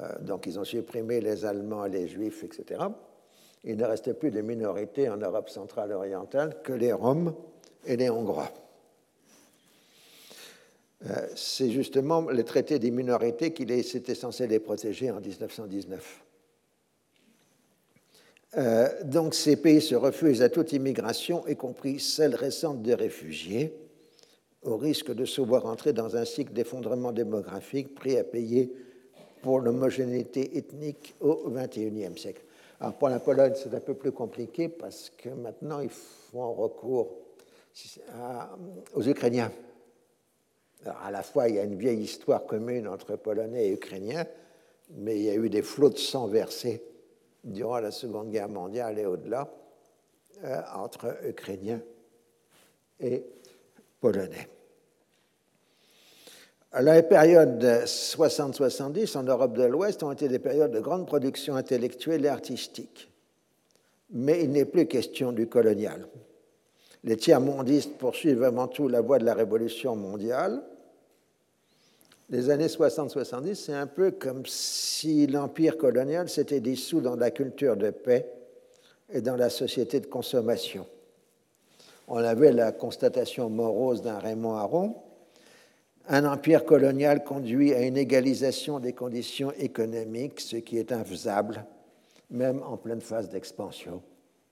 [0.00, 2.84] Euh, donc ils ont supprimé les Allemands, les Juifs, etc.
[3.66, 7.34] Il ne restait plus de minorités en Europe centrale orientale que les Roms
[7.84, 8.52] et les Hongrois.
[11.04, 16.22] Euh, c'est justement le traité des minorités qui était censé les protéger en 1919.
[18.56, 23.74] Euh, donc ces pays se refusent à toute immigration, y compris celle récente des réfugiés,
[24.62, 28.72] au risque de se voir entrer dans un cycle d'effondrement démographique prêt à payer
[29.42, 32.45] pour l'homogénéité ethnique au XXIe siècle.
[32.80, 37.16] Alors pour la Pologne, c'est un peu plus compliqué parce que maintenant, ils font recours
[38.94, 39.50] aux Ukrainiens.
[40.84, 44.26] Alors à la fois, il y a une vieille histoire commune entre Polonais et Ukrainiens,
[44.90, 46.82] mais il y a eu des flots de sang versés
[47.44, 49.50] durant la Seconde Guerre mondiale et au-delà
[50.44, 51.80] euh, entre Ukrainiens
[53.00, 53.24] et
[54.00, 54.48] Polonais.
[56.74, 62.24] Les périodes 60-70 en Europe de l'Ouest ont été des périodes de grande production intellectuelle
[62.24, 63.10] et artistique.
[64.10, 66.06] Mais il n'est plus question du colonial.
[67.04, 70.62] Les tiers-mondistes poursuivent avant tout la voie de la révolution mondiale.
[72.28, 77.76] Les années 60-70, c'est un peu comme si l'empire colonial s'était dissous dans la culture
[77.76, 78.28] de paix
[79.12, 80.86] et dans la société de consommation.
[82.08, 84.96] On avait la constatation morose d'un Raymond Aron
[86.08, 91.64] un empire colonial conduit à une égalisation des conditions économiques, ce qui est infaisable,
[92.30, 94.02] même en pleine phase d'expansion.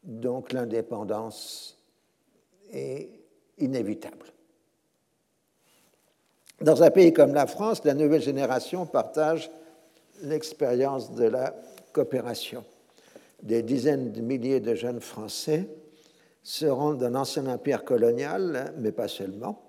[0.03, 1.79] Donc l'indépendance
[2.73, 3.09] est
[3.59, 4.27] inévitable.
[6.61, 9.51] Dans un pays comme la France, la nouvelle génération partage
[10.23, 11.55] l'expérience de la
[11.93, 12.65] coopération.
[13.43, 15.69] Des dizaines de milliers de jeunes Français
[16.43, 19.64] se rendent dans l'ancien empire colonial, mais pas seulement,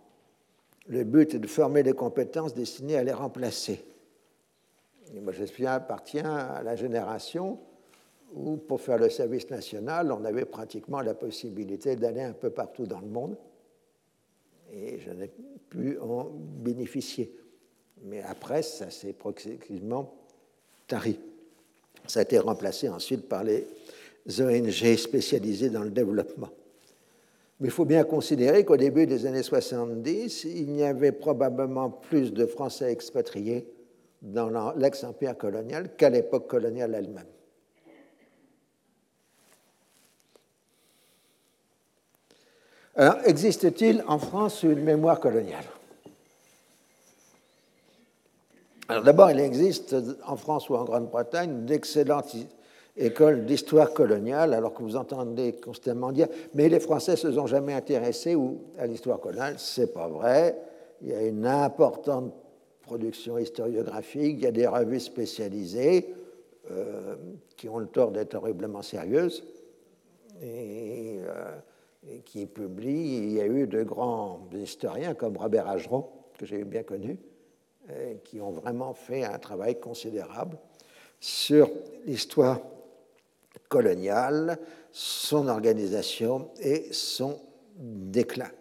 [0.87, 3.83] le but est de former des compétences destinées à les remplacer.
[5.21, 7.59] moi, j'appartiens à la génération
[8.33, 12.85] où, pour faire le service national, on avait pratiquement la possibilité d'aller un peu partout
[12.85, 13.37] dans le monde.
[14.71, 15.31] Et je n'ai
[15.69, 17.35] pu en bénéficier.
[18.03, 20.13] Mais après, ça s'est progressivement
[20.87, 21.19] tari.
[22.07, 23.65] Ça a été remplacé ensuite par les
[24.39, 26.49] ONG spécialisées dans le développement.
[27.59, 32.33] Mais il faut bien considérer qu'au début des années 70, il y avait probablement plus
[32.33, 33.71] de Français expatriés
[34.21, 37.27] dans l'ex-empire colonial qu'à l'époque coloniale elle-même.
[42.97, 45.65] Alors, existe-t-il en France une mémoire coloniale?
[48.87, 49.95] Alors d'abord, il existe
[50.25, 52.35] en France ou en Grande-Bretagne d'excellentes
[52.97, 57.47] école d'histoire coloniale, alors que vous entendez constamment dire mais les Français ne se sont
[57.47, 58.37] jamais intéressés
[58.77, 59.55] à l'histoire coloniale.
[59.57, 60.57] C'est pas vrai.
[61.01, 62.33] Il y a une importante
[62.81, 66.13] production historiographique, il y a des revues spécialisées
[66.71, 67.15] euh,
[67.57, 69.43] qui ont le tort d'être horriblement sérieuses
[70.41, 71.57] et, euh,
[72.09, 73.17] et, qui publient.
[73.17, 76.07] Il y a eu de grands historiens comme Robert Ageron,
[76.37, 77.17] que j'ai bien connu,
[77.89, 80.57] euh, qui ont vraiment fait un travail considérable
[81.19, 81.69] sur
[82.05, 82.61] l'histoire
[83.69, 84.57] coloniale,
[84.91, 87.39] son organisation et son
[87.77, 88.51] déclin.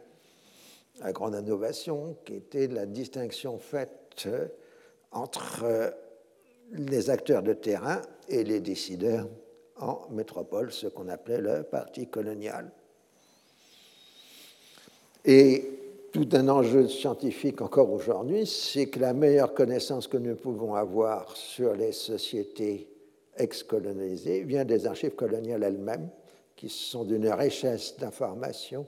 [1.01, 4.29] La grande innovation qui était la distinction faite
[5.13, 5.95] entre
[6.73, 9.29] les acteurs de terrain et les décideurs
[9.77, 12.71] en métropole, ce qu'on appelait le parti colonial.
[15.25, 15.71] Et
[16.13, 21.37] tout un enjeu scientifique encore aujourd'hui, c'est que la meilleure connaissance que nous pouvons avoir
[21.37, 22.94] sur les sociétés
[23.37, 26.09] ex-colonisée vient des archives coloniales elles-mêmes,
[26.57, 28.87] qui sont d'une richesse d'informations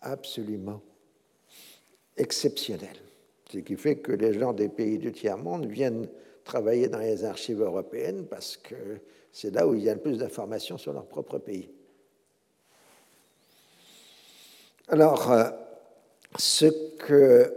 [0.00, 0.80] absolument
[2.16, 2.96] exceptionnelle.
[3.52, 6.08] Ce qui fait que les gens des pays du tiers-monde viennent
[6.44, 9.00] travailler dans les archives européennes parce que
[9.32, 11.70] c'est là où il y a le plus d'informations sur leur propre pays.
[14.88, 15.50] Alors, euh,
[16.38, 16.66] ce
[16.96, 17.54] que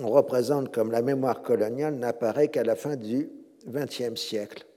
[0.00, 3.30] on représente comme la mémoire coloniale n'apparaît qu'à la fin du
[3.66, 4.67] XXe siècle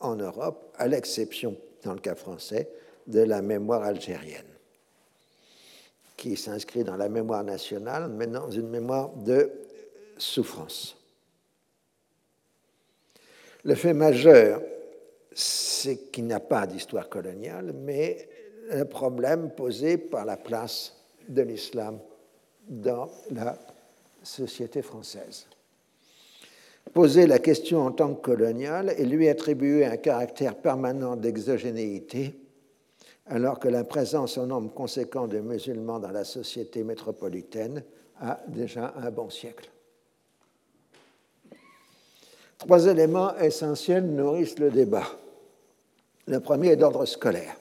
[0.00, 2.68] en Europe, à l'exception, dans le cas français,
[3.06, 4.46] de la mémoire algérienne,
[6.16, 9.50] qui s'inscrit dans la mémoire nationale, mais dans une mémoire de
[10.18, 10.96] souffrance.
[13.64, 14.62] Le fait majeur,
[15.32, 18.28] c'est qu'il n'y a pas d'histoire coloniale, mais
[18.70, 20.94] un problème posé par la place
[21.28, 21.98] de l'islam
[22.68, 23.58] dans la
[24.22, 25.46] société française
[26.96, 32.40] poser la question en tant que coloniale et lui attribuer un caractère permanent d'exogénéité
[33.26, 37.84] alors que la présence en nombre conséquent de musulmans dans la société métropolitaine
[38.18, 39.70] a déjà un bon siècle.
[42.56, 45.06] Trois éléments essentiels nourrissent le débat.
[46.26, 47.58] Le premier est d'ordre scolaire.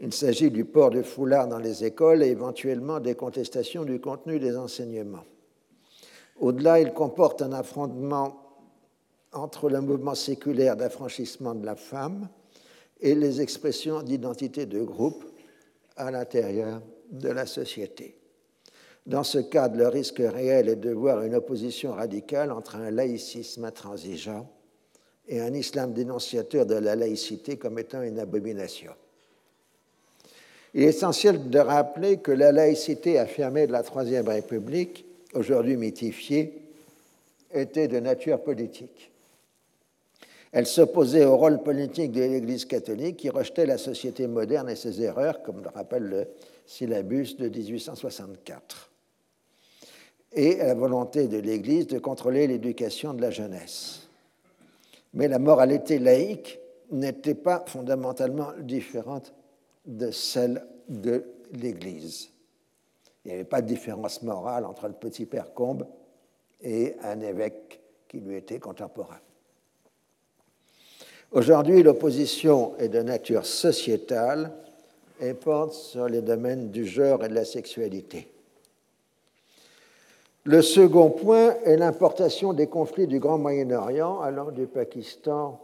[0.00, 4.38] Il s'agit du port de foulard dans les écoles et éventuellement des contestations du contenu
[4.38, 5.24] des enseignements.
[6.40, 8.42] Au-delà, il comporte un affrontement
[9.32, 12.28] entre le mouvement séculaire d'affranchissement de la femme
[13.00, 15.24] et les expressions d'identité de groupe
[15.96, 18.16] à l'intérieur de la société.
[19.06, 23.64] Dans ce cadre, le risque réel est de voir une opposition radicale entre un laïcisme
[23.64, 24.50] intransigeant
[25.26, 28.92] et un islam dénonciateur de la laïcité comme étant une abomination.
[30.74, 36.62] Il est essentiel de rappeler que la laïcité affirmée de la Troisième République, aujourd'hui mythifiée,
[37.52, 39.10] était de nature politique.
[40.52, 45.02] Elle s'opposait au rôle politique de l'Église catholique qui rejetait la société moderne et ses
[45.02, 46.28] erreurs, comme le rappelle le
[46.66, 48.90] syllabus de 1864,
[50.32, 54.08] et à la volonté de l'Église de contrôler l'éducation de la jeunesse.
[55.14, 56.58] Mais la moralité laïque
[56.90, 59.34] n'était pas fondamentalement différente
[59.86, 62.30] de celle de l'Église.
[63.28, 65.86] Il n'y avait pas de différence morale entre le petit père Combe
[66.62, 67.78] et un évêque
[68.08, 69.18] qui lui était contemporain.
[71.32, 74.50] Aujourd'hui, l'opposition est de nature sociétale
[75.20, 78.32] et porte sur les domaines du genre et de la sexualité.
[80.44, 85.60] Le second point est l'importation des conflits du Grand Moyen-Orient allant du Pakistan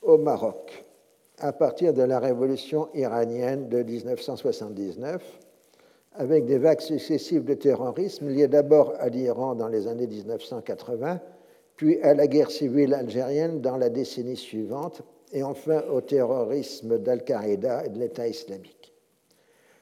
[0.00, 0.84] au Maroc
[1.40, 5.40] à partir de la révolution iranienne de 1979,
[6.14, 11.20] avec des vagues successives de terrorisme liées d'abord à l'Iran dans les années 1980,
[11.76, 17.86] puis à la guerre civile algérienne dans la décennie suivante, et enfin au terrorisme d'Al-Qaïda
[17.86, 18.92] et de l'État islamique.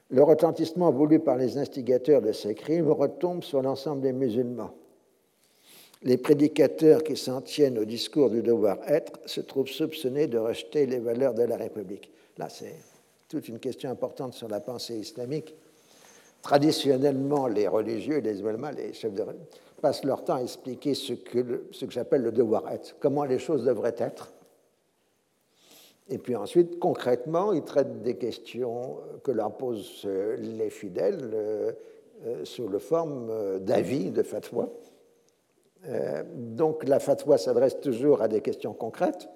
[0.08, 4.72] Le retentissement voulu par les instigateurs de ces crimes retombe sur l'ensemble des musulmans.
[6.02, 10.98] Les prédicateurs qui s'en tiennent au discours du devoir-être se trouvent soupçonnés de rejeter les
[10.98, 12.10] valeurs de la République.
[12.38, 12.74] Là, c'est
[13.28, 15.54] toute une question importante sur la pensée islamique.
[16.42, 18.42] Traditionnellement, les religieux, les
[18.76, 19.24] les chefs de
[19.80, 23.64] passent leur temps à expliquer ce que, ce que j'appelle le devoir-être, comment les choses
[23.64, 24.32] devraient être.
[26.08, 31.72] Et puis ensuite, concrètement, ils traitent des questions que leur posent euh, les fidèles euh,
[32.26, 34.68] euh, sous la forme d'avis, de fatwa.
[36.34, 39.28] donc la fatwa s'adresse toujours à des questions concrètes,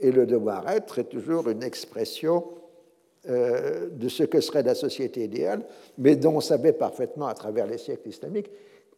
[0.00, 2.44] et le devoir-être est toujours une expression
[3.24, 5.62] de ce que serait la société idéale,
[5.98, 8.50] mais dont on savait parfaitement à travers les siècles islamiques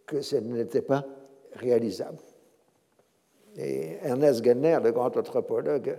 [0.06, 1.04] que ce n'était pas
[1.52, 2.18] réalisable.
[3.56, 5.98] Et Ernest Gellner, le grand anthropologue,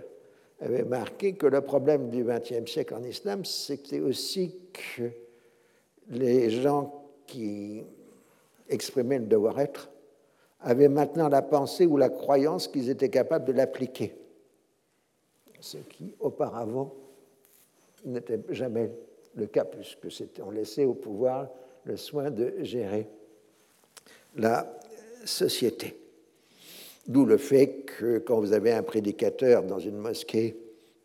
[0.60, 5.10] avait marqué que le problème du XXe siècle en islam, c'était aussi que
[6.08, 7.82] les gens qui
[8.68, 9.90] exprimaient le devoir-être
[10.60, 14.16] avaient maintenant la pensée ou la croyance qu'ils étaient capables de l'appliquer,
[15.60, 16.94] ce qui auparavant
[18.04, 18.90] n'était jamais
[19.34, 20.06] le cas, puisque
[20.44, 21.48] on laissait au pouvoir
[21.84, 23.08] le soin de gérer
[24.36, 24.78] la
[25.24, 25.96] société.
[27.06, 30.56] D'où le fait que quand vous avez un prédicateur dans une mosquée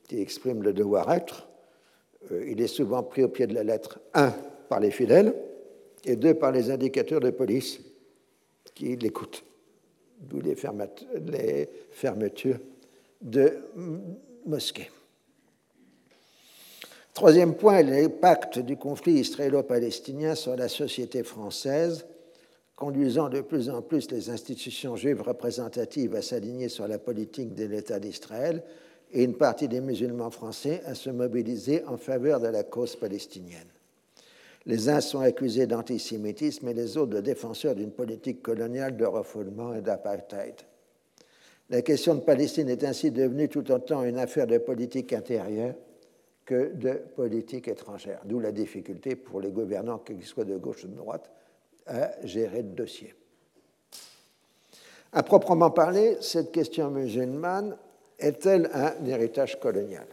[0.07, 1.47] qui exprime le devoir-être,
[2.31, 4.33] euh, il est souvent pris au pied de la lettre, un,
[4.69, 5.35] par les fidèles,
[6.05, 7.79] et deux, par les indicateurs de police
[8.73, 9.43] qui l'écoutent.
[10.19, 10.55] D'où les
[11.91, 12.59] fermetures
[13.21, 13.57] de
[14.45, 14.89] mosquées.
[17.13, 22.05] Troisième point, l'impact du conflit israélo-palestinien sur la société française
[22.77, 27.65] conduisant de plus en plus les institutions juives représentatives à s'aligner sur la politique de
[27.65, 28.63] l'État d'Israël
[29.11, 33.67] et une partie des musulmans français à se mobiliser en faveur de la cause palestinienne.
[34.65, 39.73] Les uns sont accusés d'antisémitisme et les autres de défenseurs d'une politique coloniale de refoulement
[39.73, 40.55] et d'apartheid.
[41.69, 45.75] La question de Palestine est ainsi devenue tout autant une affaire de politique intérieure
[46.51, 50.89] que de politique étrangère, d'où la difficulté pour les gouvernants, qu'ils soient de gauche ou
[50.89, 51.31] de droite,
[51.87, 53.15] à gérer le dossier.
[55.13, 57.77] À proprement parler, cette question musulmane
[58.19, 60.05] est-elle un héritage colonial?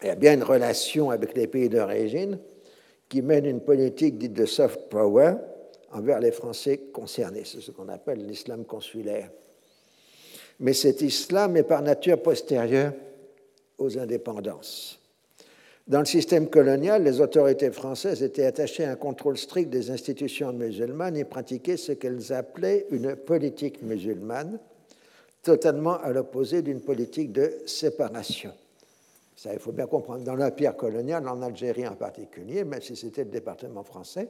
[0.00, 2.38] Il y a bien une relation avec les pays d'origine
[3.10, 5.34] qui mène une politique dite de soft power
[5.92, 7.44] envers les Français concernés.
[7.44, 9.30] C'est ce qu'on appelle l'islam consulaire.
[10.60, 12.94] Mais cet islam est par nature postérieur
[13.76, 15.03] aux indépendances.
[15.86, 20.50] Dans le système colonial, les autorités françaises étaient attachées à un contrôle strict des institutions
[20.50, 24.58] musulmanes et pratiquaient ce qu'elles appelaient une politique musulmane,
[25.42, 28.52] totalement à l'opposé d'une politique de séparation.
[29.36, 30.24] Ça, il faut bien comprendre.
[30.24, 34.28] Dans l'Empire colonial, en Algérie en particulier, même si c'était le département français,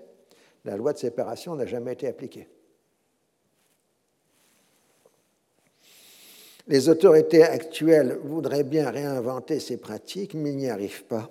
[0.64, 2.48] la loi de séparation n'a jamais été appliquée.
[6.66, 11.30] Les autorités actuelles voudraient bien réinventer ces pratiques, mais n'y arrivent pas,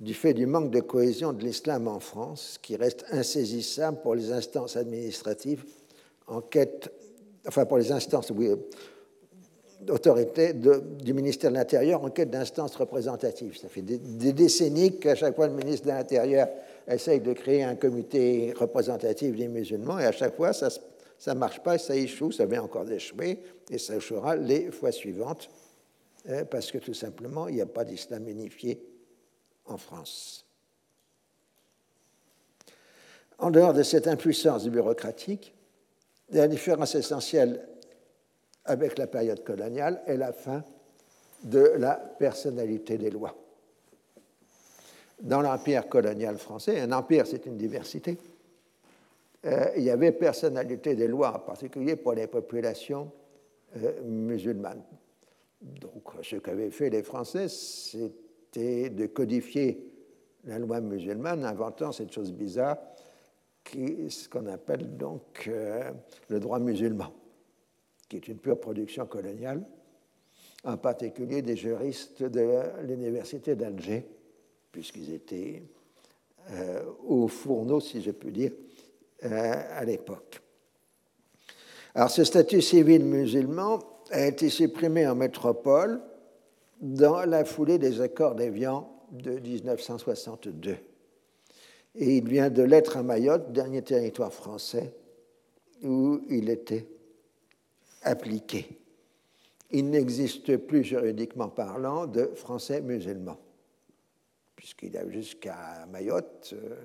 [0.00, 4.32] du fait du manque de cohésion de l'islam en France, qui reste insaisissable pour les
[4.32, 5.64] instances administratives
[6.26, 6.92] en quête,
[7.46, 8.50] enfin pour les instances, oui,
[9.80, 13.56] d'autorité du ministère de l'Intérieur en quête d'instances représentatives.
[13.56, 16.48] Ça fait des, décennies qu'à chaque fois le ministre de l'Intérieur
[16.86, 20.68] essaye de créer un comité représentatif des musulmans et à chaque fois ça
[21.28, 23.38] ne marche pas, ça échoue, ça vient encore d'échouer
[23.70, 25.48] et ça échouera les fois suivantes
[26.28, 28.80] hein, parce que tout simplement il n'y a pas d'islam unifié
[29.68, 30.46] en France.
[33.38, 35.54] En dehors de cette impuissance bureaucratique,
[36.30, 37.66] la différence essentielle
[38.64, 40.62] avec la période coloniale est la fin
[41.44, 43.36] de la personnalité des lois.
[45.20, 48.18] Dans l'empire colonial français, un empire c'est une diversité,
[49.46, 53.10] euh, il y avait personnalité des lois, en particulier pour les populations
[53.76, 54.82] euh, musulmanes.
[55.60, 57.46] Donc ce qu'avaient fait les Français,
[58.50, 59.84] c'était de codifier
[60.44, 62.78] la loi musulmane, inventant cette chose bizarre
[64.08, 65.90] ce qu'on appelle donc euh,
[66.28, 67.12] le droit musulman
[68.08, 69.62] qui est une pure production coloniale,
[70.64, 74.06] en particulier des juristes de l'université d'Alger,
[74.72, 75.62] puisqu'ils étaient
[76.52, 78.52] euh, au fourneau, si je puis dire,
[79.24, 80.40] euh, à l'époque.
[81.94, 83.78] Alors ce statut civil musulman
[84.10, 86.00] a été supprimé en métropole
[86.80, 90.76] dans la foulée des accords d'Évian de 1962.
[91.94, 94.94] Et il vient de l'être à Mayotte, dernier territoire français
[95.82, 96.86] où il était
[98.02, 98.78] appliqué.
[99.70, 103.38] Il n'existe plus juridiquement parlant de français musulmans,
[104.56, 106.76] puisqu'il y a jusqu'à Mayotte, euh,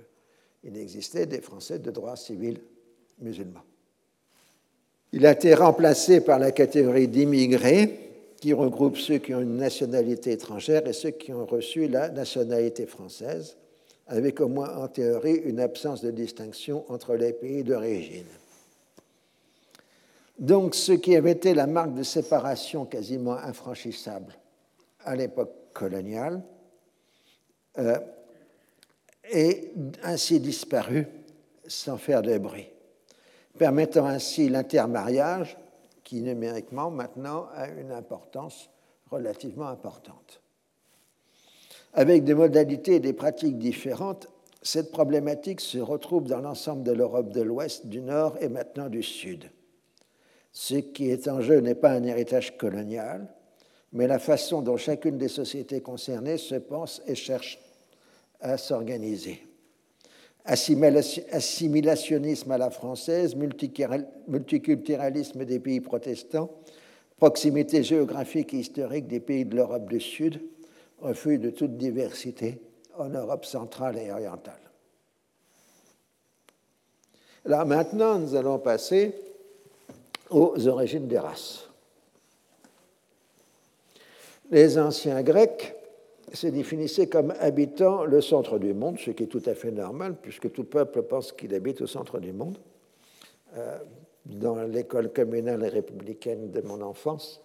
[0.64, 2.62] il existait des Français de droit civil
[3.20, 3.64] musulmans.
[5.12, 8.03] Il a été remplacé par la catégorie d'immigrés,
[8.44, 12.86] qui regroupe ceux qui ont une nationalité étrangère et ceux qui ont reçu la nationalité
[12.86, 13.56] française,
[14.06, 18.26] avec au moins en théorie une absence de distinction entre les pays d'origine.
[20.38, 24.34] Donc, ce qui avait été la marque de séparation quasiment infranchissable
[25.06, 26.42] à l'époque coloniale
[27.80, 27.98] euh,
[29.24, 29.72] est
[30.04, 31.08] ainsi disparu
[31.66, 32.68] sans faire de bruit,
[33.58, 35.58] permettant ainsi l'intermariage
[36.04, 38.70] qui numériquement maintenant a une importance
[39.10, 40.42] relativement importante.
[41.94, 44.28] Avec des modalités et des pratiques différentes,
[44.62, 49.04] cette problématique se retrouve dans l'ensemble de l'Europe de l'Ouest, du Nord et maintenant du
[49.04, 49.52] Sud.
[50.52, 53.28] Ce qui est en jeu n'est pas un héritage colonial,
[53.92, 57.60] mais la façon dont chacune des sociétés concernées se pense et cherche
[58.40, 59.46] à s'organiser.
[60.46, 66.50] Assimilationnisme à la française, multiculturalisme des pays protestants,
[67.18, 70.42] proximité géographique et historique des pays de l'Europe du Sud,
[71.00, 72.62] refus de toute diversité
[72.98, 74.60] en Europe centrale et orientale.
[77.46, 79.16] Là maintenant, nous allons passer
[80.30, 81.70] aux origines des races.
[84.52, 85.76] Les anciens Grecs
[86.34, 90.16] se définissaient comme habitant le centre du monde, ce qui est tout à fait normal,
[90.22, 92.58] puisque tout peuple pense qu'il habite au centre du monde.
[93.56, 93.78] Euh,
[94.26, 97.42] dans l'école communale républicaine de mon enfance,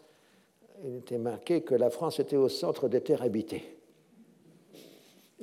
[0.85, 3.77] il était marqué que la France était au centre des terres habitées.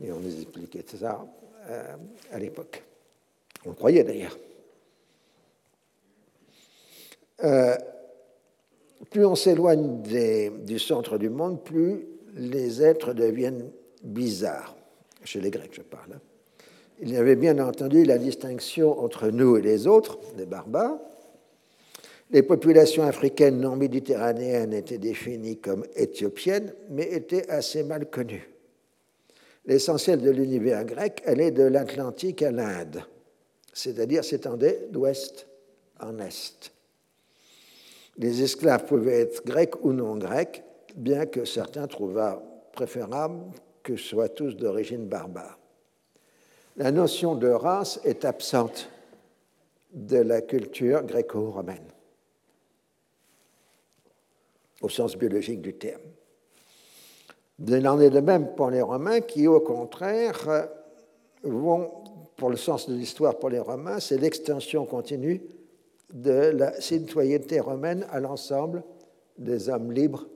[0.01, 1.25] Et on nous expliquait ça
[1.69, 1.95] euh,
[2.31, 2.83] à l'époque.
[3.65, 4.37] On le croyait d'ailleurs.
[7.43, 7.75] Euh,
[9.09, 13.71] plus on s'éloigne du centre du monde, plus les êtres deviennent
[14.03, 14.75] bizarres.
[15.23, 16.13] Chez les Grecs, je parle.
[16.13, 16.21] Hein.
[16.99, 20.97] Il y avait bien entendu la distinction entre nous et les autres, les barbares.
[22.31, 28.49] Les populations africaines non méditerranéennes étaient définies comme éthiopiennes, mais étaient assez mal connues.
[29.65, 33.03] L'essentiel de l'univers grec allait de l'Atlantique à l'Inde,
[33.73, 35.47] c'est-à-dire s'étendait d'ouest
[35.99, 36.71] en est.
[38.17, 40.63] Les esclaves pouvaient être grecs ou non grecs,
[40.95, 42.37] bien que certains trouvaient
[42.71, 43.51] préférable
[43.83, 45.59] que soient tous d'origine barbare.
[46.77, 48.89] La notion de race est absente
[49.93, 51.87] de la culture gréco-romaine,
[54.81, 56.01] au sens biologique du terme.
[57.65, 60.67] Il en est de même pour les Romains qui, au contraire,
[61.43, 61.89] vont,
[62.35, 65.41] pour le sens de l'histoire pour les Romains, c'est l'extension continue
[66.13, 68.83] de la citoyenneté romaine à l'ensemble
[69.37, 70.27] des hommes libres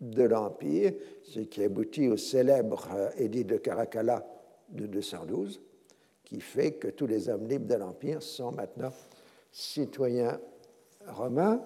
[0.00, 4.26] de l'Empire, ce qui aboutit au célèbre euh, édit de Caracalla
[4.70, 5.60] de 212,
[6.24, 8.92] qui fait que tous les hommes libres de l'Empire sont maintenant
[9.52, 10.40] citoyens
[11.06, 11.60] romains.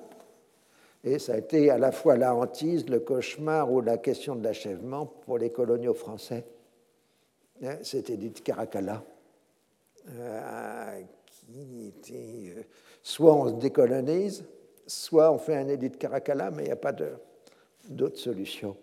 [1.03, 4.43] Et ça a été à la fois la hantise, le cauchemar ou la question de
[4.43, 6.45] l'achèvement pour les coloniaux français.
[7.63, 9.05] Hein, cet édit de Caracalla,
[10.09, 12.63] euh, qui était euh,
[13.03, 14.45] soit on se décolonise,
[14.87, 16.93] soit on fait un édit de Caracalla, mais il n'y a pas
[17.89, 18.77] d'autre solution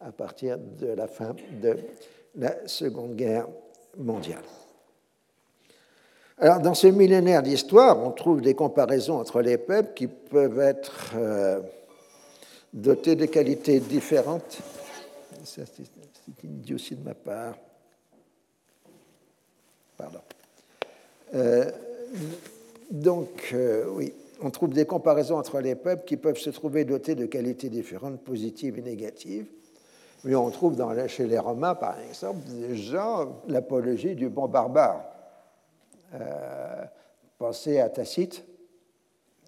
[0.00, 1.76] à partir de la fin de
[2.36, 3.48] la Seconde Guerre
[3.98, 4.44] mondiale.
[6.38, 11.12] Alors, dans ce millénaire d'histoire, on trouve des comparaisons entre les peuples qui peuvent être
[11.16, 11.60] euh,
[12.72, 14.58] dotés de qualités différentes.
[15.44, 15.66] C'est
[16.42, 17.56] une idiotie de ma part.
[19.98, 20.20] Pardon.
[21.34, 21.70] Euh,
[22.90, 27.14] donc, euh, oui, on trouve des comparaisons entre les peuples qui peuvent se trouver dotés
[27.14, 29.46] de qualités différentes, positives et négatives.
[30.24, 30.76] Mais on trouve
[31.06, 35.04] chez les Romains, par exemple, déjà l'apologie du bon barbare.
[36.14, 36.84] Euh,
[37.38, 38.44] pensez à Tacite,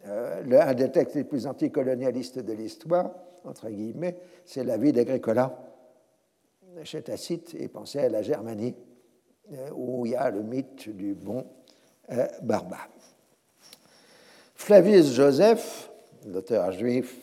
[0.06, 3.10] euh, un des textes les plus anticolonialistes de l'histoire,
[3.44, 5.58] entre guillemets, c'est la vie d'Agricola
[6.84, 8.74] chez Tacite, et pensez à la Germanie,
[9.52, 11.44] euh, où il y a le mythe du bon
[12.42, 12.88] barbare.
[14.62, 15.90] Flavius Joseph,
[16.24, 17.16] l'auteur juif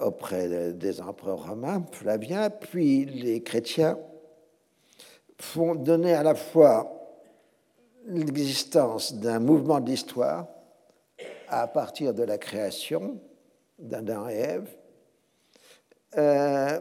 [0.00, 3.96] auprès des empereurs romains, Flavien, puis les chrétiens,
[5.38, 7.14] font donner à la fois
[8.08, 10.48] l'existence d'un mouvement d'histoire
[11.46, 13.20] à partir de la création
[13.78, 14.68] d'Adam et Ève,
[16.18, 16.80] euh,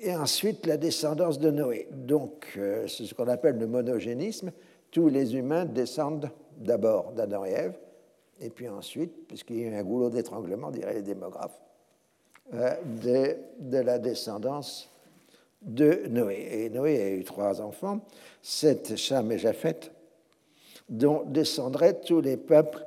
[0.00, 1.86] et ensuite la descendance de Noé.
[1.92, 4.50] Donc, euh, c'est ce qu'on appelle le monogénisme.
[4.90, 7.78] Tous les humains descendent d'abord d'Adam et Ève,
[8.40, 11.60] et puis ensuite, puisqu'il y a un goulot d'étranglement, diraient les démographes,
[12.54, 14.88] euh, de, de, la descendance
[15.62, 16.48] de Noé.
[16.52, 18.00] Et Noé a eu trois enfants,
[18.42, 19.90] Seth, Cham et Japheth,
[20.88, 22.86] dont descendraient tous les peuples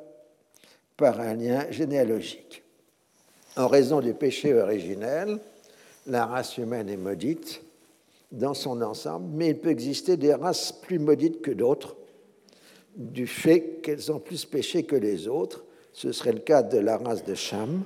[0.96, 2.64] par un lien généalogique.
[3.58, 5.40] En raison du péché originel,
[6.08, 7.62] la race humaine est maudite
[8.32, 11.96] dans son ensemble, mais il peut exister des races plus maudites que d'autres,
[12.96, 15.66] du fait qu'elles ont plus péché que les autres.
[15.94, 17.84] Ce serait le cas de la race de Cham,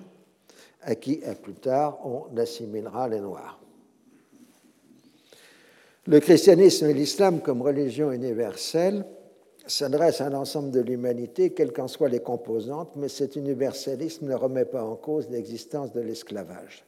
[0.81, 3.59] à qui, plus tard, on assimilera les Noirs.
[6.05, 9.05] Le christianisme et l'islam comme religion universelle
[9.65, 14.65] s'adresse à l'ensemble de l'humanité, quelles qu'en soient les composantes, mais cet universalisme ne remet
[14.65, 16.83] pas en cause l'existence de l'esclavage.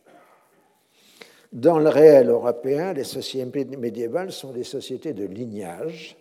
[1.53, 6.17] Dans le réel européen, les sociétés médiévales sont des sociétés de lignage,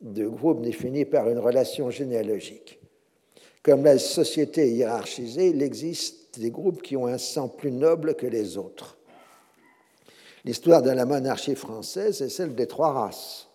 [0.00, 2.78] de groupes définis par une relation généalogique.
[3.62, 8.14] Comme la société est hiérarchisée, il existe des groupes qui ont un sang plus noble
[8.14, 8.96] que les autres.
[10.44, 13.50] L'histoire de la monarchie française est celle des trois races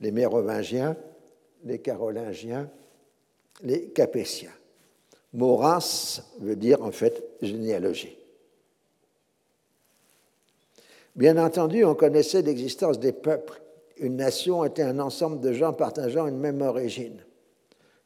[0.00, 0.96] les Mérovingiens,
[1.64, 2.70] les Carolingiens,
[3.62, 4.52] les Capétiens.
[5.32, 8.16] Moras veut dire en fait généalogie.
[11.16, 13.62] Bien entendu, on connaissait l'existence des peuples.
[13.98, 17.24] Une nation était un ensemble de gens partageant une même origine.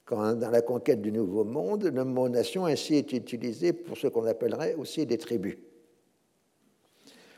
[0.05, 4.06] Quand, dans la conquête du Nouveau Monde, le mot nation ainsi est utilisé pour ce
[4.06, 5.59] qu'on appellerait aussi des tribus.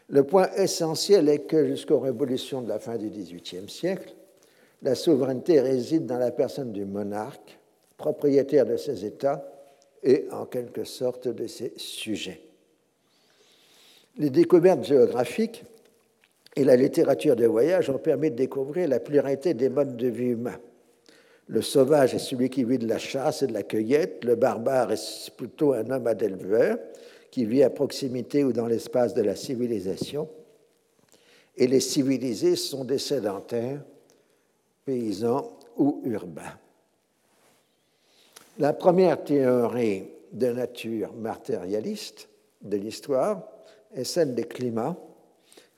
[0.08, 4.14] Le point essentiel est que jusqu'aux révolutions de la fin du XVIIIe siècle,
[4.82, 7.58] la souveraineté réside dans la personne du monarque,
[7.96, 9.44] propriétaire de ses États
[10.02, 12.40] et en quelque sorte de ses sujets.
[14.16, 15.64] Les découvertes géographiques
[16.56, 20.30] et la littérature de voyage ont permis de découvrir la pluralité des modes de vie
[20.30, 20.58] humains.
[21.46, 24.92] Le sauvage est celui qui vit de la chasse et de la cueillette, le barbare
[24.92, 26.78] est plutôt un homme éleveur
[27.30, 30.28] qui vit à proximité ou dans l'espace de la civilisation,
[31.56, 33.82] et les civilisés sont des sédentaires
[34.84, 36.58] paysans ou urbains.
[38.58, 42.28] La première théorie de nature matérialiste
[42.62, 43.42] de l'histoire
[43.94, 44.96] est celle des climats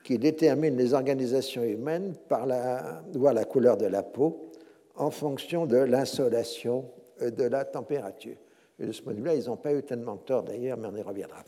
[0.03, 4.51] qui déterminent les organisations humaines par la, la couleur de la peau
[4.95, 6.85] en fonction de l'insolation
[7.19, 8.35] et de la température.
[8.79, 10.89] Et de ce point de vue-là, ils n'ont pas eu tellement de tort d'ailleurs, mais
[10.91, 11.43] on y reviendra.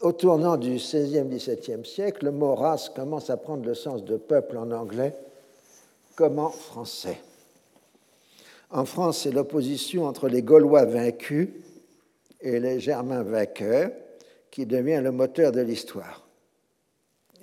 [0.00, 4.16] Au tournant du XVIe, XVIIe siècle, le mot race commence à prendre le sens de
[4.16, 5.14] peuple en anglais
[6.16, 7.18] comme en français.
[8.70, 11.50] En France, c'est l'opposition entre les Gaulois vaincus
[12.40, 13.90] et les Germains vainqueurs
[14.50, 16.21] qui devient le moteur de l'histoire.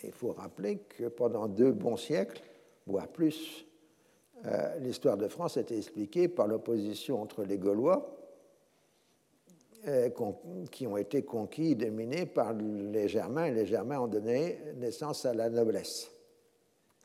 [0.03, 2.41] Il faut rappeler que pendant deux bons siècles,
[2.87, 3.65] voire plus,
[4.45, 8.15] euh, l'histoire de France était expliquée par l'opposition entre les Gaulois
[9.87, 10.09] euh,
[10.71, 15.33] qui ont été conquis, dominés par les Germains, et les Germains ont donné naissance à
[15.33, 16.11] la noblesse.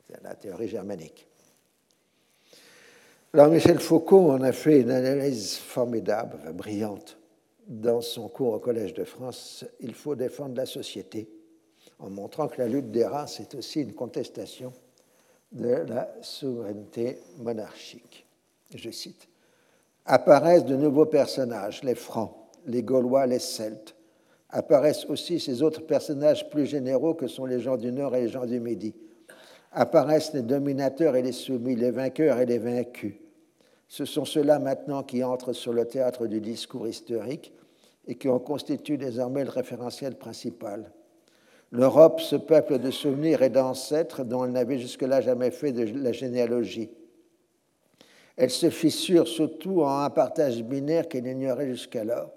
[0.07, 1.27] C'est la théorie germanique.
[3.33, 7.17] Alors Michel Foucault en a fait une analyse formidable, brillante,
[7.67, 9.65] dans son cours au Collège de France.
[9.79, 11.29] Il faut défendre la société,
[11.99, 14.73] en montrant que la lutte des races est aussi une contestation
[15.51, 18.25] de la souveraineté monarchique.
[18.73, 19.27] Je cite
[20.05, 22.35] Apparaissent de nouveaux personnages, les Francs,
[22.67, 23.95] les Gaulois, les Celtes.
[24.49, 28.29] Apparaissent aussi ces autres personnages plus généraux que sont les gens du Nord et les
[28.29, 28.93] gens du Midi.
[29.71, 33.15] Apparaissent les dominateurs et les soumis, les vainqueurs et les vaincus.
[33.87, 37.53] Ce sont ceux-là maintenant qui entrent sur le théâtre du discours historique
[38.07, 40.91] et qui en constituent désormais le référentiel principal.
[41.75, 46.13] L'Europe, ce peuple de souvenirs et d'ancêtres dont elle n'avait jusque-là jamais fait de la
[46.13, 46.89] généalogie.
[48.37, 52.31] Elle se fissure surtout en un partage binaire qu'elle ignorait jusqu'alors.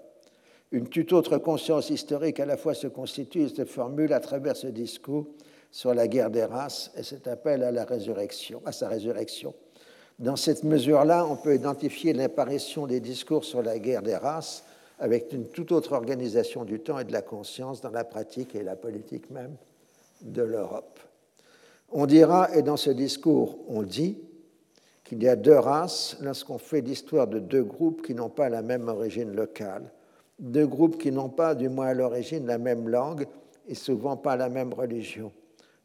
[0.73, 4.57] Une toute autre conscience historique à la fois se constitue et se formule à travers
[4.57, 5.27] ce discours
[5.71, 9.53] sur la guerre des races et cet appel à la résurrection, à sa résurrection.
[10.19, 14.65] Dans cette mesure-là, on peut identifier l'apparition des discours sur la guerre des races
[14.99, 18.63] avec une toute autre organisation du temps et de la conscience dans la pratique et
[18.63, 19.55] la politique même
[20.21, 20.99] de l'Europe.
[21.91, 24.19] On dira, et dans ce discours, on dit,
[25.09, 28.61] qu'il y a deux races lorsqu'on fait l'histoire de deux groupes qui n'ont pas la
[28.61, 29.91] même origine locale,
[30.37, 33.25] deux groupes qui n'ont pas, du moins à l'origine, la même langue
[33.67, 35.31] et souvent pas la même religion,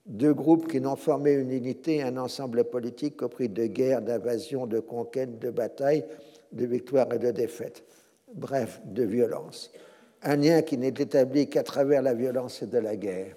[0.05, 4.67] deux groupes qui n'ont formé une unité, un ensemble politique au prix de guerres, d'invasions,
[4.67, 6.05] de conquêtes, de batailles,
[6.53, 7.83] de victoires et de défaites,
[8.35, 9.71] bref, de violence.
[10.23, 13.37] Un lien qui n'est établi qu'à travers la violence et de la guerre.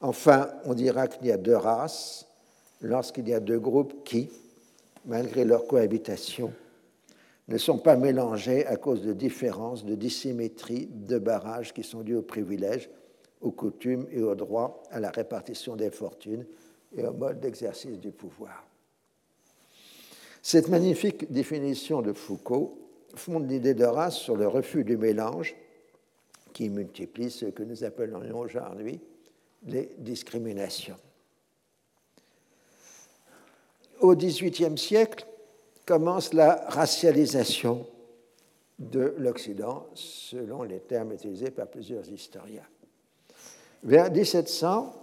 [0.00, 2.26] Enfin, on dira qu'il y a deux races
[2.80, 4.30] lorsqu'il y a deux groupes qui,
[5.04, 6.52] malgré leur cohabitation,
[7.48, 12.16] ne sont pas mélangés à cause de différences, de dissymétries, de barrages qui sont dus
[12.16, 12.88] aux privilèges
[13.40, 16.46] aux coutumes et aux droits, à la répartition des fortunes
[16.94, 18.66] et au mode d'exercice du pouvoir.
[20.42, 25.54] Cette magnifique définition de Foucault fonde l'idée de race sur le refus du mélange
[26.52, 29.00] qui multiplie ce que nous appellerions aujourd'hui
[29.66, 30.96] les discriminations.
[34.00, 35.26] Au XVIIIe siècle
[35.84, 37.86] commence la racialisation
[38.78, 42.66] de l'Occident, selon les termes utilisés par plusieurs historiens.
[43.82, 44.94] Vers 1700,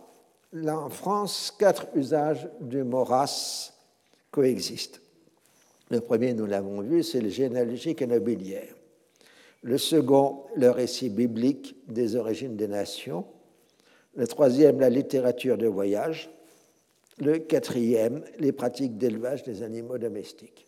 [0.54, 3.74] là en France, quatre usages du mot race
[4.32, 5.02] coexistent.
[5.89, 8.76] Le premier, nous l'avons vu, c'est le généalogique et nobiliaire.
[9.64, 13.26] Le second, le récit biblique des origines des nations.
[14.15, 16.30] Le troisième, la littérature de voyage.
[17.19, 20.68] Le quatrième, les pratiques d'élevage des animaux domestiques.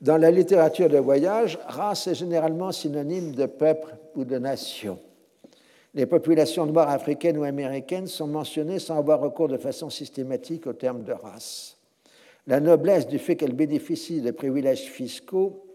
[0.00, 4.98] Dans la littérature de voyage, race est généralement synonyme de peuple ou de nation
[5.96, 10.74] les populations noires africaines ou américaines sont mentionnées sans avoir recours de façon systématique au
[10.74, 11.75] terme de race.
[12.46, 15.66] La noblesse, du fait qu'elle bénéficie de privilèges fiscaux,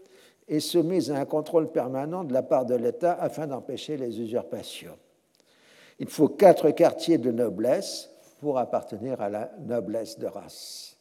[0.48, 4.96] est soumise à un contrôle permanent de la part de l'État afin d'empêcher les usurpations.
[5.98, 10.96] Il faut quatre quartiers de noblesse pour appartenir à la noblesse de race.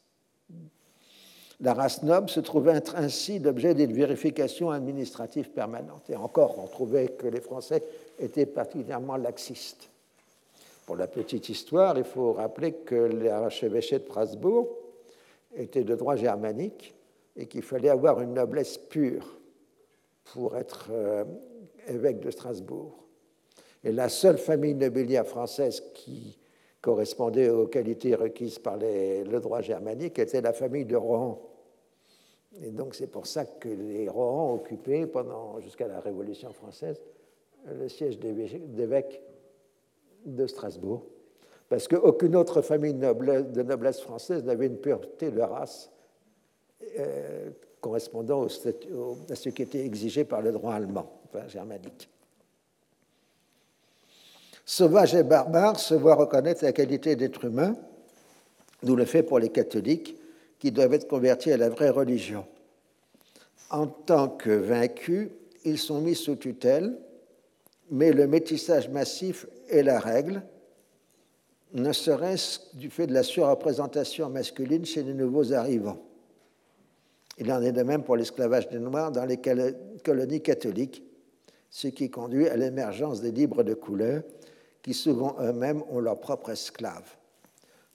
[1.62, 6.10] La race noble se trouvait ainsi l'objet d'une vérification administrative permanente.
[6.10, 7.84] Et encore, on trouvait que les Français
[8.20, 9.90] était particulièrement laxiste.
[10.86, 14.68] Pour la petite histoire, il faut rappeler que l'archevêché de Strasbourg
[15.56, 16.96] était de droit germanique
[17.36, 19.40] et qu'il fallait avoir une noblesse pure
[20.34, 21.24] pour être euh,
[21.88, 22.98] évêque de Strasbourg.
[23.84, 26.38] Et la seule famille nobiliaire française qui
[26.82, 31.42] correspondait aux qualités requises par le droit germanique était la famille de Rohan.
[32.62, 37.02] Et donc c'est pour ça que les Rohan occupaient pendant jusqu'à la Révolution française
[37.66, 39.22] le siège d'évêque
[40.26, 41.06] de Strasbourg,
[41.72, 45.90] parce qu'aucune autre famille de noblesse française n'avait une pureté de race
[47.00, 47.50] euh,
[47.80, 48.50] correspondant à
[49.36, 52.10] ce qui était exigé par le droit allemand, enfin germanique.
[54.66, 57.78] Sauvage et barbare se voient reconnaître la qualité d'être humain,
[58.84, 60.18] d'où le fait pour les catholiques
[60.60, 62.46] qui doivent être convertis à la vraie religion.
[63.70, 65.30] En tant que vaincus,
[65.64, 66.98] ils sont mis sous tutelle
[67.92, 70.42] mais le métissage massif est la règle,
[71.74, 76.00] ne serait-ce du fait de la surreprésentation masculine chez les nouveaux arrivants.
[77.38, 79.40] Il en est de même pour l'esclavage des Noirs dans les
[80.04, 81.04] colonies catholiques,
[81.70, 84.24] ce qui conduit à l'émergence des libres de couleur,
[84.82, 87.16] qui souvent eux-mêmes ont leurs propres esclaves.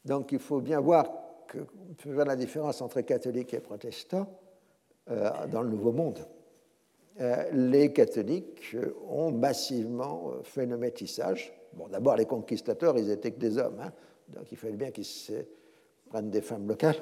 [0.04, 1.10] Donc il faut bien voir
[1.46, 1.58] que,
[2.08, 4.26] la différence entre catholiques et protestants
[5.10, 6.26] euh, dans le Nouveau Monde.
[7.52, 8.76] les catholiques
[9.08, 11.52] ont massivement fait le métissage.
[11.90, 13.92] D'abord, les conquistateurs, ils étaient que des hommes, hein,
[14.28, 15.06] donc il fallait bien qu'ils
[16.08, 16.96] prennent des femmes locales.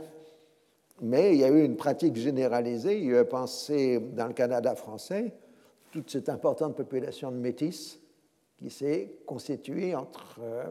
[1.00, 2.98] Mais il y a eu une pratique généralisée.
[2.98, 5.32] Il y a eu pensé dans le Canada français
[5.90, 8.00] toute cette importante population de métis
[8.56, 10.64] qui s'est constituée entre euh,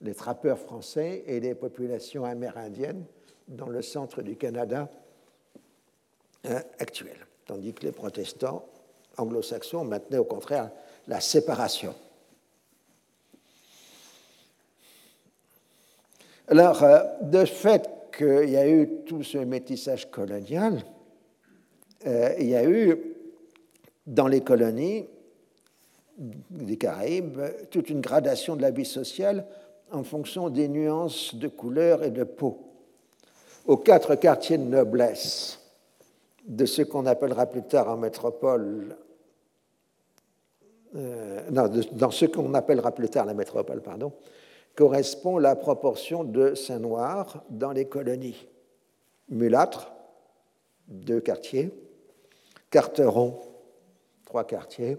[0.00, 3.04] les trappeurs français et les populations amérindiennes
[3.48, 4.88] dans le centre du Canada
[6.46, 7.16] euh, actuel.
[7.46, 8.66] Tandis que les protestants
[9.18, 10.70] anglo-saxons maintenaient au contraire
[11.08, 11.94] la séparation.
[16.50, 20.82] Alors, euh, de fait qu'il y a eu tout ce métissage colonial,
[22.08, 22.98] euh, il y a eu
[24.04, 25.06] dans les colonies
[26.18, 27.40] des Caraïbes
[27.70, 29.46] toute une gradation de la vie sociale
[29.92, 32.58] en fonction des nuances de couleur et de peau.
[33.66, 35.60] Aux quatre quartiers de noblesse
[36.48, 38.96] de ce qu'on appellera plus tard en métropole,
[40.96, 44.12] euh, non, dans ce qu'on appellera plus tard la métropole, pardon,
[44.80, 48.48] correspond la proportion de saints noirs dans les colonies.
[49.28, 49.92] Mulâtres,
[50.88, 51.70] deux quartiers.
[52.70, 53.38] Carteron,
[54.24, 54.96] trois quartiers.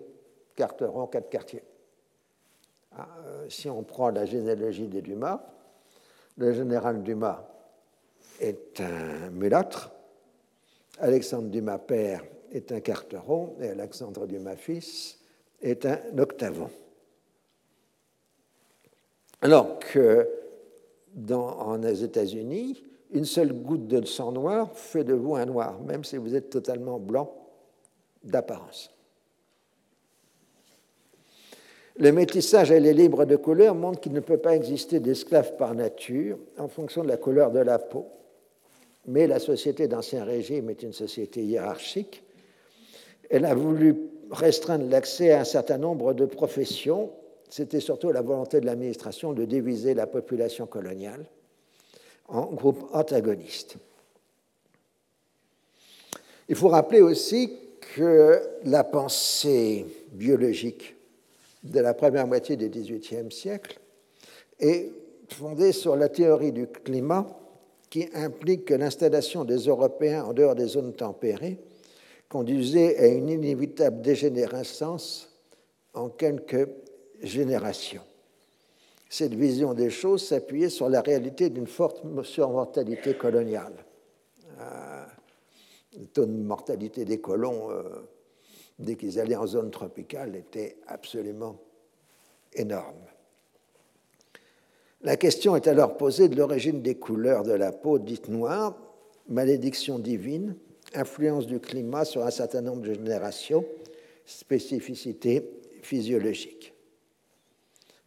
[0.56, 1.64] Carteron, quatre quartiers.
[2.96, 5.42] Ah, euh, si on prend la généalogie des Dumas,
[6.38, 7.44] le général Dumas
[8.40, 9.90] est un mulâtre,
[11.00, 15.18] Alexandre Dumas père est un carteron et Alexandre Dumas fils
[15.60, 16.70] est un octavon.
[19.42, 20.30] Alors que
[21.14, 26.04] dans, en États-Unis, une seule goutte de sang noir fait de vous un noir, même
[26.04, 27.34] si vous êtes totalement blanc
[28.24, 28.92] d'apparence.
[31.98, 35.76] Le métissage et les libres de couleur montrent qu'il ne peut pas exister d'esclaves par
[35.76, 38.08] nature en fonction de la couleur de la peau.
[39.08, 42.24] Mais la société d'Ancien Régime est une société hiérarchique.
[43.30, 43.96] Elle a voulu
[44.32, 47.12] restreindre l'accès à un certain nombre de professions
[47.52, 51.26] c'était surtout la volonté de l'administration de diviser la population coloniale
[52.30, 53.76] en groupes antagonistes.
[56.48, 57.52] Il faut rappeler aussi
[57.96, 60.96] que la pensée biologique
[61.64, 63.80] de la première moitié du XVIIIe siècle
[64.58, 64.90] est
[65.28, 67.28] fondée sur la théorie du climat
[67.90, 71.58] qui implique que l'installation des Européens en dehors des zones tempérées
[72.30, 75.30] conduisait à une inévitable dégénérescence
[75.94, 76.70] en quelques
[79.10, 83.74] Cette vision des choses s'appuyait sur la réalité d'une forte surmortalité coloniale.
[84.60, 85.06] Euh,
[86.00, 87.84] le taux de mortalité des colons, euh,
[88.80, 91.60] dès qu'ils allaient en zone tropicale, était absolument
[92.54, 93.02] énorme.
[95.04, 98.78] La question est alors posée de l'origine des couleurs de la peau dite noire,
[99.28, 100.56] malédiction divine,
[100.94, 103.66] influence du climat sur un certain nombre de générations,
[104.26, 105.50] spécificité
[105.82, 106.61] physiologique.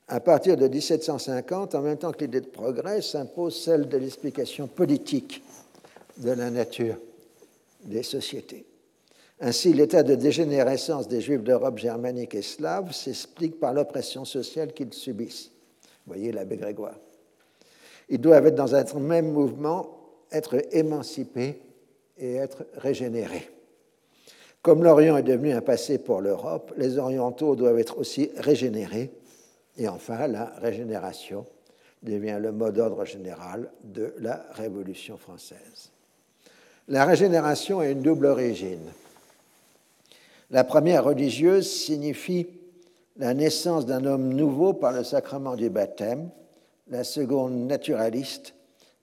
[0.07, 4.67] À partir de 1750, en même temps que l'idée de progrès, s'impose celle de l'explication
[4.67, 5.43] politique
[6.19, 6.97] de la nature
[7.85, 8.67] des sociétés.
[9.41, 14.93] Ainsi, l'état de dégénérescence des Juifs d'Europe germanique et slave s'explique par l'oppression sociale qu'ils
[14.93, 15.51] subissent.
[16.07, 16.99] Vous voyez l'abbé Grégoire.
[18.11, 19.99] Ils doivent être dans un même mouvement,
[20.31, 21.61] être émancipés
[22.19, 23.51] et être régénérés.
[24.61, 29.11] Comme l'Orient est devenu un passé pour l'Europe, les Orientaux doivent être aussi régénérés
[29.77, 31.47] et enfin, la régénération
[32.03, 35.91] devient le mot d'ordre général de la Révolution française.
[36.89, 38.91] La régénération a une double origine.
[40.51, 42.47] La première religieuse signifie
[43.17, 46.31] la naissance d'un homme nouveau par le sacrement du baptême,
[46.89, 48.55] la seconde naturaliste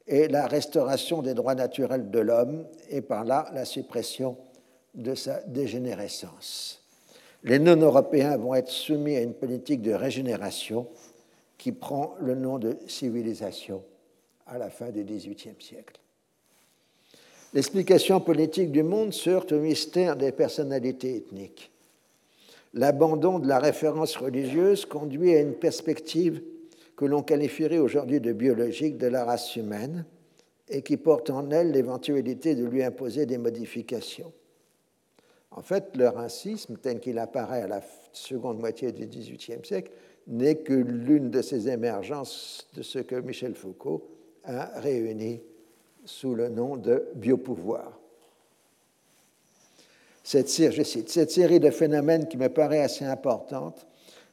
[0.07, 4.38] est la restauration des droits naturels de l'homme et par là la suppression
[4.93, 6.80] de sa dégénérescence
[7.43, 10.88] les non-européens vont être soumis à une politique de régénération
[11.57, 13.84] qui prend le nom de civilisation
[14.47, 15.99] à la fin du XVIIIe siècle.
[17.53, 21.72] L'explication politique du monde se heurte au mystère des personnalités ethniques.
[22.73, 26.41] L'abandon de la référence religieuse conduit à une perspective
[26.95, 30.05] que l'on qualifierait aujourd'hui de biologique de la race humaine
[30.69, 34.31] et qui porte en elle l'éventualité de lui imposer des modifications.
[35.52, 37.82] En fait, le racisme, tel qu'il apparaît à la
[38.14, 39.91] seconde moitié du XVIIIe siècle,
[40.28, 44.07] n'est que l'une de ces émergences de ce que Michel Foucault
[44.44, 45.41] a réuni
[46.06, 47.99] sous le nom de biopouvoir.
[50.23, 53.86] Cette, je cite, cette série de phénomènes qui me paraît assez importante,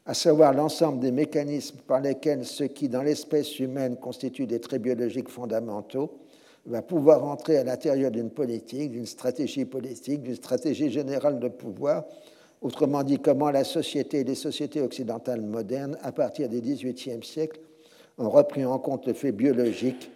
[0.06, 4.82] à savoir l'ensemble des mécanismes par lesquels ce qui, dans l'espèce humaine, constitue des traits
[4.82, 6.18] biologiques fondamentaux,
[6.66, 12.04] va pouvoir entrer à l'intérieur d'une politique, d'une stratégie politique, d'une stratégie générale de pouvoir,
[12.60, 17.60] autrement dit comment la société et les sociétés occidentales modernes, à partir du XVIIIe siècle,
[18.18, 20.10] ont repris en compte le fait biologique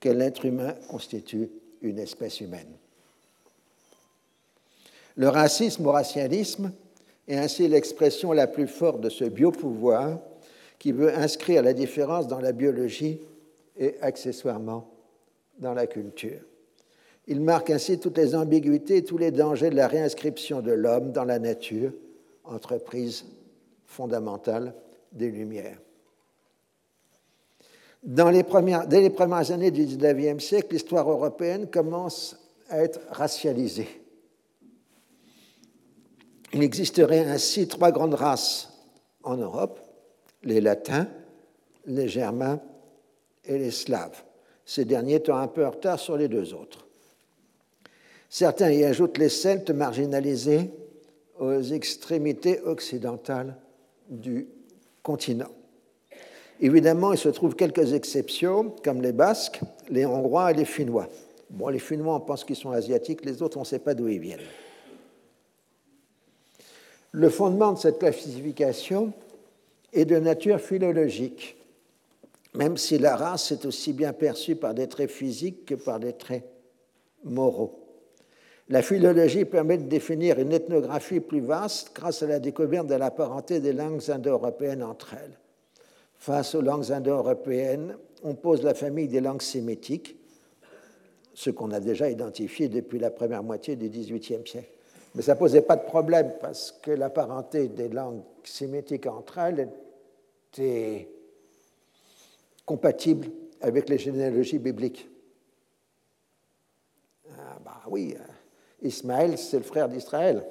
[0.00, 1.48] que l'être humain constitue
[1.82, 2.68] une espèce humaine.
[5.16, 6.72] Le racisme ou racialisme
[7.26, 10.18] est ainsi l'expression la plus forte de ce biopouvoir
[10.78, 13.20] qui veut inscrire la différence dans la biologie
[13.78, 14.88] et accessoirement
[15.58, 16.40] dans la culture.
[17.26, 21.12] Il marque ainsi toutes les ambiguïtés et tous les dangers de la réinscription de l'homme
[21.12, 21.92] dans la nature,
[22.44, 23.24] entreprise
[23.84, 24.74] fondamentale
[25.12, 25.78] des Lumières.
[28.02, 32.36] Dans les premières, dès les premières années du XIXe siècle, l'histoire européenne commence
[32.68, 33.88] à être racialisée.
[36.52, 38.72] Il existerait ainsi trois grandes races
[39.24, 39.80] en Europe,
[40.44, 41.08] les Latins,
[41.86, 42.60] les Germains
[43.44, 44.22] et les Slaves,
[44.66, 46.86] ces derniers étant un peu en retard sur les deux autres.
[48.28, 50.70] Certains y ajoutent les Celtes marginalisés
[51.38, 53.56] aux extrémités occidentales
[54.08, 54.48] du
[55.02, 55.50] continent.
[56.60, 61.08] Évidemment, il se trouve quelques exceptions, comme les Basques, les Hongrois et les Finnois.
[61.50, 64.08] Bon, les Finnois, on pense qu'ils sont asiatiques, les autres, on ne sait pas d'où
[64.08, 64.40] ils viennent.
[67.12, 69.12] Le fondement de cette classification
[69.92, 71.55] est de nature philologique,
[72.56, 76.14] même si la race est aussi bien perçue par des traits physiques que par des
[76.14, 76.44] traits
[77.24, 77.82] moraux.
[78.68, 83.10] La philologie permet de définir une ethnographie plus vaste grâce à la découverte de la
[83.10, 85.38] parenté des langues indo-européennes entre elles.
[86.16, 90.16] Face aux langues indo-européennes, on pose la famille des langues sémitiques,
[91.34, 94.72] ce qu'on a déjà identifié depuis la première moitié du XVIIIe siècle.
[95.14, 99.38] Mais ça ne posait pas de problème parce que la parenté des langues sémitiques entre
[99.38, 99.68] elles
[100.52, 101.08] était
[102.66, 103.28] compatible
[103.60, 105.08] avec les généalogies bibliques.
[107.30, 110.44] Ah, bah oui, euh, Ismaël, c'est le frère d'Israël.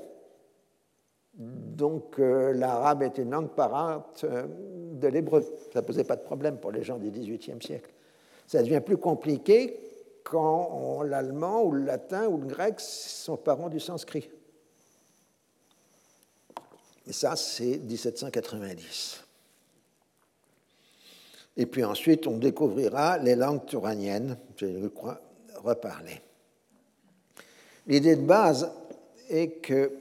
[1.33, 4.47] Donc euh, l'arabe est une langue parente euh,
[4.93, 5.45] de l'hébreu.
[5.73, 7.91] Ça ne posait pas de problème pour les gens du XVIIIe siècle.
[8.47, 9.79] Ça devient plus compliqué
[10.23, 14.29] quand l'allemand ou le latin ou le grec sont parents du sanskrit.
[17.07, 19.24] Et ça, c'est 1790.
[21.57, 25.22] Et puis ensuite, on découvrira les langues touraniennes, je crois
[25.64, 26.22] reparler.
[27.88, 28.69] L'idée de base
[29.30, 29.91] est que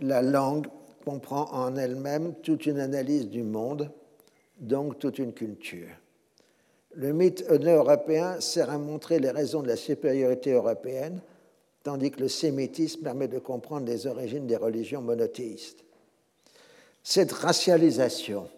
[0.00, 0.66] la langue
[1.04, 3.90] comprend en elle-même toute une analyse du monde,
[4.58, 5.88] donc toute une culture.
[6.96, 11.20] Le mythe européen sert à montrer les raisons de la supériorité européenne,
[11.82, 15.84] tandis que le sémitisme permet de comprendre les origines des religions monothéistes.
[17.02, 18.48] Cette racialisation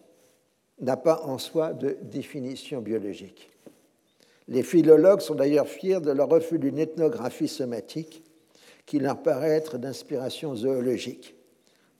[0.80, 3.50] n'a pas en soi de définition biologique.
[4.48, 8.22] Les philologues sont d'ailleurs fiers de leur refus d'une ethnographie somatique
[8.84, 11.34] qui leur paraît être d'inspiration zoologique.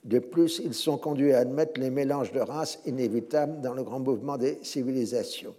[0.05, 3.99] De plus, ils sont conduits à admettre les mélanges de races inévitables dans le grand
[3.99, 5.53] mouvement des civilisations.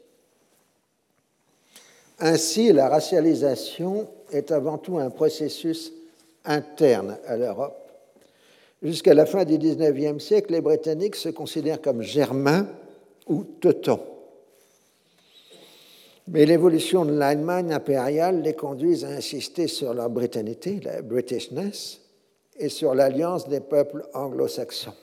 [2.18, 5.92] Ainsi, la racialisation est avant tout un processus
[6.44, 7.92] interne à l'Europe.
[8.82, 12.68] Jusqu'à la fin du XIXe siècle, les Britanniques se considèrent comme germains
[13.28, 14.00] ou teutons.
[16.28, 22.00] Mais l'évolution de l'Allemagne impériale les conduit à insister sur leur britannité, la Britishness,
[22.58, 24.94] et sur l'alliance des peuples anglo-saxons,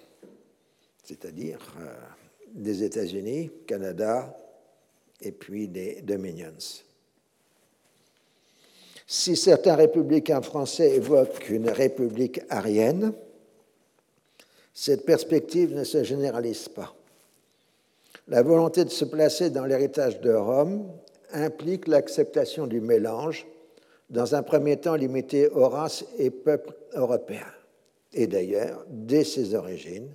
[1.04, 1.94] c'est-à-dire euh,
[2.54, 4.38] des États-Unis, Canada
[5.22, 6.84] et puis des Dominions.
[9.08, 13.14] Si certains républicains français évoquent une république arienne,
[14.74, 16.94] cette perspective ne se généralise pas.
[18.28, 20.92] La volonté de se placer dans l'héritage de Rome
[21.32, 23.46] implique l'acceptation du mélange,
[24.10, 27.54] dans un premier temps limité aux races et peuples européens.
[28.14, 30.12] Et d'ailleurs, dès ses origines,